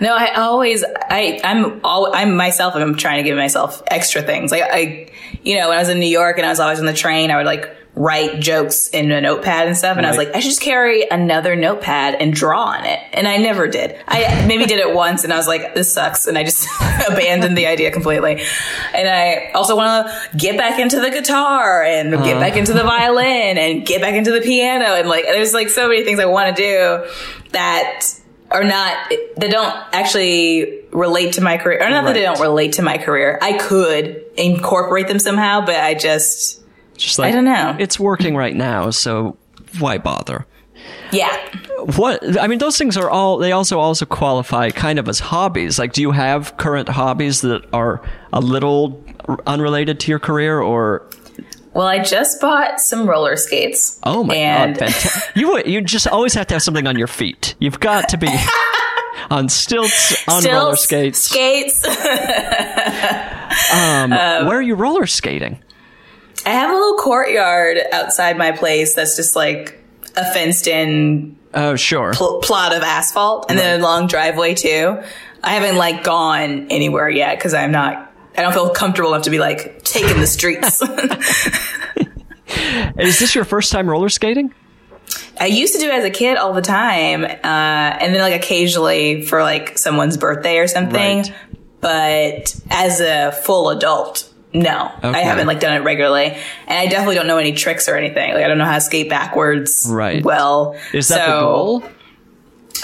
No, 0.00 0.14
I 0.14 0.34
always, 0.34 0.84
I, 1.10 1.40
I'm 1.44 1.80
all, 1.84 2.14
I'm 2.14 2.36
myself. 2.36 2.74
I'm 2.74 2.96
trying 2.96 3.22
to 3.22 3.28
give 3.28 3.36
myself 3.36 3.82
extra 3.88 4.22
things. 4.22 4.50
Like 4.50 4.62
I, 4.64 5.08
you 5.42 5.58
know, 5.58 5.68
when 5.68 5.76
I 5.78 5.80
was 5.80 5.88
in 5.88 5.98
New 6.00 6.06
York 6.08 6.36
and 6.38 6.46
I 6.46 6.50
was 6.50 6.60
always 6.60 6.78
on 6.80 6.86
the 6.86 6.92
train, 6.92 7.30
I 7.30 7.36
would 7.36 7.46
like 7.46 7.70
write 7.96 8.40
jokes 8.40 8.88
in 8.88 9.12
a 9.12 9.20
notepad 9.20 9.68
and 9.68 9.76
stuff. 9.76 9.96
And 9.96 10.04
I 10.04 10.08
was 10.08 10.18
like, 10.18 10.34
I 10.34 10.40
should 10.40 10.48
just 10.48 10.60
carry 10.60 11.08
another 11.08 11.54
notepad 11.54 12.16
and 12.16 12.32
draw 12.32 12.64
on 12.64 12.84
it. 12.84 12.98
And 13.12 13.28
I 13.28 13.36
never 13.36 13.68
did. 13.68 13.96
I 14.08 14.44
maybe 14.46 14.66
did 14.66 14.80
it 14.80 14.92
once 14.92 15.22
and 15.22 15.32
I 15.32 15.36
was 15.36 15.46
like, 15.46 15.74
this 15.74 15.92
sucks. 15.92 16.26
And 16.26 16.36
I 16.36 16.42
just 16.42 16.66
abandoned 17.08 17.56
the 17.56 17.66
idea 17.66 17.92
completely. 17.92 18.42
And 18.94 19.08
I 19.08 19.52
also 19.54 19.76
want 19.76 20.08
to 20.08 20.36
get 20.36 20.58
back 20.58 20.80
into 20.80 20.98
the 20.98 21.10
guitar 21.10 21.84
and 21.84 22.10
get 22.10 22.20
uh-huh. 22.20 22.40
back 22.40 22.56
into 22.56 22.72
the 22.72 22.82
violin 22.82 23.58
and 23.58 23.86
get 23.86 24.00
back 24.00 24.14
into 24.14 24.32
the 24.32 24.40
piano. 24.40 24.86
And 24.86 25.08
like, 25.08 25.24
there's 25.26 25.54
like 25.54 25.68
so 25.68 25.88
many 25.88 26.02
things 26.02 26.18
I 26.18 26.26
want 26.26 26.56
to 26.56 26.62
do 26.62 27.10
that 27.52 28.06
are 28.50 28.64
not 28.64 29.10
that 29.36 29.50
don't 29.50 29.74
actually 29.92 30.82
relate 30.90 31.34
to 31.34 31.40
my 31.40 31.58
career 31.58 31.84
or 31.84 31.90
not 31.90 32.04
that 32.04 32.14
they 32.14 32.22
don't 32.22 32.40
relate 32.40 32.74
to 32.74 32.82
my 32.82 32.98
career 32.98 33.36
i 33.42 33.54
could 33.54 34.22
incorporate 34.36 35.08
them 35.08 35.18
somehow 35.18 35.64
but 35.64 35.74
i 35.74 35.94
just 35.94 36.63
Just 36.96 37.18
like 37.18 37.32
I 37.32 37.36
don't 37.36 37.44
know. 37.44 37.76
It's 37.78 37.98
working 37.98 38.36
right 38.36 38.54
now, 38.54 38.90
so 38.90 39.36
why 39.78 39.98
bother? 39.98 40.46
yeah 41.12 41.34
What 41.96 42.38
I 42.38 42.46
mean, 42.46 42.58
those 42.58 42.76
things 42.76 42.96
are 42.96 43.08
all. 43.08 43.38
They 43.38 43.52
also 43.52 43.78
also 43.78 44.04
qualify 44.04 44.70
kind 44.70 44.98
of 44.98 45.08
as 45.08 45.18
hobbies. 45.20 45.78
Like, 45.78 45.92
do 45.92 46.02
you 46.02 46.10
have 46.12 46.56
current 46.56 46.88
hobbies 46.88 47.40
that 47.42 47.62
are 47.72 48.02
a 48.32 48.40
little 48.40 49.02
unrelated 49.46 50.00
to 50.00 50.10
your 50.10 50.18
career, 50.18 50.60
or 50.60 51.08
well 51.72 51.86
i 51.86 51.98
just 51.98 52.40
bought 52.40 52.78
some 52.80 53.08
roller 53.08 53.36
skates 53.36 53.98
Oh 54.04 54.22
my 54.22 54.34
and 54.34 54.78
god! 54.78 54.90
Fantastic. 54.90 55.36
you 55.40 55.62
you 55.64 55.80
just 55.80 56.06
always 56.06 56.34
have 56.34 56.46
to 56.48 56.54
have 56.54 56.62
something 56.62 56.86
on 56.86 56.98
your 56.98 57.08
feet. 57.08 57.54
You've 57.58 57.80
got 57.80 58.08
to 58.10 58.16
be 58.18 58.28
on 59.30 59.48
stilts, 59.48 60.28
on 60.28 60.42
Stilts, 60.42 60.54
roller 60.54 60.76
skates. 60.76 61.18
skates 61.20 61.84
Um, 63.72 64.10
where 64.10 64.58
are 64.58 64.62
you 64.62 64.74
roller 64.74 65.06
skating? 65.06 65.62
I 66.46 66.50
have 66.50 66.70
a 66.70 66.72
little 66.72 66.96
courtyard 66.98 67.78
outside 67.92 68.36
my 68.38 68.52
place 68.52 68.94
that's 68.94 69.16
just 69.16 69.36
like 69.36 69.78
a 70.16 70.24
fenced 70.32 70.66
in 70.66 71.36
Oh, 71.56 71.76
sure. 71.76 72.12
pl- 72.14 72.40
plot 72.40 72.74
of 72.74 72.82
asphalt 72.82 73.46
and 73.48 73.56
then 73.58 73.78
a 73.80 73.82
long 73.82 74.06
driveway 74.08 74.54
too 74.54 75.00
i 75.42 75.54
haven't 75.54 75.76
like 75.76 76.02
gone 76.04 76.66
anywhere 76.70 77.08
yet 77.08 77.38
because 77.38 77.54
i'm 77.54 77.70
not 77.72 78.10
I 78.36 78.42
don't 78.42 78.52
feel 78.52 78.70
comfortable 78.70 79.10
enough 79.14 79.22
to 79.26 79.30
be 79.30 79.38
like 79.38 79.84
taking 79.84 80.18
the 80.18 80.26
streets. 80.26 80.82
Is 82.98 83.20
this 83.20 83.32
your 83.34 83.44
first 83.44 83.70
time 83.70 83.88
roller 83.88 84.08
skating? 84.08 84.52
I 85.38 85.46
used 85.46 85.72
to 85.74 85.78
do 85.80 85.86
it 85.86 85.94
as 85.94 86.04
a 86.04 86.10
kid 86.10 86.36
all 86.36 86.52
the 86.52 86.60
time, 86.60 87.22
uh, 87.24 87.28
and 87.44 88.12
then 88.12 88.20
like 88.20 88.34
occasionally 88.34 89.22
for 89.22 89.40
like 89.42 89.78
someone's 89.78 90.16
birthday 90.16 90.58
or 90.58 90.66
something. 90.66 91.18
Right. 91.18 91.34
But 91.80 92.60
as 92.70 93.00
a 93.00 93.30
full 93.30 93.70
adult, 93.70 94.28
no, 94.54 94.92
Okay. 95.02 95.08
I 95.08 95.22
haven't 95.22 95.46
like 95.46 95.60
done 95.60 95.74
it 95.80 95.84
regularly, 95.84 96.26
and 96.26 96.78
I 96.78 96.86
definitely 96.86 97.16
don't 97.16 97.26
know 97.26 97.38
any 97.38 97.52
tricks 97.52 97.88
or 97.88 97.96
anything. 97.96 98.32
Like 98.32 98.44
I 98.44 98.48
don't 98.48 98.58
know 98.58 98.64
how 98.64 98.74
to 98.76 98.80
skate 98.80 99.10
backwards. 99.10 99.86
Right. 99.90 100.24
Well, 100.24 100.76
Is 100.92 101.08
that 101.08 101.26
the 101.26 101.40
goal? 101.40 101.82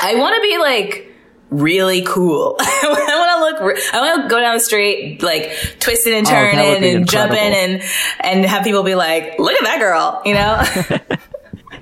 I 0.02 0.16
want 0.16 0.34
to 0.36 0.42
be 0.42 0.58
like 0.58 1.06
really 1.50 2.02
cool. 2.02 2.56
I 2.60 2.86
want 3.48 3.60
to 3.60 3.64
look. 3.64 3.74
re- 3.76 3.82
I 3.92 4.00
want 4.00 4.22
to 4.22 4.28
go 4.28 4.40
down 4.40 4.54
the 4.54 4.60
street 4.60 5.22
like 5.22 5.52
twisting 5.80 6.14
and 6.14 6.26
Oh, 6.26 6.30
turning 6.30 6.80
be 6.82 6.90
and 6.94 7.08
jumping 7.08 7.38
and 7.38 7.82
and 8.20 8.44
have 8.44 8.62
people 8.64 8.82
be 8.82 8.94
like, 8.94 9.38
"Look 9.38 9.52
at 9.54 9.64
that 9.64 9.78
girl," 9.78 10.22
you 10.24 10.34
know. 10.34 11.06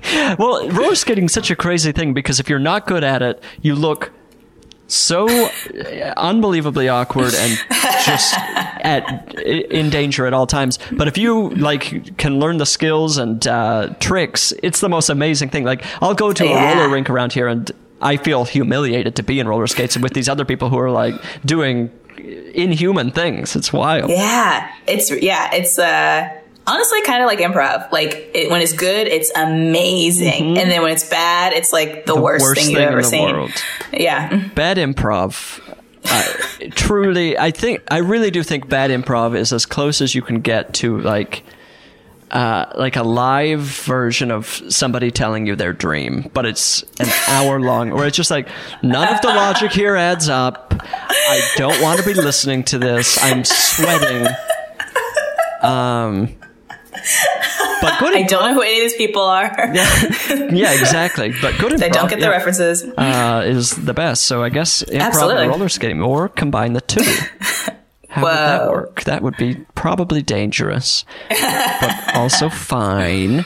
Well, 0.39 0.69
roller 0.69 0.95
skating 0.95 1.25
is 1.25 1.33
such 1.33 1.51
a 1.51 1.55
crazy 1.55 1.91
thing 1.91 2.13
because 2.13 2.39
if 2.39 2.49
you're 2.49 2.57
not 2.57 2.87
good 2.87 3.03
at 3.03 3.21
it, 3.21 3.43
you 3.61 3.75
look 3.75 4.11
so 4.89 5.27
uh, 5.27 6.13
unbelievably 6.17 6.89
awkward 6.89 7.33
and 7.33 7.57
just 8.05 8.33
at 8.37 9.33
in 9.39 9.89
danger 9.89 10.25
at 10.25 10.33
all 10.33 10.47
times. 10.47 10.79
But 10.91 11.07
if 11.07 11.17
you 11.17 11.49
like 11.51 12.17
can 12.17 12.39
learn 12.39 12.57
the 12.57 12.65
skills 12.65 13.17
and 13.17 13.45
uh, 13.47 13.93
tricks, 13.99 14.51
it's 14.63 14.81
the 14.81 14.89
most 14.89 15.09
amazing 15.09 15.49
thing. 15.49 15.63
Like 15.63 15.83
I'll 16.01 16.15
go 16.15 16.33
to 16.33 16.43
a 16.45 16.75
roller 16.75 16.89
rink 16.89 17.09
around 17.09 17.33
here 17.33 17.47
and 17.47 17.71
I 18.01 18.17
feel 18.17 18.45
humiliated 18.45 19.15
to 19.17 19.23
be 19.23 19.39
in 19.39 19.47
roller 19.47 19.67
skates 19.67 19.97
with 19.97 20.13
these 20.13 20.29
other 20.29 20.45
people 20.45 20.69
who 20.69 20.79
are 20.79 20.91
like 20.91 21.15
doing 21.45 21.91
inhuman 22.53 23.11
things. 23.11 23.55
It's 23.55 23.71
wild. 23.71 24.09
Yeah, 24.09 24.73
it's 24.87 25.11
yeah, 25.11 25.53
it's 25.53 25.77
uh 25.77 26.38
honestly 26.67 27.01
kind 27.03 27.21
of 27.23 27.27
like 27.27 27.39
improv. 27.39 27.91
Like 27.91 28.31
it, 28.33 28.49
when 28.49 28.61
it's 28.61 28.73
good, 28.73 29.07
it's 29.07 29.31
amazing, 29.35 30.57
and 30.57 30.69
then 30.71 30.81
when 30.81 30.91
it's 30.91 31.09
bad, 31.09 31.53
it's 31.53 31.73
like 31.73 32.05
the, 32.05 32.19
worst, 32.19 32.43
worst 32.43 32.61
thing 32.61 32.71
you've 32.71 32.79
thing 32.79 32.87
ever 32.87 33.01
the 33.01 33.07
seen. 33.07 33.31
world. 33.31 33.51
Yeah, 33.91 34.47
bad 34.55 34.77
improv 34.77 35.61
uh, 36.05 36.23
truly 36.71 37.37
i 37.37 37.51
think 37.51 37.81
i 37.91 37.97
really 37.97 38.31
do 38.31 38.41
think 38.41 38.69
bad 38.69 38.89
improv 38.89 39.35
is 39.35 39.51
as 39.51 39.65
close 39.65 40.01
as 40.01 40.15
you 40.15 40.21
can 40.21 40.39
get 40.39 40.73
to 40.73 40.97
like 40.99 41.43
uh, 42.31 42.71
like 42.75 42.95
a 42.95 43.01
live 43.03 43.61
version 43.61 44.29
of 44.29 44.45
somebody 44.69 45.09
telling 45.09 45.47
you 45.47 45.55
their 45.55 45.73
dream, 45.73 46.29
but 46.31 46.45
it's 46.45 46.83
an 46.99 47.07
hour 47.27 47.59
long, 47.59 47.89
where 47.89 48.05
it's 48.05 48.15
just 48.15 48.29
like 48.29 48.47
none 48.83 49.11
of 49.11 49.19
the 49.21 49.29
logic 49.29 49.71
here 49.71 49.95
adds 49.95 50.29
up. 50.29 50.75
I 50.79 51.41
don't 51.57 51.81
want 51.81 51.99
to 51.99 52.05
be 52.05 52.13
listening 52.13 52.63
to 52.65 52.77
this. 52.77 53.17
I'm 53.23 53.43
sweating. 53.43 54.27
Um, 55.63 56.35
but 57.81 57.99
good. 57.99 58.15
I 58.15 58.23
don't 58.23 58.43
know 58.43 58.53
who 58.55 58.61
any 58.61 58.77
of 58.77 58.83
these 58.91 58.95
people 58.95 59.21
are. 59.21 59.51
yeah, 59.73 60.73
exactly. 60.73 61.33
But 61.41 61.57
good. 61.59 61.73
I 61.83 61.89
improv, 61.89 61.91
don't 61.93 62.09
get 62.09 62.19
the 62.19 62.25
yeah, 62.25 62.31
references. 62.31 62.83
Uh, 62.83 63.43
is 63.45 63.71
the 63.71 63.93
best. 63.93 64.23
So 64.25 64.43
I 64.43 64.49
guess 64.49 64.83
improv 64.83 64.99
Absolutely. 65.01 65.41
and 65.43 65.51
roller 65.51 65.69
skating, 65.69 66.01
or 66.01 66.29
combine 66.29 66.73
the 66.73 66.81
two. 66.81 67.03
How 68.09 68.23
would 68.23 68.31
that 68.33 68.69
work? 68.71 69.03
That 69.03 69.21
would 69.21 69.37
be 69.37 69.55
probably 69.75 70.23
dangerous, 70.23 71.05
but 71.29 72.15
also 72.15 72.49
fine. 72.49 73.45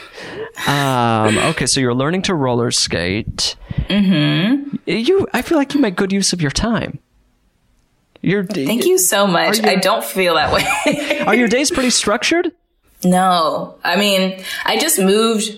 Um, 0.66 1.36
okay, 1.38 1.66
so 1.66 1.80
you're 1.80 1.94
learning 1.94 2.22
to 2.22 2.34
roller 2.34 2.70
skate. 2.70 3.56
Mm-hmm. 3.90 4.76
You, 4.86 5.26
I 5.34 5.42
feel 5.42 5.58
like 5.58 5.74
you 5.74 5.80
make 5.80 5.96
good 5.96 6.12
use 6.12 6.32
of 6.32 6.40
your 6.40 6.50
time. 6.50 6.98
You're, 8.22 8.44
Thank 8.44 8.86
you 8.86 8.96
so 8.96 9.26
much. 9.26 9.58
You- 9.58 9.68
I 9.68 9.74
don't 9.74 10.02
feel 10.02 10.36
that 10.36 10.50
way. 10.50 11.20
Are 11.26 11.34
your 11.34 11.48
days 11.48 11.70
pretty 11.70 11.90
structured? 11.90 12.52
No, 13.04 13.76
I 13.84 13.96
mean, 13.96 14.42
I 14.64 14.78
just 14.78 14.98
moved 14.98 15.50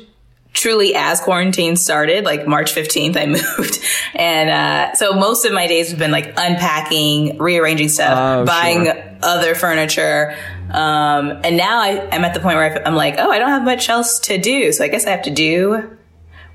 truly 0.52 0.94
as 0.94 1.20
quarantine 1.20 1.76
started, 1.76 2.24
like 2.24 2.46
March 2.46 2.74
15th, 2.74 3.16
I 3.16 3.26
moved. 3.58 3.78
And, 4.14 4.48
uh, 4.48 4.94
so 4.94 5.12
most 5.12 5.44
of 5.44 5.52
my 5.52 5.66
days 5.66 5.90
have 5.90 5.98
been 5.98 6.10
like 6.10 6.28
unpacking, 6.36 7.36
rearranging 7.38 7.88
stuff, 7.90 8.16
Oh, 8.16 8.44
buying 8.46 8.84
sure. 8.86 9.18
other 9.22 9.54
furniture. 9.54 10.34
Um, 10.70 11.40
and 11.44 11.56
now 11.58 11.80
I, 11.80 12.08
I'm 12.10 12.24
at 12.24 12.32
the 12.32 12.40
point 12.40 12.56
where 12.56 12.72
I, 12.84 12.88
am 12.88 12.94
like, 12.96 13.16
oh, 13.18 13.30
I 13.30 13.38
don't 13.38 13.50
have 13.50 13.64
much 13.64 13.88
else 13.90 14.18
to 14.20 14.38
do. 14.38 14.72
So 14.72 14.82
I 14.82 14.88
guess 14.88 15.06
I 15.06 15.10
have 15.10 15.22
to 15.22 15.30
do 15.30 15.96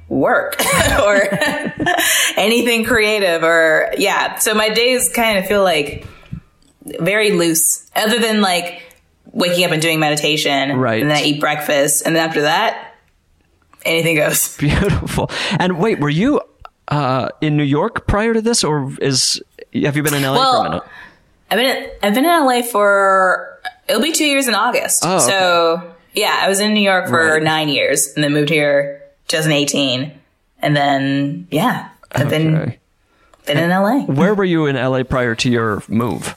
work 0.09 0.59
or 1.03 1.21
anything 2.37 2.83
creative 2.83 3.43
or 3.43 3.93
yeah. 3.97 4.39
So 4.39 4.53
my 4.53 4.69
days 4.69 5.09
kind 5.09 5.37
of 5.37 5.45
feel 5.45 5.63
like 5.63 6.05
very 6.99 7.31
loose 7.31 7.89
other 7.95 8.19
than 8.19 8.41
like 8.41 8.81
waking 9.25 9.65
up 9.65 9.71
and 9.71 9.81
doing 9.81 9.99
meditation. 9.99 10.77
Right. 10.77 11.01
And 11.01 11.09
then 11.09 11.17
I 11.17 11.23
eat 11.23 11.39
breakfast. 11.39 12.05
And 12.05 12.15
then 12.15 12.27
after 12.27 12.41
that, 12.41 12.95
anything 13.85 14.15
goes. 14.17 14.57
Beautiful. 14.59 15.29
And 15.59 15.79
wait, 15.79 15.99
were 15.99 16.09
you 16.09 16.41
uh, 16.87 17.29
in 17.41 17.57
New 17.57 17.63
York 17.63 18.07
prior 18.07 18.33
to 18.33 18.41
this, 18.41 18.63
or 18.63 18.91
is 19.01 19.41
have 19.73 19.95
you 19.95 20.03
been 20.03 20.13
in 20.13 20.23
LA 20.23 20.51
for 20.51 20.57
a 20.59 20.63
minute? 20.69 20.83
I've 21.49 21.57
been 21.57 21.89
I've 22.03 22.13
been 22.15 22.25
in 22.25 22.45
LA 22.45 22.61
for 22.61 23.59
it'll 23.87 24.01
be 24.01 24.11
two 24.11 24.25
years 24.25 24.47
in 24.47 24.55
August. 24.55 25.03
Oh, 25.05 25.15
okay. 25.17 25.25
So 25.25 25.95
yeah, 26.13 26.37
I 26.41 26.49
was 26.49 26.59
in 26.59 26.73
New 26.73 26.81
York 26.81 27.07
for 27.07 27.33
Right. 27.35 27.43
nine 27.43 27.69
years 27.69 28.13
and 28.15 28.23
then 28.23 28.33
moved 28.33 28.49
here 28.49 29.01
2018. 29.27 30.11
And 30.59 30.75
then 30.75 31.47
yeah, 31.51 31.89
I've 32.11 32.29
been 32.29 32.55
Okay. 32.57 32.79
been 33.45 33.57
in 33.57 33.69
LA. 33.69 34.01
Where 34.05 34.35
were 34.35 34.43
you 34.45 34.65
in 34.65 34.75
LA 34.75 35.03
prior 35.03 35.35
to 35.35 35.49
your 35.49 35.83
move? 35.87 36.35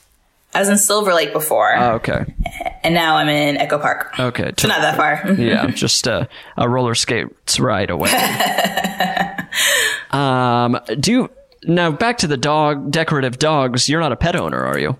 I 0.55 0.59
was 0.59 0.69
in 0.69 0.77
Silver 0.77 1.13
Lake 1.13 1.33
before, 1.33 1.75
Oh, 1.75 1.95
okay. 1.95 2.33
and 2.81 2.95
now 2.95 3.17
I'm 3.17 3.27
in 3.27 3.57
Echo 3.57 3.77
Park. 3.77 4.17
Okay. 4.17 4.53
So 4.57 4.69
not 4.69 4.79
that 4.79 4.95
far. 4.95 5.33
yeah, 5.37 5.67
just 5.67 6.07
a, 6.07 6.29
a 6.55 6.69
roller 6.69 6.95
skates 6.95 7.59
ride 7.59 7.89
away. 7.89 8.09
um, 10.11 10.79
do 10.97 11.11
you 11.11 11.29
now 11.63 11.91
back 11.91 12.19
to 12.19 12.27
the 12.27 12.37
dog 12.37 12.89
decorative 12.89 13.37
dogs? 13.37 13.89
You're 13.89 13.99
not 13.99 14.13
a 14.13 14.15
pet 14.15 14.37
owner, 14.37 14.63
are 14.63 14.79
you? 14.79 14.95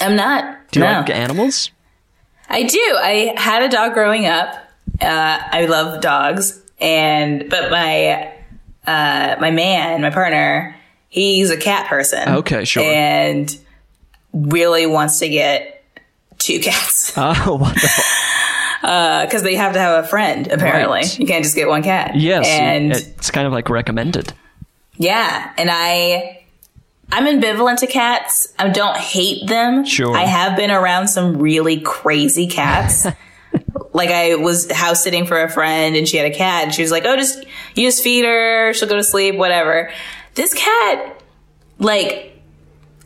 I'm 0.00 0.16
not. 0.16 0.72
Do 0.72 0.80
you 0.80 0.86
no. 0.86 0.92
like 0.92 1.10
animals? 1.10 1.70
I 2.48 2.64
do. 2.64 2.98
I 3.00 3.34
had 3.36 3.62
a 3.62 3.68
dog 3.68 3.94
growing 3.94 4.26
up. 4.26 4.56
Uh, 5.00 5.38
I 5.40 5.66
love 5.66 6.00
dogs, 6.00 6.60
and 6.80 7.48
but 7.48 7.70
my 7.70 8.32
uh, 8.88 9.36
my 9.40 9.52
man, 9.52 10.02
my 10.02 10.10
partner, 10.10 10.74
he's 11.08 11.50
a 11.50 11.56
cat 11.56 11.88
person. 11.88 12.28
Okay, 12.28 12.64
sure. 12.64 12.82
and 12.82 13.56
really 14.34 14.86
wants 14.86 15.20
to 15.20 15.28
get 15.28 15.82
two 16.38 16.58
cats 16.60 17.12
Oh, 17.16 17.56
wonderful. 17.56 18.04
because 18.80 19.40
uh, 19.40 19.44
they 19.44 19.54
have 19.54 19.72
to 19.72 19.78
have 19.78 20.04
a 20.04 20.06
friend. 20.08 20.46
Apparently, 20.48 20.98
Right. 21.00 21.18
you 21.18 21.26
can't 21.26 21.42
just 21.42 21.54
get 21.56 21.68
one 21.68 21.82
cat. 21.82 22.16
Yes, 22.16 22.44
and 22.46 22.92
it's 22.92 23.30
kind 23.30 23.46
of 23.46 23.52
like 23.52 23.70
recommended. 23.70 24.32
Yeah, 24.96 25.52
and 25.56 25.70
I 25.72 26.44
I'm 27.10 27.24
ambivalent 27.24 27.78
to 27.78 27.86
cats. 27.86 28.52
I 28.58 28.68
don't 28.68 28.96
hate 28.96 29.46
them. 29.48 29.84
Sure. 29.86 30.14
I 30.16 30.24
have 30.24 30.56
been 30.56 30.70
around 30.70 31.08
some 31.08 31.38
really 31.38 31.80
crazy 31.80 32.46
cats. 32.46 33.06
like 33.94 34.10
I 34.10 34.34
was 34.34 34.70
house 34.70 35.02
sitting 35.02 35.24
for 35.26 35.40
a 35.42 35.48
friend 35.48 35.96
and 35.96 36.06
she 36.08 36.16
had 36.18 36.26
a 36.30 36.34
cat 36.34 36.64
and 36.64 36.74
she 36.74 36.82
was 36.82 36.90
like, 36.90 37.04
"Oh, 37.06 37.16
just 37.16 37.42
you 37.74 37.86
just 37.88 38.02
feed 38.02 38.24
her, 38.24 38.74
she'll 38.74 38.88
go 38.88 38.96
to 38.96 39.04
sleep, 39.04 39.36
whatever." 39.36 39.90
This 40.34 40.52
cat 40.52 41.22
like 41.78 42.33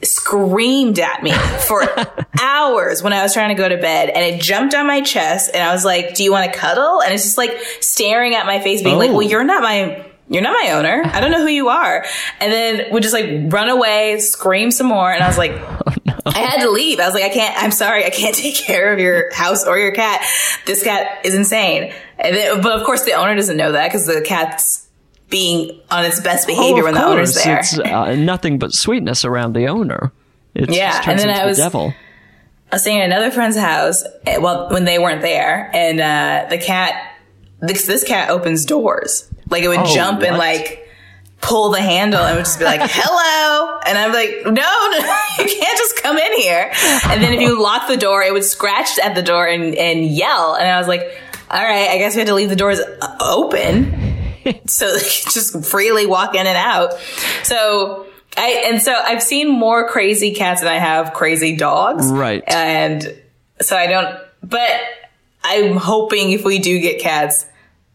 screamed 0.02 0.98
at 0.98 1.22
me 1.22 1.32
for 1.32 1.82
hours 2.40 3.02
when 3.02 3.12
I 3.12 3.22
was 3.22 3.32
trying 3.32 3.48
to 3.48 3.54
go 3.54 3.68
to 3.68 3.76
bed 3.76 4.10
and 4.10 4.24
it 4.24 4.40
jumped 4.40 4.74
on 4.74 4.86
my 4.86 5.00
chest 5.00 5.50
and 5.54 5.62
I 5.62 5.72
was 5.72 5.84
like, 5.84 6.14
"Do 6.14 6.24
you 6.24 6.32
want 6.32 6.52
to 6.52 6.58
cuddle?" 6.58 7.02
And 7.02 7.12
it's 7.12 7.24
just 7.24 7.38
like 7.38 7.58
staring 7.80 8.34
at 8.34 8.46
my 8.46 8.60
face 8.60 8.82
being 8.82 8.98
like, 8.98 9.10
Oh. 9.10 9.14
"Well, 9.14 9.22
you're 9.22 9.44
not 9.44 9.62
my 9.62 10.04
you're 10.30 10.42
not 10.42 10.52
my 10.52 10.72
owner. 10.72 11.02
I 11.04 11.20
don't 11.20 11.30
know 11.30 11.40
who 11.40 11.50
you 11.50 11.68
are." 11.68 12.04
And 12.40 12.52
then 12.52 12.92
would 12.92 13.02
just 13.02 13.14
like 13.14 13.52
run 13.52 13.68
away, 13.68 14.18
scream 14.20 14.70
some 14.70 14.86
more 14.86 15.10
and 15.10 15.22
I 15.22 15.26
was 15.26 15.38
like 15.38 15.52
oh, 15.52 16.22
I 16.26 16.38
had 16.38 16.60
to 16.62 16.70
leave. 16.70 17.00
I 17.00 17.06
was 17.06 17.14
like, 17.14 17.24
I 17.24 17.30
can't, 17.30 17.62
I'm 17.62 17.72
sorry, 17.72 18.04
I 18.04 18.10
can't 18.10 18.34
take 18.36 18.56
care 18.56 18.92
of 18.92 18.98
your 18.98 19.32
house 19.34 19.64
or 19.64 19.78
your 19.78 19.92
cat. 19.92 20.24
This 20.66 20.82
cat 20.82 21.24
is 21.24 21.34
insane. 21.34 21.92
And 22.18 22.36
then, 22.36 22.60
but 22.60 22.78
of 22.78 22.84
course 22.84 23.04
the 23.04 23.12
owner 23.12 23.34
doesn't 23.34 23.56
know 23.56 23.72
that 23.72 23.88
because 23.88 24.06
the 24.06 24.20
cat's 24.20 24.87
being 25.30 25.80
on 25.90 26.04
its 26.04 26.20
best 26.20 26.46
behavior 26.46 26.82
oh, 26.82 26.84
when 26.86 26.94
the 26.94 27.04
owner's 27.04 27.34
there. 27.34 27.58
It's 27.58 27.78
uh, 27.78 28.14
nothing 28.14 28.58
but 28.58 28.72
sweetness 28.72 29.24
around 29.24 29.54
the 29.54 29.66
owner. 29.68 30.12
It's, 30.54 30.74
Yeah, 30.74 30.90
just 30.90 31.02
turns 31.04 31.20
and 31.22 31.30
then 31.30 31.36
into 31.36 31.40
I 31.40 31.44
the 31.44 31.48
was- 31.50 31.58
devil. 31.58 31.94
I 32.70 32.74
was 32.74 32.82
staying 32.82 33.00
at 33.00 33.06
another 33.06 33.30
friend's 33.30 33.56
house. 33.56 34.04
eh, 34.26 34.36
Well, 34.38 34.68
when 34.70 34.84
they 34.84 34.98
weren't 34.98 35.22
there, 35.22 35.70
and 35.74 36.00
uh, 36.00 36.46
the 36.50 36.58
cat, 36.58 36.94
this, 37.60 37.86
this 37.86 38.04
cat 38.04 38.28
opens 38.30 38.66
doors. 38.66 39.26
Like 39.48 39.62
it 39.62 39.68
would 39.68 39.78
Oh, 39.78 39.94
jump 39.94 40.22
and 40.22 40.36
like 40.36 40.86
pull 41.40 41.70
the 41.70 41.80
handle 41.80 42.20
and 42.20 42.36
would 42.36 42.44
just 42.44 42.58
be 42.58 42.66
like, 42.66 42.80
"Hello," 42.84 43.80
and 43.86 43.96
I'm 43.96 44.12
like, 44.12 44.42
"No, 44.44 44.52
no, 44.52 44.98
you 45.38 45.44
can't 45.60 45.78
just 45.78 46.02
come 46.02 46.18
in 46.18 46.32
here." 46.40 46.70
And 47.06 47.22
then 47.22 47.32
if 47.32 47.40
you 47.40 47.58
lock 47.62 47.88
the 47.88 47.96
door, 47.96 48.22
it 48.22 48.32
would 48.34 48.44
scratch 48.44 48.98
at 49.02 49.14
the 49.14 49.22
door 49.22 49.46
and 49.46 49.74
and 49.76 50.04
yell. 50.04 50.54
And 50.54 50.68
I 50.68 50.76
was 50.78 50.88
like, 50.88 51.00
"All 51.50 51.62
right, 51.62 51.88
I 51.88 51.96
guess 51.96 52.14
we 52.14 52.18
had 52.18 52.28
to 52.28 52.34
leave 52.34 52.50
the 52.50 52.56
doors 52.56 52.80
uh, 52.80 53.16
open." 53.20 54.07
so 54.66 54.92
they 54.92 55.00
could 55.00 55.32
just 55.32 55.64
freely 55.64 56.06
walk 56.06 56.34
in 56.34 56.46
and 56.46 56.56
out. 56.56 56.94
So 57.42 58.06
I 58.36 58.64
and 58.66 58.82
so 58.82 58.92
I've 58.92 59.22
seen 59.22 59.48
more 59.48 59.88
crazy 59.88 60.34
cats 60.34 60.60
than 60.60 60.68
I 60.68 60.78
have 60.78 61.12
crazy 61.12 61.56
dogs. 61.56 62.10
Right. 62.10 62.42
And 62.46 63.20
so 63.60 63.76
I 63.76 63.86
don't 63.86 64.18
but 64.42 64.80
I'm 65.42 65.76
hoping 65.76 66.32
if 66.32 66.44
we 66.44 66.58
do 66.58 66.80
get 66.80 67.00
cats 67.00 67.46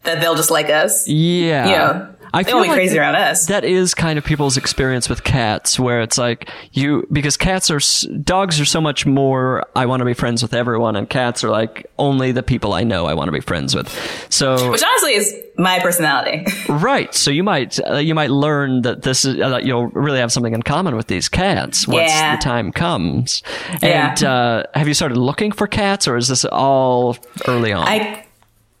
that 0.02 0.20
they'll 0.20 0.34
just 0.34 0.50
like 0.50 0.70
us. 0.70 1.08
Yeah. 1.08 1.64
You 1.66 1.72
know, 1.76 2.13
I 2.34 2.42
feel 2.44 2.58
like 2.58 2.70
crazy 2.72 2.98
around 2.98 3.14
us. 3.16 3.46
That 3.46 3.64
is 3.64 3.94
kind 3.94 4.18
of 4.18 4.24
people's 4.24 4.56
experience 4.56 5.08
with 5.08 5.24
cats, 5.24 5.78
where 5.78 6.00
it's 6.00 6.18
like 6.18 6.48
you 6.72 7.06
because 7.12 7.36
cats 7.36 7.70
are 7.70 7.80
dogs 8.22 8.60
are 8.60 8.64
so 8.64 8.80
much 8.80 9.06
more. 9.06 9.64
I 9.76 9.86
want 9.86 10.00
to 10.00 10.04
be 10.04 10.14
friends 10.14 10.42
with 10.42 10.54
everyone, 10.54 10.96
and 10.96 11.08
cats 11.08 11.42
are 11.44 11.50
like 11.50 11.90
only 11.98 12.32
the 12.32 12.42
people 12.42 12.72
I 12.72 12.84
know 12.84 13.06
I 13.06 13.14
want 13.14 13.28
to 13.28 13.32
be 13.32 13.40
friends 13.40 13.74
with. 13.74 13.88
So 14.30 14.70
Which 14.70 14.82
honestly 14.82 15.14
is 15.14 15.34
my 15.56 15.78
personality. 15.78 16.44
right, 16.68 17.14
so 17.14 17.30
you 17.30 17.42
might 17.44 17.78
uh, 17.88 17.96
you 17.96 18.14
might 18.14 18.30
learn 18.30 18.82
that 18.82 19.02
this 19.02 19.24
is 19.24 19.40
uh, 19.40 19.48
that 19.50 19.64
you'll 19.64 19.86
really 19.88 20.18
have 20.18 20.32
something 20.32 20.52
in 20.54 20.62
common 20.62 20.96
with 20.96 21.06
these 21.06 21.28
cats 21.28 21.86
once 21.86 22.10
Yeah. 22.10 22.36
the 22.36 22.42
time 22.42 22.72
comes. 22.72 23.42
Yeah. 23.82 24.10
And 24.10 24.24
uh, 24.24 24.62
have 24.74 24.88
you 24.88 24.94
started 24.94 25.16
looking 25.18 25.52
for 25.52 25.66
cats, 25.66 26.08
or 26.08 26.16
is 26.16 26.28
this 26.28 26.44
all 26.44 27.16
early 27.46 27.72
on? 27.72 27.86
I 27.86 28.26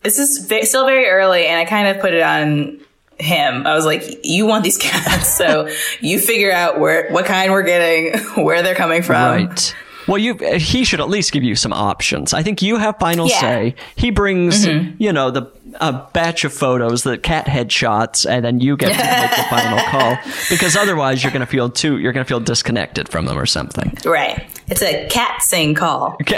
this 0.02 0.18
is 0.18 0.46
ve- 0.46 0.64
still 0.66 0.84
very 0.84 1.06
early 1.06 1.46
and 1.46 1.58
I 1.58 1.64
kind 1.64 1.88
of 1.88 1.98
put 2.02 2.12
it 2.12 2.20
on 2.22 2.78
him. 3.18 3.66
I 3.66 3.74
was 3.74 3.84
like, 3.84 4.02
you 4.24 4.46
want 4.46 4.64
these 4.64 4.78
cats, 4.78 5.34
so 5.36 5.68
you 6.00 6.18
figure 6.18 6.52
out 6.52 6.80
where 6.80 7.10
what 7.10 7.26
kind 7.26 7.52
we're 7.52 7.62
getting, 7.62 8.18
where 8.44 8.62
they're 8.62 8.74
coming 8.74 9.02
from. 9.02 9.46
Right. 9.46 9.74
Well, 10.06 10.18
you 10.18 10.34
he 10.34 10.84
should 10.84 11.00
at 11.00 11.08
least 11.08 11.32
give 11.32 11.42
you 11.42 11.54
some 11.56 11.72
options. 11.72 12.34
I 12.34 12.42
think 12.42 12.60
you 12.60 12.76
have 12.76 12.98
final 12.98 13.26
Yeah. 13.26 13.40
say. 13.40 13.74
He 13.96 14.10
brings, 14.10 14.66
mm-hmm. 14.66 15.02
you 15.02 15.12
know, 15.12 15.30
the 15.30 15.50
a 15.80 15.92
batch 16.12 16.44
of 16.44 16.52
photos, 16.52 17.02
the 17.02 17.18
cat 17.18 17.46
headshots, 17.46 18.28
and 18.30 18.44
then 18.44 18.60
you 18.60 18.76
get 18.76 18.92
to 18.92 18.98
make 18.98 19.30
the 19.30 19.42
final 19.50 19.78
call. 19.88 20.16
Because 20.50 20.76
otherwise, 20.76 21.22
you're 21.24 21.32
going 21.32 21.40
to 21.40 21.46
feel 21.46 21.70
too. 21.70 21.98
You're 21.98 22.12
going 22.12 22.24
to 22.24 22.28
feel 22.28 22.40
disconnected 22.40 23.08
from 23.08 23.24
them 23.24 23.38
or 23.38 23.46
something. 23.46 23.96
Right. 24.04 24.44
It's 24.68 24.82
a 24.82 25.08
cat 25.08 25.42
sing 25.42 25.74
call. 25.74 26.16
Okay. 26.20 26.36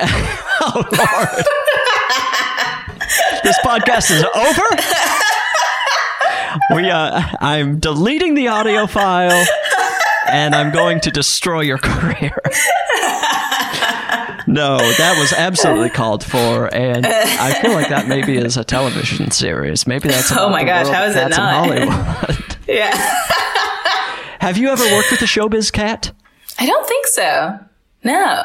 Oh 0.59 0.72
Lord. 0.74 1.45
this 3.43 3.59
podcast 3.64 4.11
is 4.11 4.24
over. 4.24 5.33
We 6.75 6.91
uh 6.91 7.23
I'm 7.41 7.79
deleting 7.81 8.35
the 8.35 8.49
audio 8.49 8.87
file 8.87 9.47
and 10.29 10.55
I'm 10.55 10.73
going 10.73 11.01
to 11.01 11.11
destroy 11.11 11.61
your 11.63 11.79
career. 11.83 12.33
No, 14.49 14.79
that 14.79 15.17
was 15.19 15.33
absolutely 15.33 15.91
called 15.91 16.23
for, 16.23 16.73
and 16.73 17.05
I 17.05 17.61
feel 17.61 17.73
like 17.73 17.89
that 17.89 18.07
maybe 18.07 18.37
is 18.37 18.57
a 18.57 18.63
television 18.63 19.33
series. 19.33 19.89
Maybe 19.89 20.09
that's 20.09 20.31
Oh 20.31 20.49
my 20.49 20.63
gosh, 20.63 20.87
how 20.87 21.03
is 21.05 21.17
it 21.17 21.19
cats 21.19 21.37
in 21.37 21.43
not? 21.43 21.55
Hollywood. 21.67 22.57
Yeah. 22.69 22.91
Have 24.41 24.57
you 24.59 24.69
ever 24.69 24.83
worked 24.85 25.11
with 25.13 25.23
a 25.23 25.25
showbiz 25.27 25.73
cat? 25.73 26.13
I 26.59 26.67
don't 26.67 26.87
think 26.87 27.07
so. 27.07 27.59
No. 28.05 28.43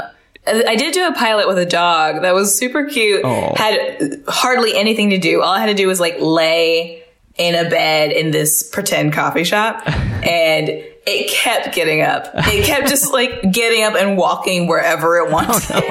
I 0.48 0.64
I 0.70 0.76
did 0.76 0.94
do 0.94 1.08
a 1.08 1.14
pilot 1.14 1.48
with 1.48 1.58
a 1.60 1.66
dog 1.66 2.22
that 2.24 2.34
was 2.34 2.56
super 2.58 2.86
cute. 2.86 3.22
Oh. 3.24 3.54
Had 3.56 4.24
hardly 4.28 4.76
anything 4.76 5.10
to 5.12 5.18
do. 5.20 5.42
All 5.42 5.52
I 5.52 5.60
had 5.60 5.68
to 5.68 5.74
do 5.76 5.88
was 5.88 6.00
like 6.00 6.18
lay 6.20 7.01
in 7.38 7.56
a 7.56 7.70
bed 7.70 8.12
in 8.12 8.32
this 8.32 8.64
pretend 8.64 9.14
coffee 9.14 9.44
shop 9.44 9.82
and 9.88 10.70
it 10.70 11.32
kept 11.32 11.74
getting 11.74 12.02
up. 12.02 12.30
It 12.36 12.66
kept 12.66 12.88
just 12.88 13.12
like 13.12 13.52
getting 13.52 13.84
up 13.84 13.96
and 13.96 14.18
walking 14.18 14.68
wherever 14.68 15.18
it 15.18 15.28
oh, 15.28 15.32
wanted. 15.32 15.72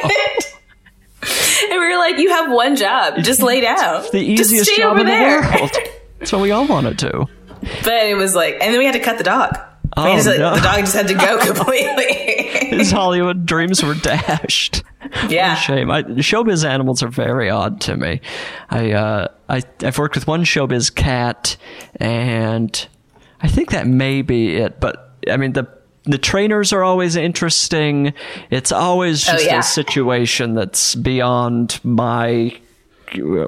and 1.22 1.70
we 1.70 1.78
were 1.78 1.99
like, 1.99 2.18
you 2.18 2.30
have 2.30 2.51
one 2.53 2.76
job. 2.76 3.16
Just 3.18 3.43
lay 3.43 3.61
down. 3.61 4.05
The 4.12 4.20
easiest 4.20 4.76
job 4.76 4.99
in 4.99 5.07
there. 5.07 5.43
the 5.43 5.59
world. 5.59 5.70
That's 6.18 6.32
what 6.32 6.43
we 6.43 6.51
all 6.51 6.66
want 6.66 6.99
to. 7.01 7.26
But 7.84 8.07
it 8.07 8.16
was 8.16 8.34
like, 8.34 8.55
and 8.55 8.72
then 8.72 8.78
we 8.78 8.86
had 8.86 8.95
to 8.95 9.01
cut 9.01 9.18
the 9.18 9.24
dog. 9.24 9.55
Oh, 9.97 10.03
like, 10.05 10.38
no. 10.38 10.55
The 10.55 10.61
dog 10.61 10.80
just 10.80 10.95
had 10.95 11.09
to 11.09 11.14
go 11.14 11.38
completely. 11.47 12.76
His 12.76 12.91
Hollywood 12.91 13.45
dreams 13.47 13.82
were 13.82 13.95
dashed. 13.95 14.82
yeah. 15.28 15.55
Shame. 15.57 15.91
I, 15.91 16.03
showbiz 16.05 16.64
animals 16.68 17.03
are 17.03 17.09
very 17.09 17.51
odd 17.51 17.80
to 17.82 17.97
me. 17.97 18.20
I, 18.70 18.93
uh, 18.93 19.28
I, 19.49 19.62
I've 19.82 19.99
worked 19.99 20.14
with 20.14 20.26
one 20.26 20.45
showbiz 20.45 20.95
cat, 20.95 21.57
and 21.97 22.86
I 23.43 23.49
think 23.49 23.70
that 23.72 23.86
may 23.86 24.22
be 24.22 24.57
it. 24.57 24.78
But 24.80 25.14
I 25.30 25.36
mean, 25.36 25.53
the 25.55 25.66
the 26.05 26.18
trainers 26.18 26.72
are 26.72 26.82
always 26.84 27.16
interesting. 27.16 28.14
It's 28.51 28.72
always 28.72 29.28
Oh, 29.28 29.32
just 29.32 29.45
yeah. 29.47 29.59
a 29.59 29.62
situation 29.62 30.55
that's 30.55 30.95
beyond 30.95 31.80
my 31.82 32.57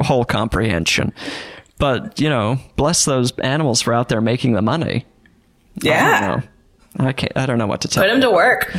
whole 0.02 0.24
comprehension. 0.24 1.12
But 1.78 2.20
you 2.20 2.28
know, 2.28 2.58
bless 2.76 3.04
those 3.04 3.30
animals 3.38 3.80
for 3.80 3.94
out 3.94 4.08
there 4.08 4.20
making 4.20 4.52
the 4.54 4.62
money. 4.62 5.06
Yeah. 5.76 6.42
I 6.98 7.12
can't. 7.12 7.32
I 7.36 7.46
don't 7.46 7.58
know 7.58 7.66
what 7.66 7.80
to 7.82 7.88
tell. 7.88 8.02
Put 8.02 8.10
him 8.10 8.16
you. 8.16 8.28
to 8.28 8.30
work. 8.30 8.74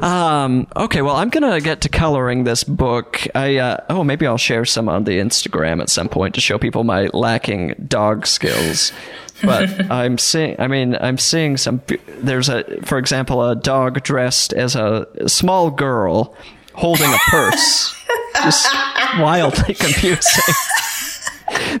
Um, 0.00 0.66
okay, 0.76 1.00
well, 1.00 1.16
I'm 1.16 1.30
gonna 1.30 1.60
get 1.60 1.80
to 1.82 1.88
coloring 1.88 2.44
this 2.44 2.64
book. 2.64 3.26
I, 3.34 3.56
uh, 3.56 3.78
oh, 3.88 4.04
maybe 4.04 4.26
I'll 4.26 4.36
share 4.36 4.64
some 4.64 4.88
on 4.88 5.04
the 5.04 5.18
Instagram 5.18 5.80
at 5.80 5.88
some 5.88 6.08
point 6.08 6.34
to 6.34 6.40
show 6.40 6.58
people 6.58 6.84
my 6.84 7.08
lacking 7.14 7.74
dog 7.88 8.26
skills. 8.26 8.92
But 9.42 9.90
I'm 9.90 10.18
seeing, 10.18 10.56
I 10.58 10.66
mean, 10.66 10.96
I'm 11.00 11.18
seeing 11.18 11.56
some, 11.56 11.80
there's 12.18 12.48
a, 12.48 12.64
for 12.82 12.98
example, 12.98 13.42
a 13.42 13.56
dog 13.56 14.02
dressed 14.02 14.52
as 14.52 14.76
a 14.76 15.06
small 15.26 15.70
girl 15.70 16.34
holding 16.74 17.10
a 17.10 17.18
purse. 17.28 17.94
Just 18.36 18.68
wildly 19.18 19.74
confusing. 19.74 20.54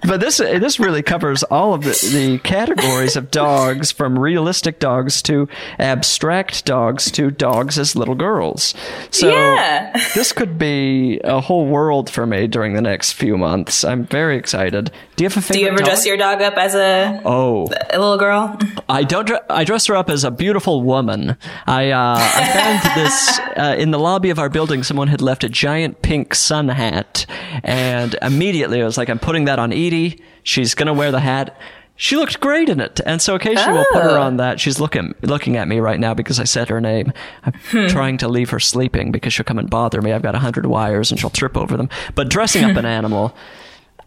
But 0.02 0.20
this 0.20 0.38
this 0.38 0.78
really 0.80 1.02
covers 1.02 1.42
all 1.44 1.74
of 1.74 1.82
the, 1.82 1.90
the 2.12 2.38
categories 2.38 3.16
of 3.16 3.30
dogs, 3.30 3.92
from 3.92 4.18
realistic 4.18 4.78
dogs 4.78 5.22
to 5.22 5.48
abstract 5.78 6.64
dogs 6.64 7.10
to 7.12 7.30
dogs 7.30 7.78
as 7.78 7.96
little 7.96 8.14
girls. 8.14 8.74
So 9.10 9.28
Yeah. 9.30 9.92
this 10.14 10.32
could 10.32 10.58
be 10.58 11.20
a 11.24 11.40
whole 11.40 11.66
world 11.66 12.10
for 12.10 12.26
me 12.26 12.46
during 12.46 12.74
the 12.74 12.82
next 12.82 13.12
few 13.12 13.36
months. 13.38 13.84
I'm 13.84 14.04
very 14.06 14.36
excited. 14.36 14.90
Do 15.16 15.24
you 15.24 15.28
have 15.30 15.36
a 15.36 15.40
favorite? 15.40 15.54
Do 15.54 15.60
you 15.60 15.68
ever 15.68 15.78
dog? 15.78 15.86
dress 15.86 16.06
your 16.06 16.16
dog 16.16 16.42
up 16.42 16.54
as 16.56 16.74
a, 16.74 17.20
Oh, 17.24 17.66
a 17.90 17.98
little 17.98 18.18
girl? 18.18 18.58
I 18.88 19.02
don't. 19.04 19.30
I 19.48 19.64
dress 19.64 19.86
her 19.86 19.96
up 19.96 20.10
as 20.10 20.24
a 20.24 20.30
beautiful 20.30 20.82
woman. 20.82 21.36
I 21.66 21.90
uh, 21.90 22.18
I 22.18 22.52
found 22.52 23.04
this 23.04 23.38
uh, 23.56 23.74
in 23.78 23.90
the 23.90 23.98
lobby 23.98 24.30
of 24.30 24.38
our 24.38 24.48
building. 24.48 24.82
Someone 24.82 25.08
had 25.08 25.20
left 25.22 25.44
a 25.44 25.48
giant 25.48 26.02
pink 26.02 26.34
sun 26.34 26.68
hat, 26.68 27.26
and 27.62 28.14
immediately 28.22 28.82
I 28.82 28.84
was 28.84 28.98
like, 28.98 29.08
"I'm 29.08 29.18
putting 29.18 29.46
that 29.46 29.58
on 29.58 29.72
Edie. 29.86 30.20
She's 30.42 30.74
gonna 30.74 30.94
wear 30.94 31.10
the 31.10 31.20
hat." 31.20 31.56
She 31.98 32.14
looked 32.16 32.40
great 32.40 32.68
in 32.68 32.78
it, 32.78 33.00
and 33.06 33.22
so 33.22 33.34
occasionally 33.36 33.72
we'll 33.72 33.86
put 33.90 34.02
her 34.02 34.18
Oh. 34.18 34.22
on 34.22 34.36
that. 34.36 34.60
She's 34.60 34.78
looking 34.78 35.14
looking 35.22 35.56
at 35.56 35.66
me 35.66 35.80
right 35.80 35.98
now 35.98 36.12
because 36.12 36.38
I 36.38 36.44
said 36.44 36.68
her 36.68 36.78
name. 36.80 37.10
I'm 37.44 37.54
Hmm. 37.70 37.86
trying 37.86 38.18
to 38.18 38.28
leave 38.28 38.50
her 38.50 38.60
sleeping 38.60 39.12
because 39.12 39.32
she'll 39.32 39.44
come 39.44 39.58
and 39.58 39.70
bother 39.70 40.02
me. 40.02 40.12
I've 40.12 40.20
got 40.20 40.34
a 40.34 40.38
hundred 40.40 40.66
wires 40.66 41.10
and 41.10 41.18
she'll 41.18 41.30
trip 41.30 41.56
over 41.56 41.74
them. 41.78 41.88
But 42.14 42.28
dressing 42.28 42.64
up 42.64 42.76
an 42.76 42.84
animal. 42.84 43.34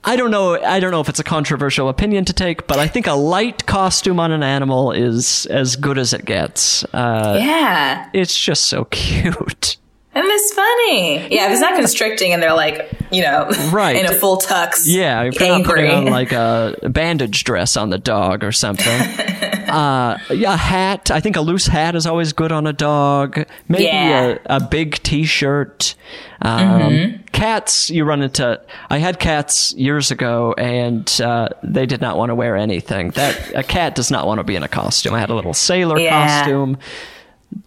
I 0.03 0.15
don't 0.15 0.32
know. 0.32 0.63
I 0.63 0.80
don't 0.80 0.91
know 0.91 1.01
if 1.01 1.09
it's 1.09 1.19
a 1.19 1.23
controversial 1.25 1.89
opinion 1.89 2.23
to 2.25 2.34
take, 2.34 2.67
but 2.67 2.77
I 2.80 2.88
think 2.88 3.05
a 3.07 3.13
light 3.13 3.65
costume 3.65 4.17
on 4.19 4.32
an 4.32 4.43
animal 4.43 4.91
is 4.93 5.45
as 5.47 5.75
good 5.75 5.97
as 5.97 6.13
it 6.13 6.23
gets. 6.25 6.86
Uh, 6.93 7.38
Yeah. 7.41 8.05
it's 8.13 8.38
just 8.38 8.65
so 8.65 8.86
cute. 8.91 9.75
And 10.15 10.23
it's 10.25 10.53
funny. 10.53 11.27
Yeah, 11.36 11.47
if 11.47 11.51
it's 11.53 11.61
not 11.61 11.75
constricting 11.75 12.34
and 12.34 12.41
they're 12.41 12.53
like, 12.53 12.89
you 13.12 13.22
know, 13.22 13.49
Right. 13.72 13.95
in 13.95 14.05
a 14.05 14.14
full 14.14 14.38
tux. 14.38 14.84
Yeah, 14.86 15.24
if 15.24 15.39
you're 15.39 15.49
not 15.49 15.55
angry. 15.62 15.74
putting 15.88 15.91
on 15.91 16.05
like 16.05 16.32
a 16.32 16.76
bandage 16.84 17.43
dress 17.43 17.76
on 17.78 17.89
the 17.89 17.97
dog 17.97 18.43
or 18.43 18.51
something. 18.51 19.01
uh, 19.70 20.18
a 20.30 20.57
hat. 20.57 21.12
I 21.12 21.20
think 21.20 21.36
a 21.36 21.41
loose 21.41 21.68
hat 21.68 21.95
is 21.95 22.05
always 22.05 22.34
good 22.34 22.51
on 22.51 22.66
a 22.68 22.74
dog. 22.74 23.45
Maybe 23.68 23.84
Yeah. 23.86 24.38
a, 24.45 24.57
a 24.57 24.60
big 24.60 25.01
T-shirt. 25.03 25.95
Um, 26.41 27.20
Cats, 27.32 27.89
you 27.89 28.03
run 28.05 28.22
into. 28.22 28.60
I 28.89 28.97
had 28.97 29.20
cats 29.20 29.74
years 29.74 30.12
ago, 30.12 30.53
and 30.57 31.10
uh, 31.22 31.49
they 31.64 31.86
did 31.86 32.01
not 32.01 32.18
want 32.18 32.30
to 32.32 32.36
wear 32.36 32.55
anything. 32.57 33.12
That 33.12 33.53
a 33.55 33.64
cat 33.64 33.95
does 33.95 34.10
not 34.12 34.26
want 34.28 34.39
to 34.39 34.43
be 34.43 34.55
in 34.55 34.64
a 34.64 34.68
costume. 34.68 35.14
I 35.14 35.20
had 35.20 35.30
a 35.30 35.36
little 35.36 35.53
sailor 35.53 35.99
Yeah. 35.99 36.39
costume. 36.41 36.78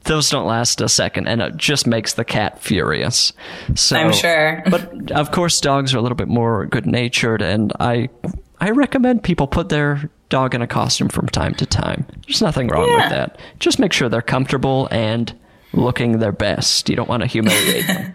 Those 0.05 0.31
don't 0.31 0.47
last 0.47 0.81
a 0.81 0.89
second, 0.89 1.27
and 1.29 1.41
it 1.41 1.57
just 1.57 1.87
makes 1.87 2.15
the 2.15 2.25
cat 2.25 2.61
furious. 2.61 3.33
So, 3.75 3.97
I'm 3.97 4.13
sure. 4.13 4.63
but 4.71 5.11
of 5.13 5.31
course, 5.33 5.61
dogs 5.61 5.95
are 5.95 5.99
a 5.99 6.01
little 6.03 6.17
bit 6.17 6.29
more 6.29 6.67
good 6.67 6.87
natured, 6.87 7.43
and 7.43 7.73
I 7.81 8.09
I 8.61 8.71
recommend 8.71 9.23
people 9.23 9.47
put 9.47 9.69
their 9.69 10.11
dog 10.29 10.55
in 10.55 10.63
a 10.63 10.67
costume 10.67 11.09
from 11.09 11.29
time 11.29 11.55
to 11.55 11.67
time. 11.67 12.07
There's 12.27 12.41
nothing 12.43 12.69
wrong 12.69 12.89
Yeah. 12.89 12.97
with 12.97 13.11
that. 13.11 13.39
Just 13.59 13.79
make 13.79 13.93
sure 13.93 14.09
they're 14.09 14.23
comfortable 14.23 14.89
and 14.91 15.33
looking 15.73 16.19
their 16.19 16.33
best. 16.33 16.89
You 16.89 16.97
don't 16.97 17.09
want 17.09 17.23
to 17.23 17.27
humiliate 17.27 17.87
them. 17.87 18.15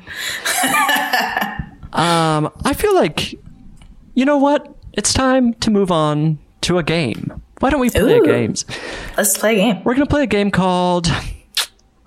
um, 1.93 2.51
I 2.65 2.73
feel 2.75 2.95
like 2.95 3.33
you 4.13 4.25
know 4.25 4.37
what? 4.37 4.73
It's 4.93 5.13
time 5.13 5.53
to 5.55 5.69
move 5.71 5.91
on 5.91 6.39
to 6.61 6.77
a 6.79 6.83
game. 6.83 7.41
Why 7.59 7.69
don't 7.69 7.79
we 7.79 7.89
play 7.89 8.17
Ooh. 8.17 8.25
games? 8.25 8.65
Let's 9.15 9.37
play 9.37 9.53
a 9.53 9.55
game. 9.55 9.83
We're 9.83 9.93
going 9.93 10.05
to 10.07 10.09
play 10.09 10.23
a 10.23 10.27
game 10.27 10.49
called 10.51 11.07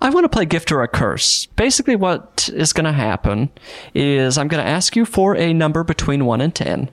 I 0.01 0.09
want 0.09 0.23
to 0.23 0.29
play 0.29 0.45
Gift 0.45 0.71
or 0.71 0.81
a 0.81 0.87
Curse. 0.87 1.45
Basically, 1.55 1.95
what 1.95 2.49
is 2.53 2.73
going 2.73 2.85
to 2.85 2.91
happen 2.91 3.49
is 3.93 4.37
I'm 4.37 4.47
going 4.47 4.63
to 4.63 4.69
ask 4.69 4.95
you 4.95 5.05
for 5.05 5.35
a 5.37 5.53
number 5.53 5.83
between 5.83 6.25
1 6.25 6.41
and 6.41 6.53
10. 6.53 6.89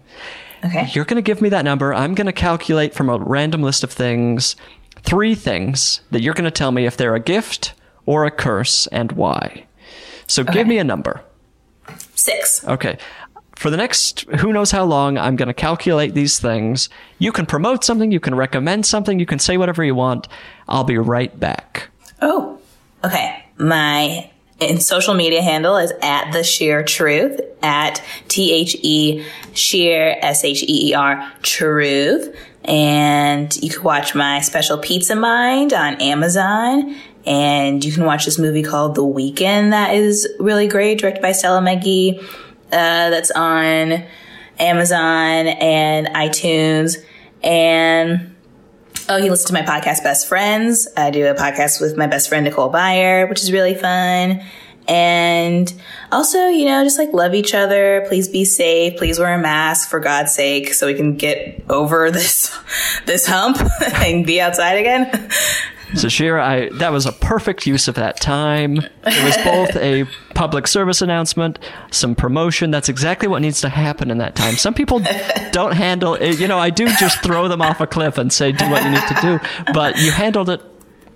Okay. 0.64 0.88
You're 0.92 1.06
going 1.06 1.16
to 1.16 1.22
give 1.22 1.40
me 1.40 1.48
that 1.48 1.64
number. 1.64 1.94
I'm 1.94 2.14
going 2.14 2.26
to 2.26 2.32
calculate 2.32 2.92
from 2.92 3.08
a 3.08 3.18
random 3.18 3.62
list 3.62 3.82
of 3.82 3.92
things 3.92 4.56
three 5.02 5.34
things 5.34 6.00
that 6.10 6.20
you're 6.20 6.34
going 6.34 6.44
to 6.44 6.50
tell 6.50 6.72
me 6.72 6.84
if 6.84 6.96
they're 6.96 7.14
a 7.14 7.20
gift 7.20 7.72
or 8.04 8.26
a 8.26 8.30
curse 8.30 8.86
and 8.88 9.12
why. 9.12 9.64
So 10.26 10.44
give 10.44 10.66
me 10.66 10.78
a 10.78 10.84
number. 10.84 11.22
Six. 12.14 12.66
Okay. 12.66 12.98
For 13.56 13.70
the 13.70 13.76
next 13.76 14.20
who 14.38 14.52
knows 14.52 14.70
how 14.70 14.84
long, 14.84 15.16
I'm 15.16 15.36
going 15.36 15.48
to 15.48 15.54
calculate 15.54 16.14
these 16.14 16.38
things. 16.38 16.88
You 17.18 17.32
can 17.32 17.46
promote 17.46 17.84
something, 17.84 18.12
you 18.12 18.20
can 18.20 18.34
recommend 18.34 18.86
something, 18.86 19.18
you 19.18 19.26
can 19.26 19.38
say 19.38 19.56
whatever 19.56 19.82
you 19.82 19.94
want. 19.94 20.28
I'll 20.68 20.84
be 20.84 20.98
right 20.98 21.38
back. 21.40 21.88
Oh, 22.20 22.57
okay. 23.04 23.44
My 23.58 24.30
in 24.60 24.80
social 24.80 25.14
media 25.14 25.40
handle 25.40 25.76
is 25.76 25.92
at 26.02 26.32
the 26.32 26.42
sheer 26.42 26.82
truth 26.82 27.40
at 27.62 28.02
T 28.26 28.52
H 28.52 28.76
E 28.82 29.24
sheer 29.52 30.16
S 30.20 30.44
H 30.44 30.62
E 30.62 30.90
E 30.90 30.94
R 30.94 31.32
truth. 31.42 32.36
And 32.64 33.56
you 33.62 33.70
can 33.70 33.82
watch 33.82 34.14
my 34.14 34.40
special 34.40 34.78
Pizza 34.78 35.16
Mind 35.16 35.72
on 35.72 35.94
Amazon. 36.02 36.96
And 37.24 37.84
you 37.84 37.92
can 37.92 38.04
watch 38.04 38.24
this 38.24 38.38
movie 38.38 38.62
called 38.62 38.94
The 38.94 39.04
Weekend 39.04 39.72
that 39.72 39.94
is 39.94 40.28
really 40.38 40.66
great, 40.66 40.98
directed 40.98 41.22
by 41.22 41.32
Stella 41.32 41.60
Meghie. 41.60 42.22
Uh, 42.70 43.10
that's 43.10 43.30
on 43.30 44.04
Amazon 44.58 45.46
and 45.46 46.08
iTunes. 46.08 46.96
And 47.42 48.34
Oh, 49.10 49.16
he 49.16 49.30
listens 49.30 49.46
to 49.46 49.54
my 49.54 49.62
podcast, 49.62 50.02
Best 50.02 50.28
Friends. 50.28 50.86
I 50.94 51.10
do 51.10 51.26
a 51.28 51.34
podcast 51.34 51.80
with 51.80 51.96
my 51.96 52.06
best 52.06 52.28
friend, 52.28 52.44
Nicole 52.44 52.70
Byer, 52.70 53.26
which 53.26 53.40
is 53.42 53.50
really 53.50 53.74
fun. 53.74 54.42
And 54.86 55.72
also, 56.12 56.48
you 56.48 56.66
know, 56.66 56.84
just 56.84 56.98
like 56.98 57.14
love 57.14 57.32
each 57.34 57.54
other. 57.54 58.04
Please 58.08 58.28
be 58.28 58.44
safe. 58.44 58.98
Please 58.98 59.18
wear 59.18 59.32
a 59.32 59.38
mask 59.38 59.88
for 59.88 59.98
God's 59.98 60.34
sake 60.34 60.74
so 60.74 60.86
we 60.86 60.92
can 60.92 61.16
get 61.16 61.64
over 61.70 62.10
this, 62.10 62.54
this 63.06 63.26
hump 63.26 63.56
and 63.96 64.26
be 64.26 64.42
outside 64.42 64.74
again. 64.74 65.30
Sasheer, 65.92 66.38
I 66.40 66.68
that 66.78 66.92
was 66.92 67.06
a 67.06 67.12
perfect 67.12 67.66
use 67.66 67.88
of 67.88 67.94
that 67.96 68.20
time. 68.20 68.76
It 69.06 69.24
was 69.24 69.36
both 69.44 69.74
a 69.76 70.04
public 70.34 70.66
service 70.66 71.00
announcement, 71.02 71.58
some 71.90 72.14
promotion. 72.14 72.70
That's 72.70 72.88
exactly 72.88 73.26
what 73.28 73.40
needs 73.42 73.60
to 73.62 73.68
happen 73.68 74.10
in 74.10 74.18
that 74.18 74.34
time. 74.36 74.56
Some 74.56 74.74
people 74.74 75.00
don't 75.50 75.72
handle 75.74 76.14
it. 76.14 76.38
You 76.38 76.46
know, 76.48 76.58
I 76.58 76.70
do 76.70 76.88
just 77.00 77.22
throw 77.22 77.48
them 77.48 77.62
off 77.62 77.80
a 77.80 77.86
cliff 77.86 78.18
and 78.18 78.32
say, 78.32 78.52
"Do 78.52 78.68
what 78.70 78.84
you 78.84 78.90
need 78.90 79.08
to 79.08 79.16
do," 79.22 79.40
but 79.72 79.98
you 79.98 80.10
handled 80.10 80.50
it 80.50 80.60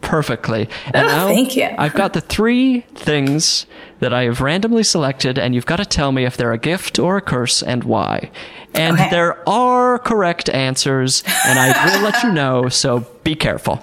perfectly. 0.01 0.68
And 0.87 1.07
Oh, 1.07 1.11
now 1.11 1.27
thank 1.29 1.55
you. 1.57 1.68
I've 1.79 1.95
got 1.95 2.12
the 2.12 2.20
three 2.20 2.81
things 2.95 3.66
that 4.01 4.12
I 4.12 4.25
have 4.25 4.41
randomly 4.41 4.83
selected, 4.83 5.39
and 5.39 5.55
you've 5.55 5.66
got 5.66 5.77
to 5.77 5.85
tell 5.85 6.11
me 6.12 6.25
if 6.25 6.37
they're 6.37 6.53
a 6.53 6.59
gift 6.59 6.99
or 6.99 7.16
a 7.18 7.20
curse 7.20 7.62
and 7.62 7.85
why. 7.85 8.31
And 8.75 8.95
Okay. 8.99 9.11
there 9.11 9.49
are 9.49 9.99
correct 10.01 10.49
answers, 10.49 11.23
and 11.47 11.59
I 11.59 11.68
will 11.95 12.03
let 12.03 12.23
you 12.25 12.33
know. 12.33 12.68
So 12.68 13.07
be 13.23 13.35
careful. 13.37 13.81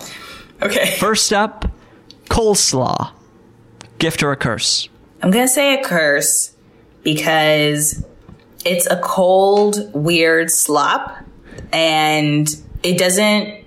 Okay. 0.62 0.96
First 1.00 1.34
up, 1.34 1.72
coleslaw. 2.26 3.12
Gift 3.98 4.24
or 4.24 4.32
a 4.32 4.38
curse? 4.38 4.88
I'm 5.22 5.32
going 5.32 5.46
to 5.46 5.54
say 5.54 5.80
a 5.80 5.84
curse 5.84 6.56
because 7.04 8.06
it's 8.64 8.88
a 8.88 9.00
cold, 9.02 9.92
weird 9.94 10.50
slop 10.50 11.18
and 11.72 12.48
it 12.84 12.98
doesn't 12.98 13.60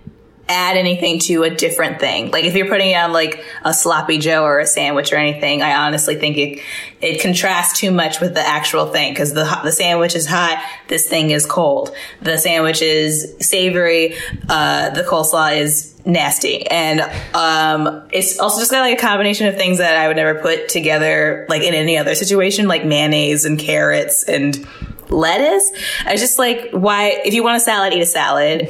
add 0.48 0.76
anything 0.76 1.18
to 1.18 1.44
a 1.44 1.50
different 1.50 2.00
thing. 2.00 2.30
Like 2.30 2.44
if 2.44 2.54
you're 2.54 2.68
putting 2.68 2.90
it 2.90 2.94
on 2.94 3.12
like 3.12 3.44
a 3.64 3.72
sloppy 3.72 4.18
joe 4.18 4.44
or 4.44 4.58
a 4.58 4.66
sandwich 4.66 5.12
or 5.12 5.16
anything, 5.16 5.62
I 5.62 5.86
honestly 5.86 6.16
think 6.16 6.36
it 6.36 6.60
it 7.00 7.20
contrasts 7.20 7.78
too 7.78 7.90
much 7.90 8.20
with 8.20 8.34
the 8.34 8.46
actual 8.46 8.86
thing 8.86 9.12
because 9.12 9.32
the 9.32 9.44
the 9.62 9.72
sandwich 9.72 10.14
is 10.14 10.26
hot, 10.26 10.62
this 10.88 11.08
thing 11.08 11.30
is 11.30 11.46
cold. 11.46 11.94
The 12.20 12.38
sandwich 12.38 12.82
is 12.82 13.34
savory, 13.40 14.16
uh, 14.48 14.90
the 14.90 15.02
coleslaw 15.02 15.56
is 15.56 15.91
nasty, 16.04 16.66
and 16.66 17.00
um, 17.34 18.08
it's 18.12 18.38
also 18.38 18.60
just 18.60 18.70
kind 18.70 18.80
of 18.80 18.90
like 18.90 18.98
a 18.98 19.06
combination 19.06 19.46
of 19.46 19.56
things 19.56 19.78
that 19.78 19.96
I 19.96 20.08
would 20.08 20.16
never 20.16 20.40
put 20.40 20.68
together 20.68 21.46
like 21.48 21.62
in 21.62 21.74
any 21.74 21.96
other 21.98 22.14
situation, 22.14 22.68
like 22.68 22.84
mayonnaise 22.84 23.44
and 23.44 23.58
carrots 23.58 24.24
and 24.24 24.66
lettuce. 25.08 25.70
I 26.04 26.12
was 26.12 26.20
just 26.20 26.38
like, 26.38 26.70
why? 26.72 27.20
If 27.24 27.34
you 27.34 27.42
want 27.42 27.56
a 27.56 27.60
salad, 27.60 27.92
eat 27.92 28.00
a 28.00 28.06
salad 28.06 28.68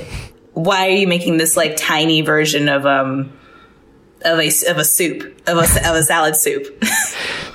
why 0.54 0.88
are 0.88 0.92
you 0.92 1.06
making 1.06 1.38
this 1.38 1.56
like 1.56 1.76
tiny 1.76 2.20
version 2.20 2.68
of 2.68 2.84
um 2.86 3.32
of 4.24 4.38
a 4.38 4.48
of 4.68 4.78
a 4.78 4.84
soup 4.84 5.22
of 5.48 5.56
a 5.56 5.88
of 5.88 5.96
a 5.96 6.02
salad 6.02 6.36
soup? 6.36 6.66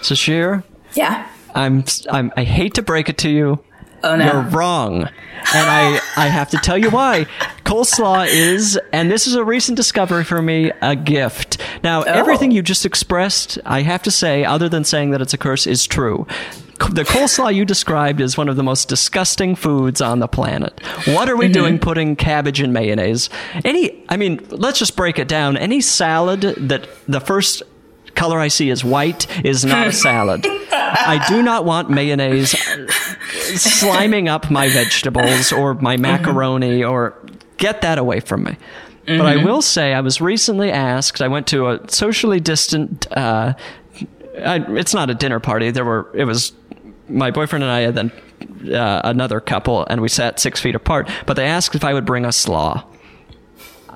So, 0.03 0.15
Sheer, 0.15 0.63
yeah. 0.93 1.27
I'm, 1.53 1.83
I'm, 2.09 2.31
I 2.37 2.43
hate 2.43 2.75
to 2.75 2.81
break 2.81 3.09
it 3.09 3.17
to 3.19 3.29
you. 3.29 3.61
Oh 4.03 4.15
no. 4.15 4.25
You're 4.25 4.41
wrong. 4.43 5.09
And 5.53 5.69
I, 5.69 5.99
I 6.17 6.27
have 6.27 6.49
to 6.49 6.57
tell 6.57 6.77
you 6.77 6.89
why. 6.89 7.25
Coleslaw 7.63 8.27
is, 8.27 8.79
and 8.91 9.09
this 9.09 9.27
is 9.27 9.35
a 9.35 9.43
recent 9.43 9.77
discovery 9.77 10.23
for 10.23 10.41
me, 10.41 10.71
a 10.81 10.95
gift. 10.95 11.61
Now, 11.83 12.01
oh. 12.01 12.05
everything 12.05 12.51
you 12.51 12.61
just 12.61 12.85
expressed, 12.85 13.57
I 13.65 13.81
have 13.83 14.03
to 14.03 14.11
say, 14.11 14.43
other 14.43 14.67
than 14.67 14.83
saying 14.83 15.11
that 15.11 15.21
it's 15.21 15.33
a 15.33 15.37
curse, 15.37 15.65
is 15.65 15.87
true. 15.87 16.27
The 16.91 17.03
coleslaw 17.03 17.53
you 17.53 17.65
described 17.65 18.21
is 18.21 18.37
one 18.37 18.49
of 18.49 18.55
the 18.55 18.63
most 18.63 18.87
disgusting 18.87 19.55
foods 19.55 20.01
on 20.01 20.19
the 20.19 20.27
planet. 20.27 20.79
What 21.05 21.29
are 21.29 21.35
we 21.35 21.45
mm-hmm. 21.45 21.53
doing 21.53 21.79
putting 21.79 22.15
cabbage 22.15 22.61
in 22.61 22.71
mayonnaise? 22.71 23.29
Any, 23.65 24.03
I 24.09 24.17
mean, 24.17 24.45
let's 24.49 24.77
just 24.77 24.95
break 24.95 25.17
it 25.17 25.27
down. 25.27 25.57
Any 25.57 25.81
salad 25.81 26.41
that 26.41 26.87
the 27.07 27.19
first 27.19 27.63
color 28.17 28.39
I 28.39 28.49
see 28.49 28.69
is 28.69 28.83
white 28.83 29.27
is 29.45 29.63
not 29.63 29.87
a 29.87 29.91
salad. 29.93 30.45
I 30.71 31.23
do 31.29 31.41
not 31.41 31.65
want 31.65 31.89
mayonnaise 31.89 32.55
sliming 33.55 34.27
up 34.27 34.49
my 34.51 34.69
vegetables 34.69 35.51
or 35.51 35.73
my 35.75 35.97
macaroni 35.97 36.83
or 36.83 37.17
get 37.57 37.81
that 37.81 37.97
away 37.97 38.19
from 38.19 38.43
me. 38.43 38.57
But 39.05 39.25
I 39.25 39.37
will 39.37 39.61
say, 39.61 39.93
I 39.93 40.01
was 40.01 40.19
recently 40.19 40.69
asked. 40.69 41.21
I 41.21 41.29
went 41.29 41.47
to 41.47 41.69
a 41.69 41.89
socially 41.89 42.41
distant. 42.41 43.07
Uh, 43.15 43.53
I, 44.43 44.65
it's 44.75 44.93
not 44.93 45.09
a 45.09 45.13
dinner 45.13 45.39
party. 45.39 45.71
There 45.71 45.85
were. 45.85 46.11
It 46.13 46.25
was 46.25 46.51
my 47.07 47.31
boyfriend 47.31 47.63
and 47.63 47.71
I, 47.71 47.79
and 47.79 47.97
then 47.97 48.75
uh, 48.75 49.01
another 49.05 49.39
couple, 49.39 49.85
and 49.89 50.01
we 50.01 50.09
sat 50.09 50.41
six 50.41 50.59
feet 50.59 50.75
apart. 50.75 51.09
But 51.25 51.35
they 51.35 51.45
asked 51.45 51.73
if 51.73 51.85
I 51.85 51.93
would 51.93 52.05
bring 52.05 52.25
a 52.25 52.33
slaw. 52.33 52.83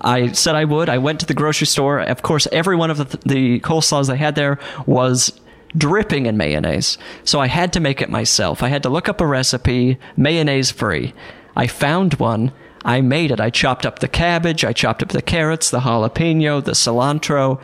I 0.02 0.32
said 0.32 0.56
I 0.56 0.64
would. 0.64 0.90
I 0.90 0.98
went 0.98 1.20
to 1.20 1.26
the 1.26 1.34
grocery 1.34 1.68
store. 1.68 2.00
Of 2.00 2.22
course, 2.22 2.48
every 2.52 2.76
one 2.76 2.90
of 2.90 2.98
the, 2.98 3.18
the 3.26 3.60
coleslaws 3.60 4.08
they 4.08 4.18
had 4.18 4.36
there 4.36 4.60
was 4.86 5.40
dripping 5.76 6.26
in 6.26 6.38
mayonnaise. 6.38 6.98
So 7.24 7.40
I 7.40 7.48
had 7.48 7.74
to 7.74 7.80
make 7.80 8.02
it 8.02 8.10
myself. 8.10 8.62
I 8.64 8.70
had 8.70 8.84
to 8.84 8.90
look 8.90 9.08
up 9.10 9.22
a 9.22 9.28
recipe, 9.28 9.98
mayonnaise 10.18 10.72
free. 10.72 11.14
I 11.56 11.68
found 11.68 12.16
one. 12.16 12.52
I 12.84 13.02
made 13.02 13.32
it. 13.32 13.40
I 13.40 13.50
chopped 13.50 13.86
up 13.86 14.00
the 14.00 14.08
cabbage. 14.08 14.66
I 14.66 14.74
chopped 14.74 15.04
up 15.04 15.10
the 15.10 15.22
carrots, 15.22 15.70
the 15.70 15.82
jalapeno, 15.82 16.64
the 16.64 16.72
cilantro, 16.72 17.62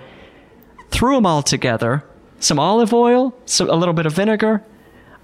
threw 0.90 1.16
them 1.16 1.26
all 1.26 1.42
together. 1.42 2.04
Some 2.40 2.60
olive 2.60 2.94
oil, 2.94 3.34
a 3.60 3.76
little 3.76 3.94
bit 3.94 4.06
of 4.06 4.14
vinegar. 4.14 4.64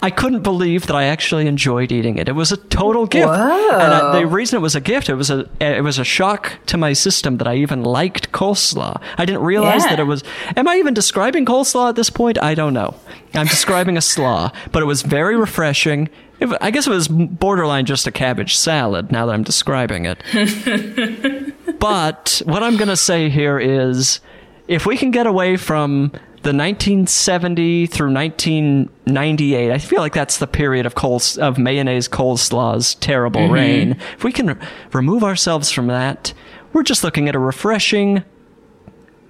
I 0.04 0.12
couldn't 0.12 0.42
believe 0.44 0.86
that 0.88 0.96
I 0.96 1.06
actually 1.06 1.48
enjoyed 1.48 1.92
eating 1.92 2.18
it. 2.18 2.28
It 2.30 2.34
was 2.36 2.52
a 2.52 2.58
total 2.58 3.06
gift. 3.08 3.28
And 3.30 3.94
I, 3.94 4.20
the 4.20 4.28
reason 4.28 4.58
it 4.58 4.62
was 4.62 4.76
a 4.76 4.82
gift, 4.82 5.10
it 5.10 5.16
was 5.16 5.30
a 5.32 5.50
it 5.60 5.82
was 5.84 5.98
a 5.98 6.04
shock 6.04 6.60
to 6.68 6.78
my 6.78 6.94
system 6.94 7.38
that 7.38 7.48
I 7.48 7.56
even 7.56 7.82
liked 7.84 8.32
coleslaw. 8.32 9.02
I 9.18 9.26
didn't 9.26 9.42
realize 9.44 9.84
Yeah. 9.84 9.92
that 9.92 10.00
it 10.00 10.04
was. 10.04 10.24
Am 10.56 10.68
I 10.68 10.76
even 10.76 10.94
describing 10.94 11.46
coleslaw 11.46 11.90
at 11.90 11.96
this 11.96 12.10
point? 12.10 12.38
I 12.42 12.54
don't 12.54 12.74
know. 12.74 12.94
I'm 13.34 13.48
describing 13.48 13.98
a 13.98 14.02
slaw, 14.02 14.52
but 14.72 14.84
it 14.84 14.86
was 14.86 15.02
very 15.02 15.36
refreshing. 15.38 16.10
It, 16.40 16.50
I 16.62 16.70
guess 16.72 16.86
it 16.86 16.90
was 16.92 17.08
borderline 17.08 17.86
just 17.86 18.06
a 18.06 18.12
cabbage 18.12 18.56
salad. 18.58 19.12
Now 19.12 19.26
that 19.26 19.32
I'm 19.34 19.44
describing 19.44 20.06
it. 20.06 20.22
But 21.80 22.42
what 22.46 22.64
I'm 22.64 22.78
going 22.78 22.88
to 22.90 22.96
say 22.98 23.30
here 23.30 23.60
is 23.60 24.22
if 24.70 24.86
we 24.86 24.96
can 24.96 25.12
get 25.12 25.28
away 25.28 25.58
from 25.58 26.14
the 26.44 26.50
1970 26.50 27.88
through 27.88 28.14
1998, 28.14 29.72
I 29.72 29.78
feel 29.78 30.02
like 30.02 30.14
that's 30.14 30.40
the 30.40 30.48
period 30.48 30.86
of 30.86 30.94
coles- 30.94 31.38
of 31.38 31.58
mayonnaise 31.58 32.10
coleslaw's 32.10 32.96
terrible 32.96 33.42
mm-hmm. 33.42 33.54
reign. 33.54 33.92
If 34.18 34.26
we 34.26 34.34
can 34.34 34.60
remove 34.92 35.24
ourselves 35.24 35.72
from 35.72 35.88
that, 35.88 36.34
we're 36.74 36.84
just 36.84 37.02
looking 37.02 37.30
at 37.30 37.36
a 37.36 37.40
refreshing 37.40 38.26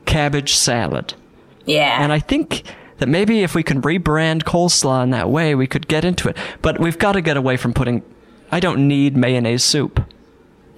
cabbage 0.05 0.55
salad. 0.55 1.14
Yeah. 1.66 2.03
And 2.03 2.11
I 2.11 2.18
think 2.18 2.64
that 2.97 3.07
maybe 3.07 3.43
if 3.43 3.53
we 3.53 3.61
can 3.61 3.82
rebrand 3.84 4.43
coleslaw 4.43 5.03
in 5.03 5.11
that 5.11 5.30
way, 5.30 5.53
we 5.53 5.68
could 5.68 5.88
get 5.88 6.03
into 6.03 6.30
it. 6.30 6.38
But 6.64 6.80
we've 6.80 6.97
got 6.97 7.11
to 7.11 7.22
get 7.22 7.38
away 7.38 7.57
from 7.57 7.74
putting. 7.74 8.01
I 8.51 8.59
don't 8.59 8.88
need 8.88 9.16
mayonnaise 9.16 9.64
soup. 9.64 10.03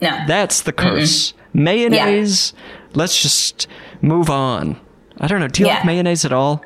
no. 0.02 0.20
That's 0.28 0.62
the 0.62 0.74
curse. 0.74 1.32
Mm-hmm. 1.32 1.64
Mayonnaise. 1.64 2.54
Let's 2.94 3.22
just 3.22 3.68
move 4.02 4.30
on. 4.30 4.82
I 5.20 5.28
don't 5.28 5.40
know. 5.40 5.48
Do 5.48 5.62
you 5.64 5.68
Yeah. 5.68 5.76
like 5.76 5.86
mayonnaise 5.86 6.26
at 6.26 6.34
all? 6.34 6.64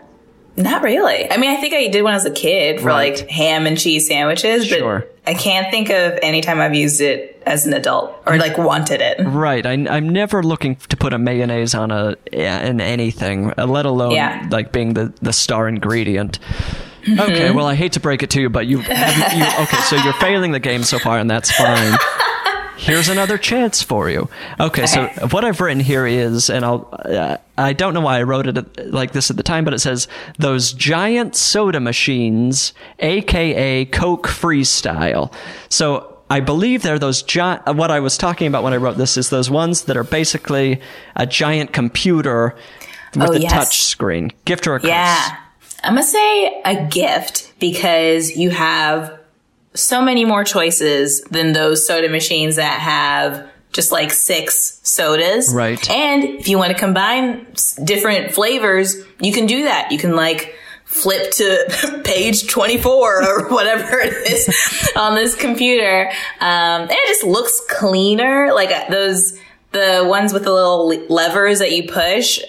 Not 0.55 0.81
really. 0.83 1.31
I 1.31 1.37
mean, 1.37 1.51
I 1.51 1.55
think 1.55 1.73
I 1.73 1.87
did 1.87 2.01
when 2.03 2.13
I 2.13 2.17
was 2.17 2.25
a 2.25 2.31
kid 2.31 2.81
for 2.81 2.87
Right. 2.87 3.17
like 3.17 3.29
ham 3.29 3.65
and 3.65 3.77
cheese 3.79 4.07
sandwiches, 4.07 4.67
but 4.69 4.79
Sure. 4.79 5.05
I 5.25 5.33
can't 5.33 5.71
think 5.71 5.89
of 5.89 6.19
any 6.21 6.41
time 6.41 6.59
I've 6.59 6.73
used 6.75 6.99
it 6.99 7.41
as 7.45 7.65
an 7.65 7.73
adult 7.73 8.13
or 8.25 8.37
like 8.37 8.57
wanted 8.57 8.99
it. 8.99 9.19
Right. 9.23 9.65
I, 9.65 9.71
I'm 9.89 10.09
never 10.09 10.43
looking 10.43 10.75
to 10.89 10.97
put 10.97 11.13
a 11.13 11.17
mayonnaise 11.17 11.75
on 11.75 11.91
a 11.91 12.15
in 12.33 12.81
anything, 12.81 13.53
uh, 13.57 13.67
let 13.67 13.85
alone 13.85 14.11
Yeah. 14.11 14.47
like 14.51 14.71
being 14.73 14.95
the, 14.95 15.13
the 15.21 15.31
star 15.31 15.67
ingredient. 15.69 16.39
Okay. 17.07 17.51
Well, 17.51 17.65
I 17.65 17.75
hate 17.75 17.93
to 17.93 17.99
break 18.01 18.23
it 18.23 18.29
to 18.31 18.41
you, 18.41 18.49
but 18.49 18.67
you, 18.67 18.79
have, 18.79 19.33
you 19.33 19.63
okay. 19.63 19.81
So 19.83 19.95
you're 20.03 20.13
failing 20.13 20.51
the 20.51 20.59
game 20.59 20.83
so 20.83 20.99
far, 20.99 21.17
and 21.17 21.29
that's 21.31 21.49
fine. 21.51 21.97
Here's 22.79 23.09
another 23.09 23.37
chance 23.37 23.81
for 23.83 24.09
you. 24.09 24.29
Okay, 24.59 24.85
so 24.85 25.07
what 25.31 25.43
I've 25.43 25.59
written 25.59 25.81
here 25.81 26.07
is, 26.07 26.49
and 26.49 26.63
I'll, 26.63 26.89
uh, 26.93 27.37
I 27.57 27.73
don't 27.73 27.93
know 27.93 27.99
why 28.01 28.19
I 28.19 28.23
wrote 28.23 28.47
it 28.47 28.91
like 28.91 29.11
this 29.11 29.29
at 29.29 29.35
the 29.37 29.43
time, 29.43 29.65
but 29.65 29.73
it 29.73 29.79
says 29.79 30.07
those 30.37 30.71
giant 30.71 31.35
soda 31.35 31.79
machines, 31.81 32.73
aka 32.99 33.83
Coke 33.85 34.27
Freestyle. 34.27 35.31
So 35.67 36.19
I 36.29 36.39
believe 36.39 36.81
they're 36.83 36.99
those 36.99 37.21
giant. 37.21 37.75
What 37.75 37.91
I 37.91 37.99
was 37.99 38.17
talking 38.17 38.47
about 38.47 38.63
when 38.63 38.73
I 38.73 38.77
wrote 38.77 38.97
this 38.97 39.17
is 39.17 39.29
those 39.29 39.49
ones 39.49 39.83
that 39.83 39.97
are 39.97 40.03
basically 40.05 40.79
a 41.17 41.25
giant 41.25 41.73
computer 41.73 42.55
with 43.13 43.29
Oh, 43.29 43.33
a 43.33 43.39
yes. 43.39 43.51
touch 43.51 43.83
screen. 43.83 44.31
Gift 44.45 44.67
or 44.67 44.75
a 44.75 44.79
curse? 44.79 44.87
Yeah. 44.87 45.35
I'm 45.83 45.93
going 45.95 46.03
to 46.05 46.09
say 46.09 46.61
a 46.63 46.87
gift 46.87 47.53
because 47.59 48.37
you 48.37 48.51
have 48.51 49.18
so 49.73 50.01
many 50.01 50.25
more 50.25 50.43
choices 50.43 51.21
than 51.23 51.53
those 51.53 51.85
soda 51.85 52.09
machines 52.09 52.55
that 52.55 52.79
have 52.79 53.47
just 53.71 53.91
like 53.91 54.11
six 54.11 54.79
sodas. 54.83 55.53
Right. 55.53 55.89
And 55.89 56.23
if 56.23 56.47
you 56.47 56.57
want 56.57 56.71
to 56.71 56.77
combine 56.77 57.45
different 57.83 58.33
flavors, 58.33 58.95
you 59.19 59.31
can 59.31 59.45
do 59.45 59.63
that. 59.63 59.91
You 59.91 59.99
can 59.99 60.15
like 60.15 60.55
flip 60.85 61.29
to 61.33 62.01
page 62.03 62.47
24 62.47 63.23
or 63.23 63.49
whatever 63.49 63.99
it 63.99 64.13
is 64.31 64.91
on 64.95 65.13
this 65.13 65.35
computer. 65.35 66.09
Um, 66.39 66.81
and 66.81 66.91
it 66.91 67.07
just 67.07 67.23
looks 67.23 67.61
cleaner. 67.69 68.51
Like 68.53 68.71
uh, 68.71 68.89
those, 68.89 69.37
the 69.71 70.03
ones 70.07 70.33
with 70.33 70.45
the 70.45 70.51
little 70.51 70.87
levers 71.09 71.59
that 71.59 71.71
you 71.71 71.87
push. 71.87 72.39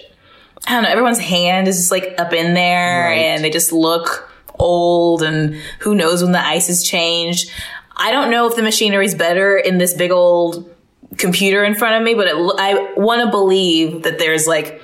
I 0.67 0.73
don't 0.73 0.83
know. 0.83 0.89
Everyone's 0.89 1.19
hand 1.19 1.67
is 1.67 1.77
just 1.77 1.91
like 1.91 2.15
up 2.17 2.33
in 2.33 2.55
there, 2.55 3.05
Right. 3.09 3.15
and 3.17 3.43
they 3.43 3.49
just 3.51 3.71
look 3.71 4.30
old. 4.61 5.23
And 5.23 5.55
who 5.79 5.95
knows 5.95 6.23
when 6.23 6.31
the 6.31 6.45
ice 6.45 6.67
has 6.67 6.83
changed? 6.83 7.51
I 7.95 8.11
don't 8.11 8.31
know 8.31 8.47
if 8.47 8.55
the 8.55 8.63
machinery 8.63 9.05
is 9.05 9.15
better 9.15 9.57
in 9.57 9.77
this 9.77 9.93
big 9.93 10.11
old 10.11 10.69
computer 11.17 11.63
in 11.63 11.75
front 11.75 11.95
of 11.95 12.03
me, 12.03 12.13
but 12.13 12.27
it, 12.27 12.35
I 12.35 12.93
want 12.95 13.21
to 13.21 13.29
believe 13.29 14.03
that 14.03 14.17
there's 14.17 14.47
like 14.47 14.81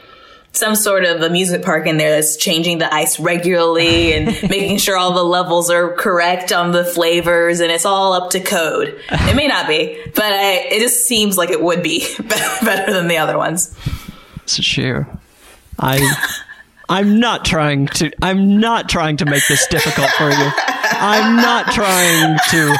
some 0.52 0.76
sort 0.76 1.06
of 1.06 1.22
amusement 1.22 1.64
park 1.64 1.88
in 1.88 1.98
there 1.98 2.12
that's 2.12 2.36
changing 2.36 2.80
the 2.80 2.94
ice 2.94 3.20
regularly 3.20 4.14
and 4.16 4.28
making 4.50 4.78
sure 4.78 4.98
all 4.98 5.14
the 5.14 5.24
levels 5.24 5.70
are 5.70 5.94
correct 5.94 6.52
on 6.52 6.72
the 6.72 6.84
flavors 6.84 7.60
and 7.60 7.72
it's 7.72 7.86
all 7.86 8.14
up 8.14 8.32
to 8.32 8.40
code. 8.40 9.00
It 9.10 9.36
may 9.36 9.48
not 9.48 9.68
be, 9.68 10.00
but 10.16 10.34
I, 10.34 10.68
it 10.72 10.80
just 10.80 11.06
seems 11.06 11.38
like 11.38 11.50
it 11.50 11.62
would 11.62 11.84
be 11.84 12.06
better 12.20 12.92
than 12.92 13.08
the 13.08 13.18
other 13.18 13.38
ones. 13.38 13.76
It's 14.44 14.62
sheer. 14.64 15.08
I 15.80 16.00
I'm 16.90 17.20
not 17.20 17.44
trying 17.46 17.88
to 17.88 18.12
I'm 18.22 18.60
not 18.60 18.88
trying 18.90 19.18
to 19.18 19.26
make 19.26 19.44
this 19.48 19.68
difficult 19.68 20.10
for 20.12 20.30
you. 20.30 20.52
I'm 21.00 21.36
not 21.36 21.68
trying 21.74 22.38
to 22.52 22.78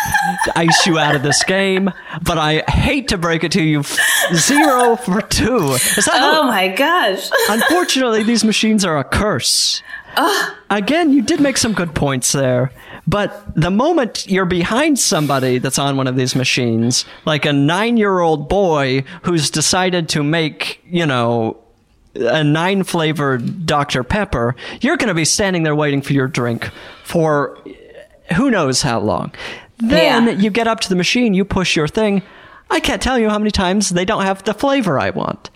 ice 0.56 0.86
you 0.88 0.98
out 0.98 1.16
of 1.16 1.24
this 1.24 1.44
game, 1.44 1.92
but 2.24 2.38
I 2.38 2.60
hate 2.70 3.10
to 3.10 3.18
break 3.18 3.44
it 3.44 3.52
to 3.54 3.62
you. 3.64 3.84
Zero 4.34 4.96
for 4.96 5.22
two. 5.22 5.74
Is 5.74 6.06
that 6.06 6.12
oh 6.16 6.20
how- 6.20 6.42
Oh 6.42 6.48
my 6.48 6.70
gosh. 6.70 7.30
Unfortunately, 7.50 8.24
these 8.24 8.44
machines 8.46 8.86
are 8.86 8.98
a 8.98 9.04
curse. 9.04 9.82
Again, 10.70 11.12
you 11.12 11.22
did 11.22 11.40
make 11.40 11.58
some 11.58 11.74
good 11.74 11.94
points 11.94 12.32
there. 12.32 12.72
But 13.06 13.54
the 13.56 13.70
moment 13.72 14.26
you're 14.28 14.46
behind 14.46 14.98
somebody 15.00 15.60
that's 15.60 15.78
on 15.78 15.96
one 15.96 16.08
of 16.08 16.16
these 16.16 16.36
machines, 16.36 17.06
like 17.26 17.46
a 17.46 17.54
nine 17.54 17.98
year 17.98 18.20
old 18.20 18.50
boy 18.50 19.04
who's 19.24 19.50
decided 19.52 20.10
to 20.10 20.24
make, 20.24 20.82
you 20.90 21.06
know, 21.06 21.58
a 22.20 22.44
nine 22.44 22.84
flavored 22.84 23.66
Dr. 23.66 24.04
Pepper, 24.04 24.56
you're 24.82 24.98
going 24.98 25.08
to 25.10 25.14
be 25.14 25.26
standing 25.26 25.64
there 25.64 25.76
waiting 25.76 26.02
for 26.02 26.14
your 26.14 26.28
drink 26.28 26.70
for 27.04 27.58
who 28.36 28.52
knows 28.52 28.82
how 28.82 29.00
long. 29.00 29.32
Then 29.78 30.26
Yeah. 30.28 30.32
you 30.34 30.50
get 30.50 30.68
up 30.68 30.80
to 30.82 30.90
the 30.90 30.96
machine, 30.96 31.34
you 31.34 31.46
push 31.46 31.76
your 31.76 31.88
thing. 31.88 32.22
I 32.70 32.80
can't 32.80 33.02
tell 33.02 33.18
you 33.18 33.30
how 33.30 33.38
many 33.40 33.52
times 33.52 33.90
they 33.90 34.04
don't 34.06 34.24
have 34.24 34.44
the 34.44 34.54
flavor 34.54 35.00
I 35.00 35.12
want. 35.12 35.50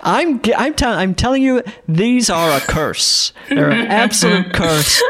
I'm 0.00 0.40
I'm, 0.56 0.74
tell- 0.74 0.92
I'm 0.94 1.14
telling 1.14 1.42
you 1.42 1.62
these 1.88 2.28
are 2.30 2.50
a 2.56 2.60
curse. 2.60 3.32
They're 3.48 3.70
an 3.70 3.86
absolute 3.88 4.52
curse. 4.52 5.02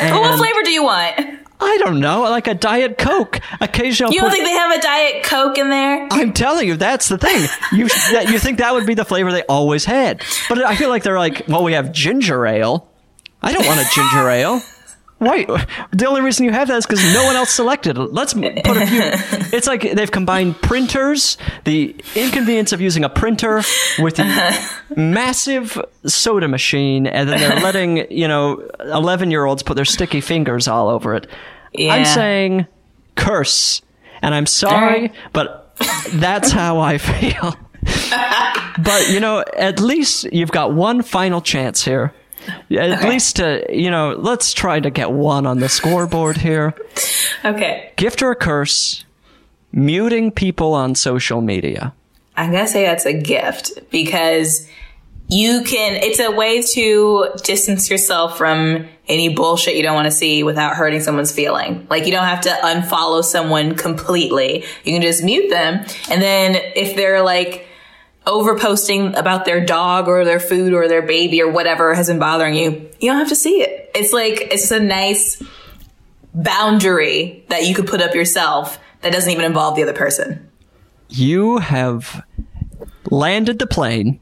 And 0.00 0.16
what 0.18 0.38
flavor 0.38 0.62
do 0.64 0.70
you 0.70 0.84
want? 0.84 1.38
I 1.62 1.78
don't 1.78 2.00
know, 2.00 2.22
like 2.22 2.46
a 2.48 2.54
diet 2.54 2.98
coke. 2.98 3.40
Occasionally, 3.60 4.14
You 4.14 4.20
don't 4.20 4.30
think 4.30 4.44
they 4.44 4.52
have 4.52 4.76
a 4.78 4.82
Diet 4.82 5.24
Coke 5.24 5.58
in 5.58 5.70
there? 5.70 6.08
I'm 6.10 6.32
telling 6.32 6.66
you, 6.66 6.76
that's 6.76 7.08
the 7.08 7.18
thing. 7.18 7.48
You 7.72 7.88
that 8.12 8.28
you 8.30 8.38
think 8.38 8.58
that 8.58 8.74
would 8.74 8.86
be 8.86 8.94
the 8.94 9.04
flavor 9.04 9.30
they 9.32 9.42
always 9.44 9.84
had, 9.84 10.22
but 10.48 10.58
I 10.64 10.74
feel 10.76 10.88
like 10.88 11.02
they're 11.02 11.18
like, 11.18 11.44
well, 11.48 11.62
we 11.64 11.72
have 11.74 11.92
ginger 11.92 12.44
ale. 12.46 12.88
I 13.42 13.52
don't 13.52 13.66
want 13.66 13.80
a 13.80 13.86
ginger 13.94 14.28
ale. 14.38 14.60
Why? 15.18 15.44
The 15.92 16.06
only 16.08 16.20
reason 16.20 16.46
you 16.46 16.50
have 16.50 16.66
that 16.66 16.78
is 16.78 16.84
because 16.86 17.04
no 17.14 17.22
one 17.24 17.36
else 17.36 17.50
selected. 17.50 17.96
Let's 17.96 18.34
put 18.34 18.44
a 18.44 18.86
few. 18.86 19.00
It's 19.56 19.68
like 19.68 19.82
they've 19.92 20.10
combined 20.10 20.60
printers, 20.60 21.38
the 21.62 21.94
inconvenience 22.16 22.72
of 22.72 22.80
using 22.80 23.04
a 23.04 23.08
printer 23.08 23.62
with 24.00 24.16
the 24.16 24.24
massive 24.96 25.78
soda 26.06 26.48
machine, 26.48 27.06
and 27.06 27.28
then 27.28 27.38
they're 27.38 27.60
letting 27.60 28.10
you 28.10 28.26
know 28.26 28.68
eleven 28.80 29.30
year 29.30 29.44
olds 29.44 29.62
put 29.62 29.74
their 29.74 29.84
sticky 29.84 30.20
fingers 30.22 30.66
all 30.66 30.88
over 30.88 31.14
it. 31.14 31.28
I'm 31.78 32.04
saying 32.04 32.66
curse, 33.16 33.82
and 34.20 34.34
I'm 34.34 34.46
sorry, 34.46 34.94
Alright. 34.94 35.14
but 35.32 35.74
that's 36.12 36.50
how 36.50 36.78
I 36.80 36.98
feel. 36.98 37.56
but 38.82 39.08
you 39.08 39.20
know, 39.20 39.44
at 39.56 39.80
least 39.80 40.24
you've 40.32 40.52
got 40.52 40.72
one 40.72 41.02
final 41.02 41.40
chance 41.40 41.84
here. 41.84 42.12
At 42.76 43.08
least 43.08 43.36
to 43.36 43.64
you 43.70 43.90
know, 43.90 44.16
let's 44.18 44.52
try 44.52 44.80
to 44.80 44.90
get 44.90 45.12
one 45.12 45.46
on 45.46 45.60
the 45.60 45.68
scoreboard 45.68 46.36
here. 46.38 46.74
Okay. 47.44 47.92
Gift 47.96 48.22
or 48.22 48.32
a 48.32 48.36
curse? 48.36 49.04
Muting 49.72 50.30
people 50.30 50.74
on 50.74 50.94
social 50.94 51.40
media. 51.40 51.94
I'm 52.36 52.50
gonna 52.50 52.66
say 52.66 52.82
that's 52.84 53.06
a 53.06 53.12
gift 53.12 53.78
because 53.90 54.68
you 55.32 55.62
can, 55.62 55.94
it's 55.94 56.20
a 56.20 56.30
way 56.30 56.60
to 56.60 57.30
distance 57.42 57.88
yourself 57.88 58.36
from 58.36 58.86
any 59.08 59.34
bullshit 59.34 59.76
you 59.76 59.82
don't 59.82 59.94
want 59.94 60.04
to 60.04 60.10
see 60.10 60.42
without 60.42 60.74
hurting 60.74 61.00
someone's 61.00 61.32
feeling. 61.32 61.86
Like 61.88 62.04
you 62.04 62.12
don't 62.12 62.26
have 62.26 62.42
to 62.42 62.50
unfollow 62.50 63.24
someone 63.24 63.74
completely. 63.74 64.64
You 64.84 64.92
can 64.92 65.00
just 65.00 65.24
mute 65.24 65.48
them. 65.48 65.86
And 66.10 66.20
then 66.20 66.56
if 66.76 66.96
they're 66.96 67.22
like 67.22 67.66
over 68.26 68.58
posting 68.58 69.14
about 69.14 69.46
their 69.46 69.64
dog 69.64 70.06
or 70.06 70.26
their 70.26 70.38
food 70.38 70.74
or 70.74 70.86
their 70.86 71.00
baby 71.00 71.40
or 71.40 71.50
whatever 71.50 71.94
has 71.94 72.08
been 72.08 72.18
bothering 72.18 72.54
you, 72.54 72.90
you 73.00 73.10
don't 73.10 73.18
have 73.18 73.30
to 73.30 73.34
see 73.34 73.62
it. 73.62 73.90
It's 73.94 74.12
like, 74.12 74.48
it's 74.52 74.70
a 74.70 74.80
nice 74.80 75.42
boundary 76.34 77.46
that 77.48 77.64
you 77.64 77.74
could 77.74 77.86
put 77.86 78.02
up 78.02 78.14
yourself 78.14 78.78
that 79.00 79.12
doesn't 79.12 79.30
even 79.30 79.46
involve 79.46 79.76
the 79.76 79.82
other 79.82 79.94
person. 79.94 80.50
You 81.08 81.56
have 81.56 82.22
landed 83.10 83.58
the 83.58 83.66
plane. 83.66 84.20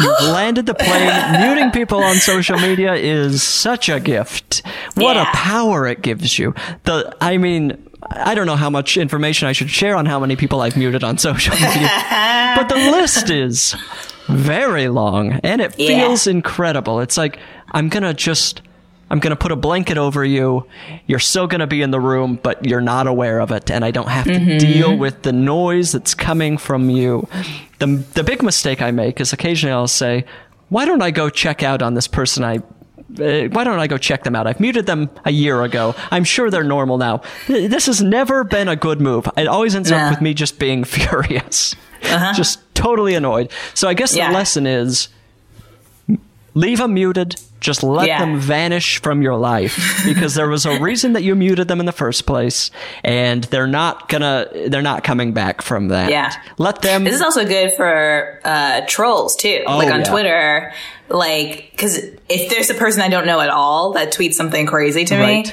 You've 0.00 0.20
landed 0.22 0.66
the 0.66 0.74
plane. 0.74 1.40
Muting 1.40 1.70
people 1.70 2.02
on 2.02 2.16
social 2.16 2.58
media 2.58 2.94
is 2.94 3.42
such 3.42 3.88
a 3.88 4.00
gift. 4.00 4.62
What 4.94 5.16
a 5.16 5.24
power 5.26 5.86
it 5.86 6.02
gives 6.02 6.38
you. 6.38 6.54
The 6.84 7.16
I 7.20 7.36
mean, 7.38 7.76
I 8.02 8.34
don't 8.34 8.46
know 8.46 8.56
how 8.56 8.70
much 8.70 8.96
information 8.96 9.48
I 9.48 9.52
should 9.52 9.70
share 9.70 9.96
on 9.96 10.06
how 10.06 10.18
many 10.20 10.36
people 10.36 10.60
I've 10.60 10.76
muted 10.76 11.02
on 11.04 11.18
social 11.28 11.54
media. 11.54 11.90
but 12.56 12.68
the 12.68 12.76
list 12.92 13.30
is 13.30 13.74
very 14.26 14.88
long 14.88 15.32
and 15.42 15.60
it 15.60 15.74
Yeah. 15.78 15.88
feels 16.06 16.26
incredible. 16.26 17.00
It's 17.00 17.16
like 17.16 17.38
I'm 17.72 17.88
going 17.88 18.02
to 18.02 18.14
just 18.14 18.62
I'm 19.10 19.20
going 19.20 19.30
to 19.30 19.36
put 19.36 19.52
a 19.52 19.56
blanket 19.56 19.96
over 19.98 20.24
you. 20.24 20.66
You're 21.06 21.18
still 21.18 21.46
going 21.46 21.60
to 21.60 21.66
be 21.66 21.80
in 21.82 21.90
the 21.90 22.00
room, 22.00 22.38
but 22.42 22.64
you're 22.66 22.80
not 22.80 23.06
aware 23.06 23.40
of 23.40 23.50
it. 23.50 23.70
And 23.70 23.84
I 23.84 23.90
don't 23.90 24.08
have 24.08 24.26
to 24.26 24.58
deal 24.58 24.96
with 24.96 25.22
the 25.22 25.32
noise 25.32 25.92
that's 25.92 26.14
coming 26.14 26.58
from 26.58 26.90
you. 26.90 27.26
The, 27.78 27.86
the 28.14 28.22
big 28.24 28.42
mistake 28.42 28.82
I 28.82 28.90
make 28.90 29.20
is 29.20 29.32
occasionally 29.32 29.72
I'll 29.72 29.88
say, 29.88 30.24
why 30.68 30.84
don't 30.84 31.00
I 31.02 31.10
go 31.10 31.30
check 31.30 31.62
out 31.62 31.80
on 31.82 31.94
this 31.94 32.06
person 32.06 32.44
I 32.44 32.58
uh, 33.18 33.48
why 33.48 33.64
don't 33.64 33.78
I 33.78 33.86
go 33.86 33.96
check 33.96 34.24
them 34.24 34.36
out? 34.36 34.46
I've 34.46 34.60
muted 34.60 34.84
them 34.84 35.08
a 35.24 35.30
year 35.30 35.62
ago. 35.62 35.94
I'm 36.10 36.24
sure 36.24 36.50
they're 36.50 36.62
normal 36.62 36.98
now. 36.98 37.22
This 37.46 37.86
has 37.86 38.02
never 38.02 38.44
been 38.44 38.68
a 38.68 38.76
good 38.76 39.00
move. 39.00 39.26
It 39.38 39.48
always 39.48 39.74
ends 39.74 39.90
Nah. 39.90 39.96
up 39.96 40.10
with 40.10 40.20
me 40.20 40.34
just 40.34 40.58
being 40.58 40.84
furious, 40.96 41.74
just 42.02 42.60
totally 42.74 43.14
annoyed. 43.14 43.50
So 43.72 43.88
I 43.88 43.94
guess 43.94 44.14
Yeah. 44.14 44.28
the 44.28 44.34
lesson 44.34 44.66
is 44.66 45.08
leave 46.58 46.78
them 46.78 46.94
muted. 46.94 47.36
Just 47.60 47.82
let 47.82 48.06
Yeah. 48.06 48.20
them 48.20 48.38
vanish 48.38 49.02
from 49.02 49.20
your 49.20 49.34
life 49.36 49.76
because 50.06 50.34
there 50.34 50.48
was 50.48 50.64
a 50.64 50.78
reason 50.80 51.14
that 51.14 51.22
you 51.24 51.34
muted 51.34 51.66
them 51.66 51.80
in 51.80 51.86
the 51.86 51.92
first 51.92 52.24
place, 52.24 52.70
and 53.02 53.42
they're 53.44 53.66
not 53.66 54.08
gonna, 54.08 54.46
they're 54.68 54.80
not 54.82 55.02
coming 55.02 55.32
back 55.32 55.60
from 55.62 55.88
that. 55.88 56.08
Yeah. 56.10 56.32
let 56.58 56.82
them. 56.82 57.02
This 57.04 57.14
is 57.14 57.22
also 57.22 57.44
good 57.44 57.72
for 57.76 58.40
uh, 58.44 58.82
trolls 58.86 59.34
too, 59.34 59.62
like 59.66 59.88
on 59.88 59.92
Oh, 59.92 59.96
yeah. 59.98 60.04
Twitter. 60.04 60.72
Like, 61.08 61.68
because 61.72 61.96
if 62.28 62.50
there's 62.50 62.70
a 62.70 62.74
person 62.74 63.00
I 63.02 63.08
don't 63.08 63.26
know 63.26 63.40
at 63.40 63.50
all 63.50 63.92
that 63.94 64.12
tweets 64.12 64.34
something 64.34 64.66
crazy 64.66 65.04
to 65.06 65.16
Right. 65.16 65.46
me, 65.46 65.52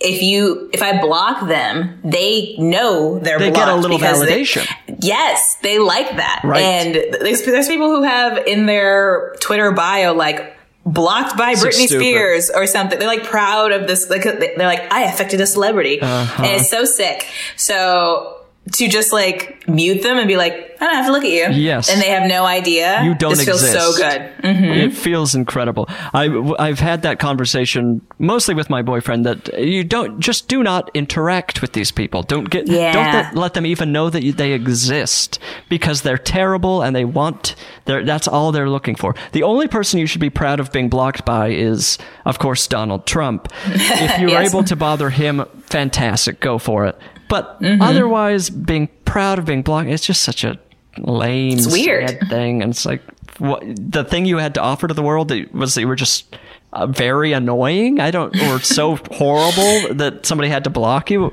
if 0.00 0.22
you 0.22 0.70
if 0.72 0.82
I 0.82 1.00
block 1.00 1.46
them, 1.46 2.00
they 2.02 2.56
know 2.58 3.18
they're 3.18 3.38
They 3.38 3.50
blocked 3.50 3.66
get 3.66 3.74
a 3.74 3.76
little 3.76 3.98
because 3.98 4.20
they- 4.20 4.42
validation. 4.42 4.66
yes, 5.00 5.56
they 5.62 5.78
like 5.78 6.16
that, 6.16 6.40
Right. 6.44 6.62
and 6.62 6.94
there's 7.20 7.42
there's 7.42 7.68
people 7.68 7.88
who 7.94 8.02
have 8.02 8.38
in 8.46 8.66
their 8.66 9.34
Twitter 9.40 9.70
bio 9.72 10.14
like. 10.14 10.56
Blocked 10.86 11.36
by 11.36 11.52
So 11.52 11.66
Britney 11.68 11.86
stupid. 11.86 12.00
Spears 12.04 12.50
or 12.50 12.66
something. 12.66 12.98
They're 12.98 13.06
like 13.06 13.22
proud 13.24 13.70
of 13.70 13.86
this. 13.86 14.08
Like 14.08 14.22
they're 14.22 14.56
like, 14.56 14.90
I 14.90 15.02
affected 15.04 15.38
a 15.42 15.46
celebrity, 15.46 16.00
Uh-huh. 16.00 16.42
and 16.42 16.56
it's 16.56 16.70
so 16.70 16.86
sick. 16.86 17.26
So 17.54 18.39
to 18.72 18.88
just 18.88 19.12
like 19.12 19.66
mute 19.68 20.02
them 20.02 20.18
and 20.18 20.26
be 20.28 20.36
like, 20.36 20.52
I 20.80 20.86
don't 20.86 20.94
have 20.94 21.06
to 21.06 21.12
look 21.12 21.24
at 21.24 21.30
you. 21.30 21.48
Yes. 21.60 21.90
And 21.90 22.00
they 22.00 22.08
have 22.10 22.26
no 22.28 22.44
idea. 22.46 23.02
You 23.04 23.14
don't 23.14 23.30
This 23.36 23.44
feels 23.44 23.70
so 23.70 23.92
good. 23.96 24.20
Mm. 24.42 24.76
It 24.76 24.92
feels 24.94 25.34
incredible. 25.34 25.86
I, 26.14 26.28
I've 26.58 26.78
had 26.80 27.02
that 27.02 27.18
conversation 27.18 28.00
mostly 28.18 28.54
with 28.54 28.70
my 28.70 28.80
boyfriend 28.82 29.26
that 29.26 29.58
you 29.60 29.84
don't 29.84 30.20
just 30.20 30.48
do 30.48 30.62
not 30.62 30.90
interact 30.94 31.60
with 31.60 31.72
these 31.72 31.90
people. 31.92 32.22
Don't 32.22 32.48
get 32.48 32.66
Yeah. 32.68 32.92
don't 32.92 33.12
let, 33.12 33.34
let 33.36 33.54
them 33.54 33.66
even 33.66 33.92
know 33.92 34.08
that 34.10 34.22
you, 34.22 34.32
they 34.32 34.52
exist 34.52 35.38
because 35.68 36.02
they're 36.02 36.18
terrible 36.18 36.82
and 36.82 36.96
they 36.96 37.04
want 37.04 37.54
they're, 37.84 38.04
that's 38.04 38.26
all 38.28 38.52
they're 38.52 38.70
looking 38.70 38.94
for. 38.94 39.14
The 39.32 39.42
only 39.42 39.68
person 39.68 40.00
you 40.00 40.06
should 40.06 40.20
be 40.20 40.30
proud 40.30 40.60
of 40.60 40.72
being 40.72 40.88
blocked 40.88 41.24
by 41.24 41.48
is 41.48 41.98
of 42.24 42.38
course 42.38 42.66
Donald 42.66 43.06
Trump. 43.06 43.48
If 43.66 44.18
you're 44.20 44.30
Yes. 44.30 44.50
able 44.50 44.64
to 44.64 44.76
bother 44.76 45.10
him, 45.10 45.44
fantastic, 45.66 46.40
go 46.40 46.58
for 46.58 46.86
it. 46.86 46.96
But 47.30 47.58
Mm-hmm. 47.62 47.80
otherwise 47.80 48.50
being 48.50 48.88
proud 49.06 49.38
of 49.38 49.46
being 49.46 49.62
blocked 49.62 49.88
it's 49.88 50.04
just 50.04 50.22
such 50.22 50.44
a 50.44 50.58
lame 50.98 51.56
It's 51.58 51.72
weird. 51.72 52.18
thing 52.28 52.62
and 52.62 52.70
it's 52.72 52.84
like 52.84 53.00
what 53.38 53.62
the 53.76 54.04
thing 54.04 54.26
you 54.26 54.36
had 54.36 54.52
to 54.54 54.60
offer 54.60 54.86
to 54.88 54.92
the 54.94 55.02
world 55.02 55.28
that 55.28 55.54
was 55.54 55.74
that 55.74 55.80
you 55.80 55.88
were 55.88 55.96
just 55.96 56.36
uh, 56.72 56.86
very 56.86 57.32
annoying 57.32 57.98
i 58.00 58.10
don't 58.10 58.36
or 58.42 58.60
so 58.78 58.96
horrible 59.12 59.94
that 59.94 60.26
somebody 60.26 60.48
had 60.50 60.64
to 60.64 60.70
block 60.70 61.10
you 61.10 61.32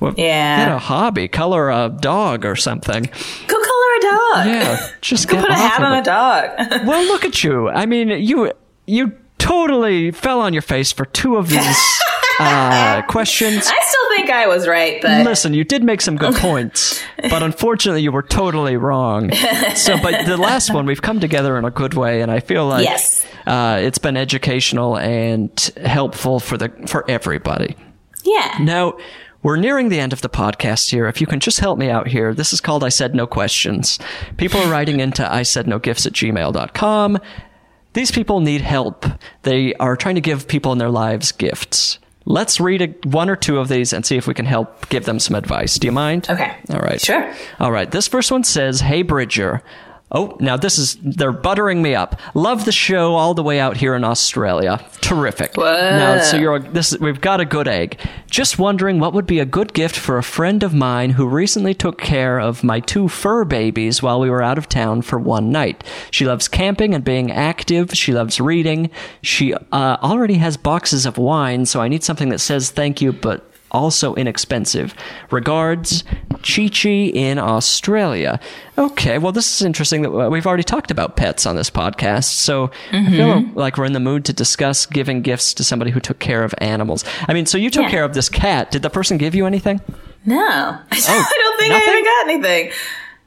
well, 0.00 0.14
Yeah. 0.16 0.66
get 0.66 0.74
a 0.74 0.78
hobby 0.78 1.26
color 1.28 1.70
a 1.70 1.88
dog 1.88 2.44
or 2.44 2.54
something 2.56 3.04
Go 3.46 3.56
color 3.56 3.90
a 3.96 4.00
dog. 4.02 4.46
Yeah, 4.46 4.90
just 5.00 5.26
Go 5.28 5.34
get 5.36 5.42
put 5.42 5.50
a 5.50 5.54
hat 5.54 5.82
on 5.82 5.94
it. 5.96 6.00
a 6.00 6.02
dog. 6.04 6.50
Well, 6.86 7.04
look 7.06 7.24
at 7.24 7.42
you. 7.42 7.68
I 7.68 7.84
mean, 7.86 8.08
you 8.10 8.52
you 8.86 9.12
totally 9.38 10.10
fell 10.12 10.40
on 10.40 10.52
your 10.52 10.62
face 10.62 10.92
for 10.92 11.04
two 11.04 11.36
of 11.36 11.48
these 11.48 11.76
uh, 12.40 13.02
questions. 13.08 13.66
I 13.66 13.80
still 13.80 14.16
think 14.16 14.30
I 14.30 14.46
was 14.46 14.66
right, 14.66 15.00
but 15.02 15.24
Listen, 15.24 15.54
you 15.54 15.64
did 15.64 15.82
make 15.82 16.00
some 16.00 16.16
good 16.16 16.34
points, 16.36 17.02
but 17.22 17.42
unfortunately, 17.42 18.02
you 18.02 18.12
were 18.12 18.22
totally 18.22 18.76
wrong. 18.76 19.32
So, 19.74 19.96
but 20.00 20.26
the 20.26 20.36
last 20.36 20.72
one, 20.72 20.86
we've 20.86 21.02
come 21.02 21.20
together 21.20 21.56
in 21.58 21.64
a 21.64 21.70
good 21.70 21.94
way, 21.94 22.20
and 22.22 22.30
I 22.30 22.40
feel 22.40 22.66
like 22.66 22.84
Yes. 22.84 23.26
uh, 23.46 23.78
it's 23.82 23.98
been 23.98 24.16
educational 24.16 24.96
and 24.98 25.50
helpful 25.84 26.40
for 26.40 26.56
the 26.56 26.68
for 26.86 27.08
everybody. 27.10 27.76
yeah. 28.24 28.56
Now, 28.60 28.96
we're 29.42 29.56
nearing 29.56 29.88
the 29.88 30.00
end 30.00 30.12
of 30.12 30.20
the 30.20 30.28
podcast 30.28 30.90
here. 30.90 31.06
If 31.06 31.20
you 31.20 31.26
can 31.28 31.38
just 31.38 31.60
help 31.60 31.78
me 31.78 31.88
out 31.90 32.08
here, 32.08 32.34
this 32.34 32.52
is 32.52 32.60
called 32.60 32.82
I 32.82 32.88
Said 32.88 33.14
No 33.14 33.24
Questions. 33.26 33.98
People 34.36 34.60
are 34.60 34.70
writing 34.70 34.98
into 34.98 35.30
I 35.32 35.44
Said 35.44 35.68
No 35.68 35.78
Gifts 35.78 36.06
at 36.06 36.12
gmail.com. 36.12 37.18
These 37.94 38.10
people 38.10 38.40
need 38.40 38.60
help. 38.62 39.06
They 39.42 39.74
are 39.74 39.96
trying 39.96 40.16
to 40.16 40.20
give 40.20 40.48
people 40.48 40.72
in 40.72 40.78
their 40.78 40.90
lives 40.90 41.30
gifts. 41.32 41.98
Let's 42.30 42.60
read 42.60 42.82
a, 42.82 43.08
one 43.08 43.30
or 43.30 43.36
two 43.36 43.58
of 43.58 43.68
these 43.68 43.94
and 43.94 44.04
see 44.04 44.18
if 44.18 44.26
we 44.26 44.34
can 44.34 44.44
help 44.44 44.90
give 44.90 45.06
them 45.06 45.18
some 45.18 45.34
advice. 45.34 45.78
Do 45.78 45.86
you 45.86 45.92
mind? 45.92 46.28
Okay. 46.28 46.54
All 46.68 46.78
right. 46.78 47.00
Sure. 47.00 47.34
All 47.58 47.72
right. 47.72 47.90
This 47.90 48.06
first 48.06 48.30
one 48.30 48.44
says, 48.44 48.82
Hey, 48.82 49.00
Bridger. 49.00 49.62
Oh, 50.10 50.36
now 50.40 50.56
this 50.56 50.78
is, 50.78 50.96
they're 51.02 51.32
buttering 51.32 51.82
me 51.82 51.94
up. 51.94 52.18
Love 52.34 52.64
the 52.64 52.72
show 52.72 53.14
all 53.14 53.34
the 53.34 53.42
way 53.42 53.60
out 53.60 53.76
here 53.76 53.94
in 53.94 54.04
Australia. 54.04 54.82
Terrific. 55.02 55.54
Now, 55.98 56.22
so 56.22 56.38
you're, 56.38 56.58
this, 56.58 56.98
we've 56.98 57.20
got 57.20 57.40
a 57.40 57.44
good 57.44 57.68
egg. 57.68 57.98
Just 58.30 58.58
wondering 58.58 59.00
what 59.00 59.12
would 59.12 59.26
be 59.26 59.38
a 59.38 59.44
good 59.44 59.74
gift 59.74 59.96
for 59.96 60.16
a 60.16 60.22
friend 60.22 60.62
of 60.62 60.72
mine 60.72 61.10
who 61.10 61.28
recently 61.28 61.74
took 61.74 62.00
care 62.00 62.38
of 62.40 62.64
my 62.64 62.80
two 62.80 63.08
fur 63.08 63.44
babies 63.44 64.02
while 64.02 64.18
we 64.18 64.30
were 64.30 64.42
out 64.42 64.56
of 64.56 64.68
town 64.68 65.02
for 65.02 65.18
one 65.18 65.52
night. 65.52 65.84
She 66.10 66.24
loves 66.24 66.48
camping 66.48 66.94
and 66.94 67.04
being 67.04 67.30
active. 67.30 67.90
She 67.92 68.14
loves 68.14 68.40
reading. 68.40 68.90
She, 69.22 69.52
uh, 69.54 69.98
already 70.02 70.34
has 70.34 70.56
boxes 70.56 71.04
of 71.04 71.18
wine, 71.18 71.66
so 71.66 71.80
I 71.80 71.88
need 71.88 72.02
something 72.02 72.30
that 72.30 72.38
says 72.38 72.70
thank 72.70 73.02
you, 73.02 73.12
but 73.12 73.44
also 73.70 74.14
inexpensive. 74.14 74.94
Regards, 75.30 76.04
Chi 76.42 76.68
Chi 76.68 76.88
in 76.88 77.38
Australia. 77.38 78.40
Okay, 78.76 79.18
well, 79.18 79.32
this 79.32 79.60
is 79.60 79.66
interesting 79.66 80.02
that 80.02 80.10
uh, 80.10 80.30
we've 80.30 80.46
already 80.46 80.62
talked 80.62 80.90
about 80.90 81.16
pets 81.16 81.46
on 81.46 81.56
this 81.56 81.68
podcast, 81.70 82.24
so 82.24 82.70
I 82.92 83.10
feel 83.10 83.40
like 83.54 83.76
we're 83.76 83.84
in 83.86 83.92
the 83.92 84.00
mood 84.00 84.24
to 84.26 84.32
discuss 84.32 84.86
giving 84.86 85.22
gifts 85.22 85.52
to 85.54 85.64
somebody 85.64 85.90
who 85.90 86.00
took 86.00 86.18
care 86.18 86.44
of 86.44 86.54
animals. 86.58 87.04
I 87.26 87.34
mean, 87.34 87.46
so 87.46 87.58
you 87.58 87.70
took 87.70 87.84
Yeah. 87.84 87.90
care 87.90 88.04
of 88.04 88.14
this 88.14 88.28
cat. 88.28 88.70
Did 88.70 88.82
the 88.82 88.90
person 88.90 89.18
give 89.18 89.34
you 89.34 89.46
anything? 89.46 89.80
No. 90.24 90.36
I 90.90 90.96
don't 90.96 91.58
think 91.58 91.72
Oh, 91.72 91.72
nothing? 91.72 91.72
I 91.72 91.82
even 91.92 92.04
got 92.04 92.28
anything. 92.54 92.72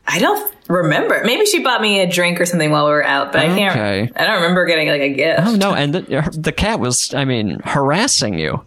I 0.07 0.19
don't 0.19 0.55
remember. 0.67 1.21
Maybe 1.25 1.45
she 1.45 1.61
bought 1.63 1.81
me 1.81 1.99
a 2.01 2.09
drink 2.09 2.41
or 2.41 2.45
something 2.45 2.71
while 2.71 2.85
we 2.85 2.91
were 2.91 3.05
out, 3.05 3.31
but 3.31 3.41
I 3.41 3.45
can't. 3.47 4.11
I 4.17 4.25
don't 4.25 4.35
remember 4.41 4.65
getting 4.65 4.87
like 4.87 5.01
a 5.01 5.13
gift. 5.13 5.41
Oh, 5.43 5.55
no, 5.55 5.73
and 5.73 5.93
the, 5.93 6.29
the 6.37 6.51
cat 6.51 6.79
was, 6.79 7.13
I 7.13 7.23
mean, 7.25 7.59
harassing 7.63 8.37
you. 8.39 8.63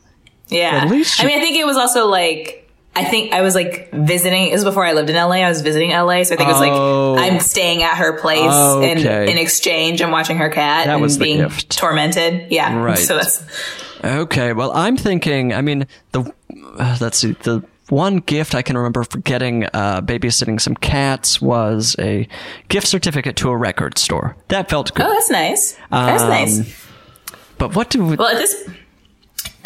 Yeah. 0.55 0.85
At 0.85 0.91
least 0.91 1.23
I 1.23 1.27
mean, 1.27 1.39
I 1.39 1.41
think 1.43 1.57
it 1.57 1.67
was 1.67 1.77
also 1.77 2.07
like. 2.07 2.61
I 2.97 3.03
think 3.05 3.33
I 3.33 3.41
was 3.43 3.57
like 3.57 3.91
visiting. 3.93 4.47
It 4.51 4.53
was 4.53 4.63
before 4.63 4.85
I 4.87 4.93
lived 4.93 5.11
in 5.11 5.17
LA. 5.17 5.39
I 5.43 5.49
was 5.49 5.63
visiting 5.63 5.91
LA, 5.91 6.23
so 6.23 6.35
I 6.35 6.37
think 6.37 6.43
it 6.49 6.53
was 6.53 6.63
Oh. 6.63 7.15
like 7.15 7.33
I'm 7.33 7.41
staying 7.41 7.83
at 7.83 7.97
her 7.97 8.17
place, 8.21 8.41
Okay. 8.53 8.93
and 8.93 9.31
in 9.31 9.37
exchange, 9.37 10.01
I'm 10.01 10.13
watching 10.13 10.37
her 10.39 10.49
cat 10.49 10.87
That 10.87 10.93
and 10.93 11.03
was 11.03 11.19
being 11.19 11.39
gift. 11.39 11.77
tormented. 11.77 12.53
Yeah, 12.53 12.73
Right. 12.79 12.97
So 12.97 13.17
that's 13.17 13.43
Okay, 14.05 14.53
well, 14.53 14.71
I'm 14.73 14.97
thinking. 14.97 15.53
I 15.53 15.61
mean, 15.61 15.89
the 16.13 16.33
uh, 16.79 16.97
let's 17.01 17.19
see, 17.19 17.33
the 17.43 17.65
one 17.89 18.19
gift 18.19 18.55
I 18.55 18.63
can 18.63 18.77
remember 18.77 19.03
for 19.03 19.19
getting 19.19 19.65
uh, 19.65 20.01
babysitting 20.03 20.61
some 20.61 20.77
cats 20.77 21.43
was 21.43 21.97
a 21.99 22.29
gift 22.69 22.87
certificate 22.87 23.35
to 23.39 23.51
a 23.51 23.57
record 23.57 23.99
store. 23.99 24.37
That 24.49 24.71
felt 24.71 24.95
good. 24.95 25.05
oh, 25.05 25.13
that's 25.13 25.31
nice. 25.31 25.77
That's 25.91 26.23
Um, 26.23 26.29
nice. 26.29 26.87
But 27.59 27.75
what 27.75 27.91
do 27.91 28.05
we, 28.05 28.15
Well, 28.17 28.29
at 28.29 28.37
this, 28.39 28.69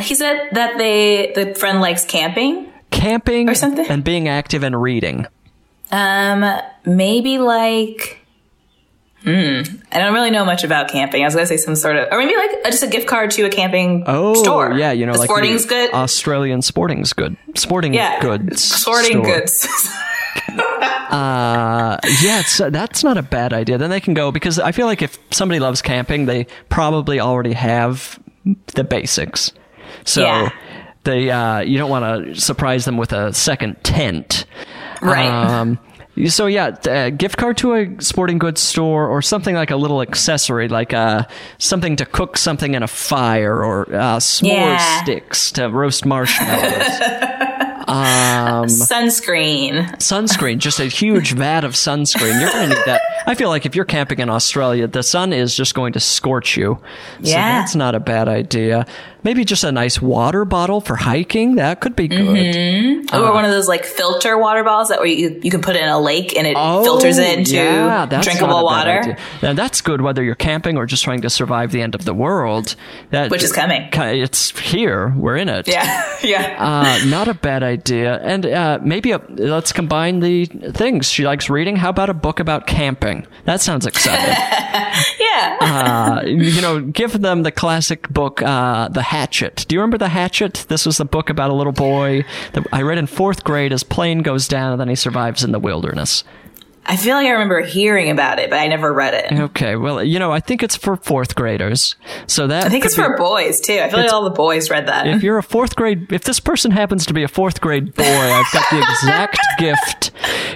he 0.01 0.15
said 0.15 0.51
that 0.53 0.79
they 0.79 1.33
the 1.35 1.55
friend 1.55 1.81
likes 1.81 2.05
camping. 2.05 2.73
camping 2.91 3.49
or 3.49 3.55
something? 3.55 3.87
and 3.89 4.03
being 4.05 4.29
active 4.29 4.63
and 4.63 4.81
reading? 4.81 5.27
Um, 5.91 6.45
maybe 6.85 7.39
like, 7.39 8.19
hmm, 9.23 9.61
I 9.91 9.99
don't 9.99 10.13
really 10.13 10.31
know 10.31 10.45
much 10.45 10.63
about 10.65 10.89
camping. 10.91 11.23
I 11.23 11.25
was 11.27 11.35
gonna 11.35 11.47
say 11.47 11.57
some 11.57 11.77
sort 11.77 11.97
of, 11.97 12.09
or 12.13 12.19
maybe 12.19 12.37
like 12.37 12.51
uh, 12.67 12.71
just 12.71 12.83
a 12.83 12.87
gift 12.89 13.07
card 13.09 13.31
to 13.33 13.45
a 13.45 13.49
camping 13.51 14.05
Oh, 14.07 14.35
store. 14.35 14.73
yeah, 14.73 14.93
you 14.93 15.07
know, 15.07 15.13
like 15.13 15.25
sporting's 15.29 15.65
good. 15.67 15.93
Australian 15.95 16.61
sporting's 16.63 17.13
good. 17.13 17.37
Sporting 17.55 17.95
yeah, 17.95 18.21
goods. 18.21 18.63
sporting 18.63 19.25
store. 19.25 19.41
goods. 19.41 19.69
Uh, 21.11 21.97
yeah, 22.23 22.41
it's, 22.41 22.59
that's 22.59 23.03
not 23.03 23.17
a 23.17 23.23
bad 23.23 23.53
idea. 23.55 23.79
Then 23.79 23.89
they 23.91 24.01
can 24.01 24.13
go 24.15 24.31
because 24.31 24.59
I 24.59 24.73
feel 24.73 24.87
like 24.87 25.01
if 25.01 25.19
somebody 25.31 25.59
loves 25.59 25.81
camping, 25.81 26.27
they 26.27 26.47
probably 26.69 27.19
already 27.19 27.55
have 27.55 28.19
the 28.75 28.85
basics. 28.85 29.53
So 30.05 30.23
Yeah. 30.23 30.49
they 31.05 31.31
uh, 31.31 31.61
you 31.61 31.79
don't 31.79 31.91
want 31.91 32.27
to 32.35 32.41
surprise 32.41 32.85
them 32.85 32.97
with 32.97 33.13
a 33.13 33.33
second 33.33 33.77
tent. 33.83 34.45
right. 35.03 35.29
Um, 35.29 35.79
so 36.27 36.47
yeah, 36.47 36.77
uh, 36.89 37.11
gift 37.11 37.37
card 37.37 37.57
to 37.59 37.75
a 37.75 37.87
sporting 38.01 38.39
goods 38.39 38.61
store 38.61 39.07
or 39.07 39.23
something 39.23 39.55
like 39.55 39.71
a 39.71 39.77
little 39.77 40.03
accessory, 40.03 40.67
like 40.67 40.93
uh, 40.93 41.23
something 41.59 41.95
to 41.97 42.05
cook 42.05 42.37
something 42.37 42.75
in 42.75 42.83
a 42.83 42.89
fire 42.89 43.63
or 43.65 43.83
uh, 43.95 44.17
s'more 44.19 44.49
Yeah. 44.49 45.03
sticks 45.05 45.53
to 45.53 45.69
roast 45.69 46.05
marshmallows. 46.05 47.01
um, 47.89 48.67
Sunscreen. 48.67 49.97
sunscreen, 49.99 50.59
just 50.59 50.81
a 50.81 50.87
huge 50.87 51.33
vat 51.35 51.65
of 51.65 51.73
sunscreen. 51.73 52.41
You're 52.41 52.51
going 52.51 52.71
to 52.71 52.75
need 52.75 52.85
that. 52.87 53.01
I 53.27 53.35
feel 53.35 53.49
like 53.49 53.65
if 53.65 53.75
you're 53.77 53.85
camping 53.85 54.19
in 54.19 54.29
Australia, 54.29 54.87
the 54.89 55.03
sun 55.03 55.33
is 55.33 55.55
just 55.55 55.75
going 55.75 55.93
to 55.93 56.01
scorch 56.01 56.57
you. 56.57 56.79
So 57.23 57.31
Yeah. 57.31 57.61
that's 57.61 57.75
not 57.75 57.95
a 57.95 58.01
bad 58.01 58.29
idea. 58.29 58.87
Maybe 59.25 59.45
just 59.45 59.65
a 59.65 59.73
nice 59.73 60.01
water 60.01 60.45
bottle 60.45 60.81
for 60.81 60.95
hiking. 60.97 61.57
That 61.57 61.81
could 61.81 61.97
be 61.97 62.09
good. 62.09 63.13
or 63.13 63.33
one 63.33 63.45
of 63.45 63.51
those 63.51 63.67
like 63.69 63.85
filter 63.85 64.39
water 64.39 64.63
bottles 64.65 64.89
that 64.89 64.99
where 64.99 65.09
you, 65.09 65.41
you 65.43 65.51
can 65.51 65.61
put 65.61 65.75
it 65.77 65.83
in 65.83 65.89
a 65.89 65.99
lake 66.01 66.37
and 66.37 66.47
it 66.47 66.55
Oh, 66.57 66.83
filters 66.85 67.19
it 67.19 67.39
into 67.39 67.55
yeah, 67.57 68.07
drinkable 68.07 68.63
not 68.71 68.87
a 68.87 68.91
bad 68.91 69.07
water. 69.07 69.19
Now 69.43 69.53
that's 69.55 69.81
good 69.81 70.01
whether 70.01 70.23
you're 70.23 70.35
camping 70.35 70.77
or 70.77 70.87
just 70.87 71.05
trying 71.05 71.23
to 71.23 71.31
survive 71.31 71.73
the 71.73 71.83
end 71.83 71.95
of 71.95 72.05
the 72.05 72.15
world. 72.15 72.77
That 73.11 73.31
Which 73.31 73.43
is 73.43 73.53
coming. 73.53 73.89
It's 73.93 74.59
here. 74.59 75.13
We're 75.17 75.37
in 75.37 75.49
it. 75.49 75.69
Yeah, 75.69 76.19
yeah. 76.23 76.57
Uh, 76.59 77.05
not 77.07 77.29
a 77.29 77.35
bad 77.35 77.63
idea. 77.63 78.19
And 78.23 78.47
uh, 78.47 78.79
maybe 78.83 79.13
a, 79.13 79.19
let's 79.29 79.73
combine 79.73 80.21
the 80.21 80.47
things. 80.47 81.11
She 81.11 81.25
likes 81.25 81.51
reading. 81.51 81.77
How 81.77 81.91
about 81.91 82.09
a 82.11 82.15
book 82.15 82.41
about 82.41 82.67
camping? 82.67 83.27
That 83.45 83.61
sounds 83.61 83.85
exciting. 83.87 84.35
yeah. 85.21 85.57
uh, 85.61 86.23
you 86.27 86.61
know, 86.61 86.81
give 86.81 87.21
them 87.21 87.43
the 87.43 87.53
classic 87.53 88.09
book, 88.09 88.43
uh, 88.43 88.89
The 88.89 89.03
Hatchet. 89.09 89.65
Do 89.67 89.75
you 89.75 89.81
remember 89.81 89.97
The 89.97 90.11
Hatchet? 90.11 90.67
This 90.69 90.85
was 90.85 90.99
the 90.99 91.05
book 91.07 91.31
about 91.31 91.49
a 91.49 91.55
little 91.55 91.73
boy 91.73 92.27
that 92.53 92.67
I 92.75 92.83
read 92.83 92.99
in 92.99 93.07
fourth 93.07 93.43
grade. 93.43 93.73
His 93.73 93.83
plane 93.83 94.21
goes 94.21 94.47
down 94.47 94.73
and 94.73 94.79
then 94.79 94.91
he 94.91 94.95
survives 94.95 95.43
in 95.43 95.51
the 95.51 95.59
wilderness. 95.59 96.25
I 96.91 96.97
feel 96.97 97.17
like 97.17 97.27
I 97.27 97.31
remember 97.33 97.61
hearing 97.61 98.09
about 98.09 98.39
it, 98.39 98.49
but 98.49 98.59
I 98.59 98.67
never 98.67 98.91
read 98.95 99.13
it. 99.13 99.39
Okay, 99.39 99.77
well, 99.77 100.03
you 100.03 100.19
know, 100.19 100.33
I 100.33 100.41
think 100.41 100.63
it's 100.63 100.75
for 100.75 100.97
fourth 100.97 101.35
graders. 101.35 101.97
So 102.27 102.47
that 102.47 102.65
I 102.65 102.71
think 102.71 102.87
it's 102.87 102.97
be- 102.97 103.03
for 103.03 103.15
boys 103.19 103.61
too. 103.61 103.79
I 103.79 103.91
feel 103.91 104.01
like 104.01 104.11
all 104.11 104.25
the 104.25 104.31
boys 104.31 104.71
read 104.71 104.89
that. 104.89 105.07
If 105.07 105.23
you're 105.23 105.37
a 105.37 105.43
fourth 105.43 105.77
grade, 105.77 106.11
if 106.11 106.25
this 106.25 106.41
person 106.41 106.71
happens 106.71 107.05
to 107.05 107.13
be 107.13 107.23
a 107.23 107.29
fourth 107.29 107.61
grade 107.61 107.95
boy, 107.95 108.05
I've 108.05 108.51
got 108.55 108.65
the 108.71 108.79
exact 108.79 109.39
gift. 109.59 110.13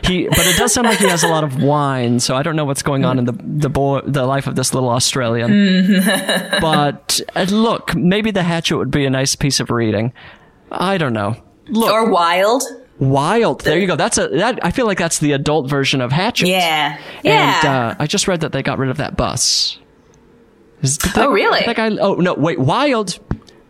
He, 0.06 0.26
but 0.26 0.46
it 0.46 0.56
does 0.56 0.72
sound 0.72 0.86
like 0.86 0.98
he 0.98 1.08
has 1.08 1.22
a 1.22 1.28
lot 1.28 1.44
of 1.44 1.62
wine, 1.62 2.18
so 2.18 2.34
I 2.34 2.42
don't 2.42 2.56
know 2.56 2.64
what's 2.64 2.82
going 2.82 3.04
on 3.04 3.18
in 3.18 3.26
the 3.26 3.32
the 3.42 3.68
boy, 3.68 4.00
the 4.06 4.24
life 4.24 4.46
of 4.46 4.56
this 4.56 4.72
little 4.72 4.88
Australian. 4.88 6.02
but 6.62 7.20
uh, 7.36 7.42
look, 7.50 7.94
maybe 7.94 8.30
the 8.30 8.42
Hatchet 8.42 8.78
would 8.78 8.90
be 8.90 9.04
a 9.04 9.10
nice 9.10 9.36
piece 9.36 9.60
of 9.60 9.70
reading. 9.70 10.14
I 10.70 10.96
don't 10.96 11.12
know. 11.12 11.36
Look, 11.68 11.92
or 11.92 12.10
wild. 12.10 12.62
Wild. 13.02 13.62
There 13.62 13.78
you 13.78 13.86
go. 13.86 13.96
That's 13.96 14.16
a 14.18 14.28
that. 14.28 14.64
I 14.64 14.70
feel 14.70 14.86
like 14.86 14.98
that's 14.98 15.18
the 15.18 15.32
adult 15.32 15.68
version 15.68 16.00
of 16.00 16.12
Hatchet. 16.12 16.48
Yeah. 16.48 16.98
Yeah. 17.24 17.56
And 17.58 17.66
uh, 17.66 17.94
I 17.98 18.06
just 18.06 18.28
read 18.28 18.40
that 18.42 18.52
they 18.52 18.62
got 18.62 18.78
rid 18.78 18.90
of 18.90 18.98
that 18.98 19.16
bus. 19.16 19.78
Is- 20.82 20.98
did 20.98 21.18
Oh, 21.18 21.32
really? 21.32 21.60
That 21.66 21.76
guy. 21.76 21.88
Oh 22.00 22.14
no! 22.14 22.34
Wait. 22.34 22.58
Wild. 22.60 23.18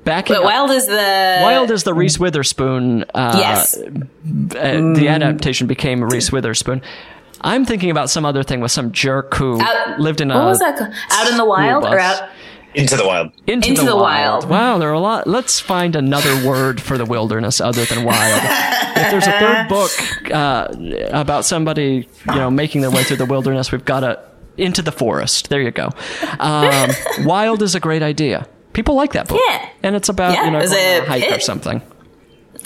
But 0.05 0.29
up. 0.33 0.43
wild 0.45 0.71
is 0.73 0.87
the 0.87 1.39
Wild 1.43 1.71
is 1.71 1.85
the 1.85 1.95
Reese 1.95 2.19
Witherspoon. 2.19 3.05
Uh, 3.15 3.37
Yes. 3.39 3.79
uh, 3.79 3.85
the 4.25 5.07
adaptation 5.09 5.69
became 5.69 6.03
Reese 6.03 6.33
Witherspoon. 6.33 6.83
I'm 7.41 7.65
thinking 7.65 7.91
about 7.91 8.11
some 8.11 8.25
other 8.25 8.43
thing 8.43 8.61
with 8.61 8.73
some 8.73 8.91
jerk 8.93 9.35
who 9.35 9.61
Out- 9.61 10.01
lived 10.01 10.21
in 10.21 10.31
a. 10.31 10.35
What 10.35 10.47
was 10.47 10.59
that? 10.59 10.81
Out 11.11 11.31
in 11.31 11.37
the 11.37 11.45
wild 11.45 11.85
bus. 11.85 11.93
or 11.95 11.99
out? 12.01 12.29
Into 12.75 12.97
the 12.97 13.07
wild. 13.07 13.33
Into, 13.47 13.69
Into 13.69 13.85
the 13.85 13.97
wild. 13.97 14.49
Wow, 14.49 14.79
there 14.79 14.89
are 14.89 14.95
a 14.95 15.01
lot. 15.01 15.27
Let's 15.27 15.61
find 15.61 15.95
another 15.95 16.47
word 16.47 16.81
for 16.81 16.97
the 16.97 17.05
wilderness 17.05 17.61
other 17.61 17.85
than 17.85 18.05
wild. 18.05 18.41
if 18.97 19.11
there's 19.11 19.27
a 19.27 19.39
third 19.39 19.69
book 19.69 19.91
uh, 20.31 20.69
about 21.13 21.45
somebody, 21.45 22.09
you 22.29 22.35
know, 22.35 22.51
making 22.51 22.81
their 22.81 22.91
way 22.91 23.05
through 23.05 23.19
the 23.19 23.27
wilderness, 23.27 23.73
we've 23.73 23.85
got 23.85 24.01
to 24.01 24.23
into 24.57 24.83
the 24.83 24.93
forest. 24.93 25.49
There 25.49 25.61
you 25.61 25.71
go. 25.71 25.91
Um, 26.39 26.91
wild 27.25 27.63
is 27.63 27.75
a 27.75 27.81
great 27.81 28.03
idea. 28.03 28.47
People 28.73 28.95
like 28.95 29.13
that 29.13 29.29
book. 29.29 29.41
Yeah. 29.49 29.69
and 29.83 29.97
it's 29.97 30.09
about 30.09 30.33
Yeah, 30.33 30.47
you 30.47 30.51
know 30.51 30.59
is 30.61 30.71
going 30.71 30.87
on 30.87 31.03
it 31.03 31.05
a 31.05 31.11
hike 31.11 31.37
or 31.37 31.41
something. 31.41 31.83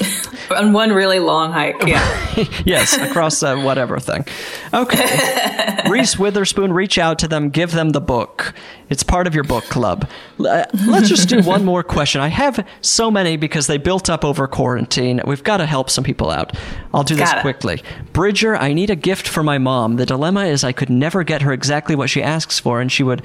On 0.51 0.73
one 0.73 0.93
really 0.93 1.19
long 1.19 1.53
hike. 1.53 1.87
Yeah. 1.87 2.45
yes, 2.65 2.97
across 2.97 3.43
uh, 3.43 3.57
whatever 3.57 3.99
thing. 3.99 4.25
Okay. 4.73 5.83
Reese 5.91 6.19
Witherspoon, 6.19 6.73
reach 6.73 6.99
out 6.99 7.19
to 7.21 7.29
them, 7.29 7.51
give 7.51 7.73
them 7.73 7.91
the 7.91 8.01
book. 8.01 8.55
It's 8.89 9.03
part 9.03 9.27
of 9.27 9.35
your 9.35 9.43
book 9.43 9.65
club. 9.65 10.09
Uh, 10.39 10.65
Let's 10.87 11.09
just 11.09 11.29
do 11.29 11.43
one 11.43 11.65
more 11.65 11.83
question. 11.83 12.21
I 12.21 12.29
have 12.29 12.65
so 12.81 13.11
many 13.11 13.37
because 13.37 13.67
they 13.67 13.79
built 13.79 14.09
up 14.09 14.25
over 14.25 14.47
quarantine. 14.47 15.21
We've 15.27 15.43
got 15.43 15.57
to 15.57 15.67
help 15.67 15.91
some 15.91 16.05
people 16.05 16.31
out. 16.31 16.57
I'll 16.95 17.03
do 17.03 17.17
this 17.17 17.33
quickly. 17.41 17.83
Bridger, 18.13 18.55
I 18.57 18.73
need 18.73 18.91
a 18.91 18.97
gift 18.97 19.27
for 19.27 19.43
my 19.43 19.59
mom. 19.59 19.97
The 19.97 20.07
dilemma 20.07 20.45
is 20.45 20.63
I 20.63 20.73
could 20.73 20.91
never 20.91 21.25
get 21.25 21.43
her 21.43 21.53
exactly 21.53 21.97
what 21.97 22.11
she 22.11 22.23
asks 22.23 22.61
for, 22.61 22.81
and 22.81 22.91
she 22.93 23.03
would 23.03 23.23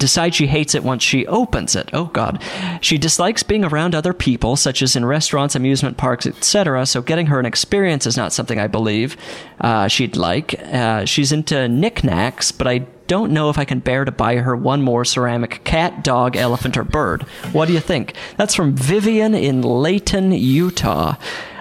decide 0.00 0.34
she 0.34 0.48
hates 0.48 0.74
it 0.74 0.82
once 0.82 1.04
she 1.04 1.26
opens 1.28 1.76
it. 1.76 1.90
Oh 1.92 2.06
god. 2.06 2.42
She 2.80 2.98
dislikes 2.98 3.44
being 3.44 3.64
around 3.64 3.94
other 3.94 4.12
people 4.12 4.56
such 4.56 4.82
as 4.82 4.96
in 4.96 5.04
restaurants, 5.04 5.54
amusement 5.54 5.96
parks, 5.96 6.26
etc. 6.26 6.86
So 6.86 7.02
getting 7.02 7.26
her 7.26 7.38
an 7.38 7.46
experience 7.46 8.06
is 8.06 8.16
not 8.16 8.32
something 8.32 8.58
I 8.58 8.66
believe 8.66 9.16
uh, 9.60 9.86
she'd 9.86 10.16
like. 10.16 10.54
Uh, 10.60 11.04
she's 11.04 11.30
into 11.30 11.68
knickknacks, 11.68 12.50
but 12.50 12.66
I 12.66 12.78
don't 13.06 13.32
know 13.32 13.50
if 13.50 13.58
I 13.58 13.64
can 13.64 13.80
bear 13.80 14.04
to 14.04 14.12
buy 14.12 14.36
her 14.36 14.56
one 14.56 14.82
more 14.82 15.04
ceramic 15.04 15.64
cat, 15.64 16.04
dog, 16.04 16.36
elephant, 16.36 16.76
or 16.76 16.84
bird. 16.84 17.22
What 17.52 17.66
do 17.66 17.74
you 17.74 17.80
think? 17.80 18.14
That's 18.36 18.54
from 18.54 18.76
Vivian 18.76 19.34
in 19.34 19.62
Layton, 19.62 20.32
Utah. 20.32 21.16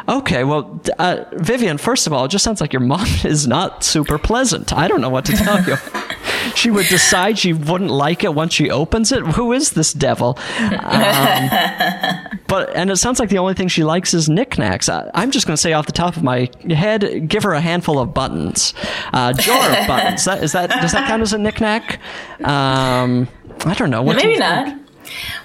Okay, 0.09 0.43
well, 0.43 0.81
uh, 0.97 1.25
Vivian, 1.33 1.77
first 1.77 2.07
of 2.07 2.13
all, 2.13 2.25
it 2.25 2.29
just 2.29 2.43
sounds 2.43 2.61
like 2.61 2.73
your 2.73 2.79
mom 2.81 3.05
is 3.23 3.47
not 3.47 3.83
super 3.83 4.17
pleasant. 4.17 4.73
I 4.73 4.87
don't 4.87 5.01
know 5.01 5.09
what 5.09 5.23
to 5.25 5.33
tell 5.33 5.63
you. 5.63 5.75
she 6.55 6.71
would 6.71 6.87
decide 6.87 7.37
she 7.37 7.53
wouldn't 7.53 7.91
like 7.91 8.23
it 8.23 8.33
once 8.33 8.53
she 8.53 8.71
opens 8.71 9.11
it. 9.11 9.21
Who 9.21 9.53
is 9.53 9.71
this 9.71 9.93
devil? 9.93 10.37
Um, 10.59 11.49
but 12.47 12.75
and 12.75 12.89
it 12.89 12.95
sounds 12.97 13.19
like 13.19 13.29
the 13.29 13.37
only 13.37 13.53
thing 13.53 13.67
she 13.67 13.83
likes 13.83 14.13
is 14.15 14.27
knickknacks. 14.27 14.89
I, 14.89 15.09
I'm 15.13 15.29
just 15.29 15.45
going 15.45 15.55
to 15.55 15.61
say 15.61 15.73
off 15.73 15.85
the 15.85 15.91
top 15.91 16.17
of 16.17 16.23
my 16.23 16.49
head, 16.67 17.27
give 17.29 17.43
her 17.43 17.53
a 17.53 17.61
handful 17.61 17.99
of 17.99 18.11
buttons, 18.13 18.73
uh, 19.13 19.33
jar 19.33 19.69
of 19.79 19.87
buttons. 19.87 20.25
That 20.25 20.43
is 20.43 20.53
that 20.53 20.69
does 20.81 20.91
that 20.93 21.07
count 21.07 21.21
as 21.21 21.33
a 21.33 21.37
knickknack? 21.37 21.99
Um, 22.43 23.27
I 23.65 23.73
don't 23.75 23.89
know. 23.91 24.01
What 24.01 24.13
do 24.17 24.23
Maybe 24.23 24.33
you 24.33 24.39
not. 24.39 24.65
think? 24.67 24.78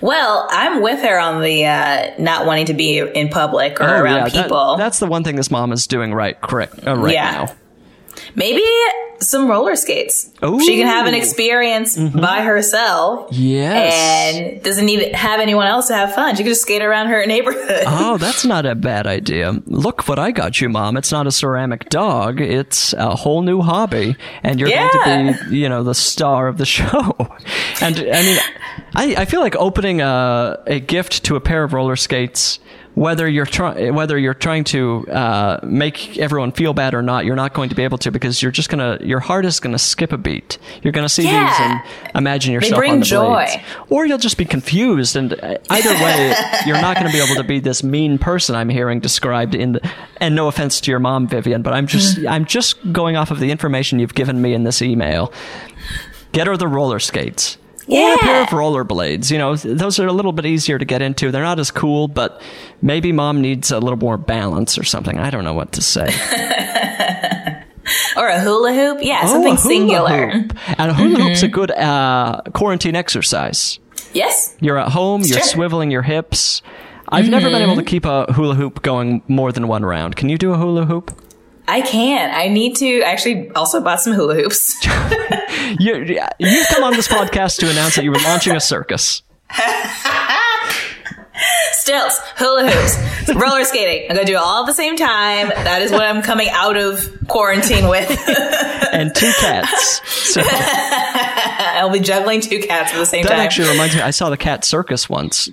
Well, 0.00 0.46
I'm 0.50 0.82
with 0.82 1.00
her 1.02 1.18
on 1.18 1.42
the 1.42 1.66
uh, 1.66 2.10
not 2.18 2.46
wanting 2.46 2.66
to 2.66 2.74
be 2.74 2.98
in 2.98 3.28
public 3.28 3.80
or 3.80 3.84
Oh, 3.84 4.00
around 4.00 4.16
yeah, 4.16 4.28
that- 4.28 4.42
people. 4.44 4.76
that's 4.76 4.98
the 4.98 5.06
one 5.06 5.24
thing 5.24 5.36
this 5.36 5.50
mom 5.50 5.72
is 5.72 5.86
doing 5.86 6.12
right, 6.14 6.40
correct, 6.40 6.86
uh, 6.86 6.96
right 6.96 7.14
Yeah. 7.14 7.30
now. 7.46 7.54
Maybe 8.36 8.62
some 9.20 9.48
roller 9.48 9.74
skates. 9.76 10.30
Ooh. 10.44 10.60
She 10.60 10.76
can 10.76 10.86
have 10.86 11.06
an 11.06 11.14
experience 11.14 11.96
by 11.96 12.42
herself. 12.42 13.30
Mm-hmm. 13.30 13.34
Yes. 13.42 14.34
And 14.34 14.62
doesn't 14.62 14.84
need 14.84 15.00
to 15.00 15.16
have 15.16 15.40
anyone 15.40 15.66
else 15.66 15.86
to 15.88 15.94
have 15.94 16.14
fun. 16.14 16.34
She 16.36 16.42
can 16.42 16.50
just 16.50 16.62
skate 16.62 16.82
around 16.82 17.08
her 17.08 17.24
neighborhood. 17.26 17.84
Oh, 17.86 18.16
that's 18.20 18.44
not 18.44 18.66
a 18.66 18.74
bad 18.74 19.06
idea. 19.06 19.52
Look 19.66 20.06
what 20.08 20.18
I 20.18 20.30
got 20.30 20.60
you, 20.60 20.68
Mom. 20.68 20.96
It's 20.96 21.10
not 21.12 21.26
a 21.26 21.32
ceramic 21.32 21.88
dog. 21.88 22.40
It's 22.40 22.92
a 22.92 23.14
whole 23.16 23.42
new 23.42 23.62
hobby. 23.62 24.16
And 24.42 24.60
you're 24.60 24.68
going 24.68 25.34
to 25.34 25.44
be, 25.48 25.58
you 25.58 25.68
know, 25.68 25.82
the 25.82 25.94
star 25.94 26.46
of 26.48 26.58
the 26.58 26.66
show. 26.66 27.16
And 27.80 27.96
I 27.98 28.22
mean, 28.22 28.38
I, 28.94 29.14
I 29.18 29.24
feel 29.24 29.40
like 29.40 29.56
opening 29.56 30.00
a, 30.00 30.62
a 30.66 30.80
gift 30.80 31.24
to 31.24 31.36
a 31.36 31.40
pair 31.40 31.64
of 31.64 31.72
roller 31.72 31.96
skates, 31.96 32.60
whether 32.94 33.28
you're 33.28 33.44
trying, 33.44 33.92
whether 33.92 34.16
you're 34.16 34.34
trying 34.34 34.62
to, 34.62 35.04
uh, 35.10 35.58
make 35.64 36.16
everyone 36.18 36.52
feel 36.52 36.72
bad 36.74 36.94
or 36.94 37.02
not, 37.02 37.24
you're 37.24 37.34
not 37.34 37.52
going 37.52 37.68
to 37.70 37.74
be 37.74 37.82
able 37.82 37.98
to 37.98 38.12
because 38.12 38.40
you're 38.40 38.52
just 38.52 38.70
to, 38.70 38.98
your 39.04 39.18
heart 39.18 39.44
is 39.46 39.58
going 39.58 39.72
to 39.72 39.80
skip 39.80 40.12
a 40.12 40.16
beat. 40.16 40.58
You're 40.82 40.92
going 40.92 41.04
to 41.04 41.08
see 41.08 41.24
Yeah. 41.24 41.48
these 41.48 41.60
and 41.60 42.16
imagine 42.16 42.52
yourself 42.52 42.78
bring 42.78 42.92
on 42.92 43.00
the 43.00 43.04
joy. 43.06 43.26
blades. 43.34 43.56
Or 43.90 44.06
you'll 44.06 44.18
just 44.18 44.38
be 44.38 44.44
confused, 44.44 45.16
and 45.16 45.32
uh, 45.32 45.58
either 45.70 45.92
way, 45.94 46.32
you're 46.66 46.80
not 46.80 46.94
going 46.96 47.08
to 47.08 47.12
be 47.12 47.20
able 47.20 47.34
to 47.34 47.42
be 47.42 47.58
this 47.58 47.82
mean 47.82 48.16
person 48.16 48.54
I'm 48.54 48.68
hearing 48.68 49.00
described 49.00 49.56
in 49.56 49.72
the. 49.72 49.90
And 50.20 50.36
no 50.36 50.46
offense 50.46 50.80
to 50.82 50.90
your 50.92 51.00
mom, 51.00 51.26
Vivian, 51.26 51.62
but 51.62 51.72
I'm 51.74 51.88
just 51.88 52.24
I'm 52.28 52.44
just 52.44 52.92
going 52.92 53.16
off 53.16 53.32
of 53.32 53.40
the 53.40 53.50
information 53.50 53.98
you've 53.98 54.14
given 54.14 54.40
me 54.40 54.54
in 54.54 54.62
this 54.62 54.80
email. 54.80 55.32
Get 56.30 56.46
her 56.46 56.56
the 56.56 56.68
roller 56.68 57.00
skates. 57.00 57.58
Or 57.86 58.14
a 58.14 58.18
pair 58.18 58.42
of 58.42 58.48
rollerblades. 58.48 59.30
You 59.30 59.38
know, 59.38 59.56
those 59.56 59.98
are 59.98 60.06
a 60.06 60.12
little 60.12 60.32
bit 60.32 60.46
easier 60.46 60.78
to 60.78 60.84
get 60.84 61.02
into. 61.02 61.30
They're 61.30 61.42
not 61.42 61.58
as 61.58 61.70
cool, 61.70 62.08
but 62.08 62.40
maybe 62.80 63.12
mom 63.12 63.40
needs 63.42 63.70
a 63.70 63.78
little 63.78 63.98
more 63.98 64.16
balance 64.16 64.78
or 64.78 64.84
something. 64.84 65.18
I 65.18 65.28
don't 65.30 65.44
know 65.44 65.52
what 65.54 65.72
to 65.72 65.82
say. 65.82 66.06
or 68.16 68.28
a 68.28 68.40
hula 68.40 68.72
hoop. 68.72 68.98
Yeah, 69.02 69.20
Oh, 69.24 69.28
something 69.28 69.56
singular. 69.58 70.30
hoop. 70.30 70.56
And 70.78 70.90
a 70.90 70.94
hula 70.94 71.20
hoop's 71.20 71.42
a 71.42 71.48
good 71.48 71.70
uh, 71.70 72.40
quarantine 72.54 72.96
exercise. 72.96 73.78
Yes. 74.12 74.56
You're 74.60 74.78
at 74.78 74.88
home, 74.92 75.22
you're 75.22 75.40
Sure. 75.40 75.68
swiveling 75.68 75.90
your 75.92 76.02
hips. 76.02 76.62
I've 77.08 77.28
never 77.28 77.50
been 77.50 77.62
able 77.62 77.76
to 77.76 77.82
keep 77.82 78.06
a 78.06 78.32
hula 78.32 78.54
hoop 78.54 78.82
going 78.82 79.22
more 79.28 79.52
than 79.52 79.68
one 79.68 79.84
round. 79.84 80.16
Can 80.16 80.28
you 80.30 80.38
do 80.38 80.52
a 80.52 80.56
hula 80.56 80.86
hoop? 80.86 81.12
I 81.66 81.80
can't. 81.80 82.32
I 82.34 82.48
need 82.48 82.76
to 82.76 83.02
actually 83.02 83.50
also 83.50 83.80
bought 83.80 84.00
some 84.00 84.12
hula 84.12 84.34
hoops. 84.34 84.76
You, 85.80 86.18
you've 86.38 86.68
come 86.68 86.84
on 86.84 86.92
this 86.92 87.08
podcast 87.08 87.58
to 87.60 87.70
announce 87.70 87.96
that 87.96 88.04
you 88.04 88.10
were 88.10 88.18
launching 88.18 88.54
a 88.54 88.60
circus. 88.60 89.22
Stilts, 91.72 92.20
hula 92.36 92.70
hoops, 92.70 93.34
roller 93.34 93.64
skating. 93.64 94.08
I'm 94.08 94.16
gonna 94.16 94.26
do 94.26 94.34
it 94.34 94.38
all 94.38 94.62
at 94.62 94.66
the 94.66 94.74
same 94.74 94.96
time. 94.96 95.48
That 95.48 95.82
is 95.82 95.90
what 95.90 96.02
I'm 96.02 96.22
coming 96.22 96.48
out 96.50 96.76
of 96.76 97.08
quarantine 97.28 97.88
with. 97.88 98.10
And 98.94 99.12
two 99.12 99.32
cats. 99.40 100.00
So 100.08 100.40
I'll 100.44 101.90
be 101.90 101.98
juggling 101.98 102.40
two 102.40 102.60
cats 102.60 102.92
at 102.92 102.98
the 102.98 103.06
same 103.06 103.24
time. 103.24 103.38
That 103.38 103.44
actually 103.44 103.70
reminds 103.70 103.96
me, 103.96 104.02
I 104.02 104.10
saw 104.10 104.30
the 104.30 104.36
cat 104.36 104.64
circus 104.64 105.08
once. 105.08 105.48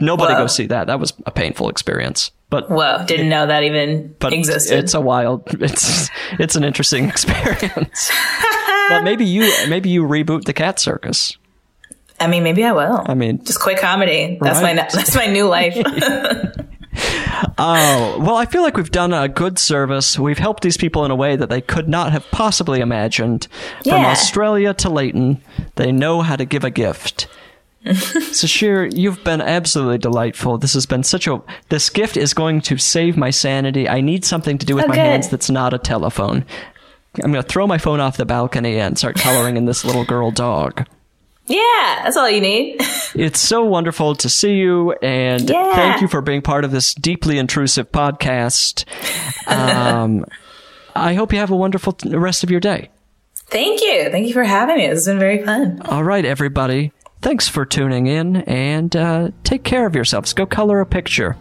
Nobody 0.00 0.34
Whoa. 0.34 0.40
go 0.40 0.46
see 0.46 0.66
that. 0.66 0.86
That 0.86 0.98
was 1.00 1.12
a 1.26 1.30
painful 1.30 1.68
experience. 1.68 2.30
But 2.48 2.68
Whoa, 2.70 3.04
didn't 3.06 3.28
know 3.28 3.46
that 3.46 3.62
even 3.62 4.14
but 4.18 4.32
existed. 4.32 4.78
it's 4.78 4.94
a 4.94 5.00
wild 5.00 5.42
it's 5.62 6.08
it's 6.38 6.56
an 6.56 6.64
interesting 6.64 7.08
experience. 7.08 8.10
but 8.88 9.02
maybe 9.02 9.24
you 9.24 9.50
maybe 9.68 9.88
you 9.90 10.02
reboot 10.04 10.44
the 10.44 10.52
cat 10.52 10.78
circus. 10.80 11.36
I 12.18 12.26
mean, 12.26 12.42
maybe 12.42 12.64
I 12.64 12.72
will. 12.72 13.02
I 13.06 13.14
mean, 13.14 13.42
just 13.44 13.60
quit 13.60 13.78
comedy. 13.78 14.36
That's 14.40 14.60
my 14.60 14.74
that's 14.74 15.14
my 15.14 15.26
new 15.26 15.46
life. 15.48 15.76
Oh, 17.62 18.18
well, 18.20 18.36
I 18.36 18.46
feel 18.46 18.62
like 18.62 18.76
we've 18.76 18.90
done 18.90 19.12
a 19.12 19.28
good 19.28 19.58
service. 19.58 20.18
We've 20.18 20.38
helped 20.38 20.62
these 20.62 20.76
people 20.76 21.04
in 21.04 21.10
a 21.10 21.14
way 21.16 21.36
that 21.36 21.48
they 21.50 21.60
could 21.60 21.88
not 21.88 22.12
have 22.12 22.28
possibly 22.30 22.80
imagined. 22.80 23.48
From 23.84 24.00
Yeah. 24.02 24.10
Australia 24.10 24.74
to 24.74 24.88
Leighton, 24.90 25.40
they 25.76 25.92
know 25.92 26.22
how 26.22 26.36
to 26.36 26.44
give 26.44 26.64
a 26.64 26.70
gift. 26.70 27.19
Sasheer, 27.84 28.90
you've 28.94 29.22
been 29.24 29.40
absolutely 29.40 29.98
delightful. 29.98 30.58
This 30.58 30.74
has 30.74 30.86
been 30.86 31.02
such 31.02 31.26
a. 31.26 31.40
This 31.70 31.88
gift 31.90 32.16
is 32.16 32.34
going 32.34 32.60
to 32.62 32.76
save 32.76 33.16
my 33.16 33.30
sanity. 33.30 33.88
I 33.88 34.00
need 34.00 34.24
something 34.24 34.58
to 34.58 34.66
do 34.66 34.74
with 34.74 34.84
Oh, 34.84 34.88
my 34.88 34.94
good. 34.96 35.00
hands 35.00 35.28
that's 35.28 35.48
not 35.50 35.72
a 35.72 35.78
telephone. 35.78 36.44
I'm 37.24 37.32
going 37.32 37.42
to 37.42 37.48
throw 37.48 37.66
my 37.66 37.78
phone 37.78 37.98
off 38.00 38.16
the 38.18 38.26
balcony 38.26 38.78
and 38.78 38.96
start 38.98 39.16
coloring 39.16 39.56
in 39.56 39.64
this 39.64 39.84
little 39.84 40.04
girl 40.04 40.30
dog. 40.30 40.86
yeah, 41.46 42.02
that's 42.04 42.16
all 42.16 42.28
you 42.30 42.40
need. 42.40 42.80
It's 43.12 43.40
so 43.40 43.64
wonderful 43.64 44.14
to 44.14 44.28
see 44.28 44.54
you, 44.54 44.92
and 45.02 45.50
Yeah. 45.50 45.74
thank 45.74 46.00
you 46.00 46.06
for 46.06 46.20
being 46.20 46.42
part 46.42 46.64
of 46.64 46.70
this 46.70 46.94
deeply 46.94 47.38
intrusive 47.38 47.90
podcast. 47.90 48.84
Um, 49.48 50.24
I 50.94 51.14
hope 51.14 51.32
you 51.32 51.40
have 51.40 51.50
a 51.50 51.56
wonderful 51.56 51.94
t- 51.94 52.14
rest 52.14 52.44
of 52.44 52.50
your 52.52 52.60
day. 52.60 52.90
Thank 53.46 53.80
you. 53.80 54.08
Thank 54.10 54.28
you 54.28 54.32
for 54.32 54.44
having 54.44 54.76
me. 54.76 54.86
This 54.86 54.98
has 54.98 55.06
been 55.06 55.18
very 55.18 55.44
fun. 55.44 55.80
All 55.86 56.04
right, 56.04 56.24
everybody. 56.24 56.92
Thanks 57.22 57.48
for 57.48 57.66
tuning 57.66 58.06
in, 58.06 58.36
and 58.36 58.96
uh, 58.96 59.30
take 59.44 59.62
care 59.62 59.84
of 59.84 59.94
yourselves. 59.94 60.32
Go 60.32 60.46
color 60.46 60.80
a 60.80 60.86
picture. 60.86 61.36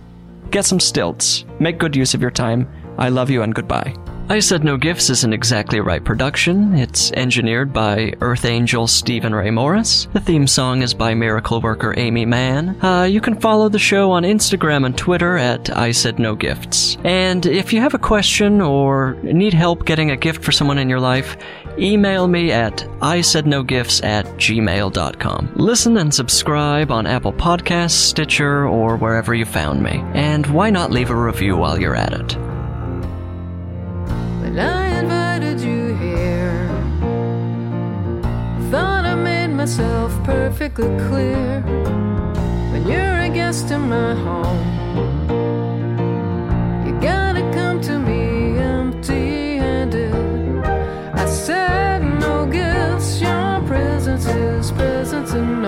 Get 0.51 0.65
some 0.65 0.79
stilts. 0.79 1.45
Make 1.59 1.77
good 1.77 1.95
use 1.95 2.13
of 2.13 2.21
your 2.21 2.31
time. 2.31 2.67
I 2.97 3.07
love 3.07 3.29
you, 3.29 3.43
and 3.43 3.55
goodbye. 3.55 3.95
I 4.31 4.39
Said 4.39 4.63
No 4.63 4.77
Gifts 4.77 5.09
is 5.09 5.23
an 5.23 5.33
exactly 5.33 5.79
right 5.79 6.03
production. 6.03 6.75
It's 6.75 7.11
engineered 7.13 7.73
by 7.73 8.13
Earth 8.21 8.45
Angel 8.45 8.85
Stephen 8.85 9.33
Ray 9.33 9.49
Morris. 9.49 10.07
The 10.13 10.19
theme 10.19 10.45
song 10.45 10.83
is 10.83 10.93
by 10.93 11.15
Miracle 11.15 11.61
Worker 11.61 11.97
Aimee 11.97 12.25
Mann. 12.25 12.77
Uh, 12.83 13.05
you 13.05 13.21
can 13.21 13.39
follow 13.39 13.69
the 13.69 13.79
show 13.79 14.11
on 14.11 14.21
Instagram 14.21 14.85
and 14.85 14.95
Twitter 14.95 15.35
at 15.37 15.75
I 15.75 15.91
Said 15.91 16.19
No 16.19 16.35
Gifts. 16.35 16.97
And 17.03 17.45
if 17.47 17.73
you 17.73 17.79
have 17.79 17.95
a 17.95 17.99
question 17.99 18.61
or 18.61 19.17
need 19.23 19.53
help 19.55 19.85
getting 19.85 20.11
a 20.11 20.17
gift 20.17 20.43
for 20.43 20.51
someone 20.51 20.77
in 20.77 20.89
your 20.89 20.99
life, 20.99 21.35
email 21.81 22.27
me 22.27 22.51
at 22.51 22.87
I 23.01 23.21
Said 23.21 23.47
No 23.47 23.63
Gifts 23.63 24.03
at 24.03 24.25
gmail.com. 24.37 25.53
Listen 25.55 25.97
and 25.97 26.13
subscribe 26.13 26.91
on 26.91 27.07
Apple 27.07 27.33
Podcasts, 27.33 27.91
Stitcher, 27.91 28.67
or 28.67 28.97
wherever 28.97 29.33
you 29.33 29.45
found 29.45 29.81
me. 29.81 30.03
And 30.13 30.45
why 30.47 30.69
not 30.69 30.91
leave 30.91 31.09
a 31.09 31.15
review 31.15 31.57
while 31.57 31.79
you're 31.79 31.95
at 31.95 32.13
it? 32.13 32.37
I 34.59 34.99
invited 34.99 35.61
you 35.61 35.95
here, 35.95 36.67
thought 38.69 39.05
I 39.05 39.15
made 39.15 39.47
myself 39.55 40.11
perfectly 40.25 40.89
clear. 41.07 41.61
When 42.71 42.85
you're 42.85 43.19
a 43.21 43.29
guest 43.29 43.71
in 43.71 43.87
my 43.87 44.13
home, 44.15 45.78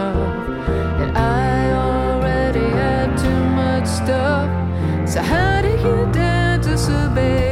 enough. 0.02 0.50
And 1.02 1.18
I 1.18 1.72
already 1.74 2.68
had 2.82 3.18
too 3.18 3.44
much 3.62 3.88
stuff. 3.88 4.50
So 5.10 5.22
how 5.22 5.62
do 5.62 5.70
you 5.70 6.12
dare 6.12 6.58
disobey? 6.58 7.51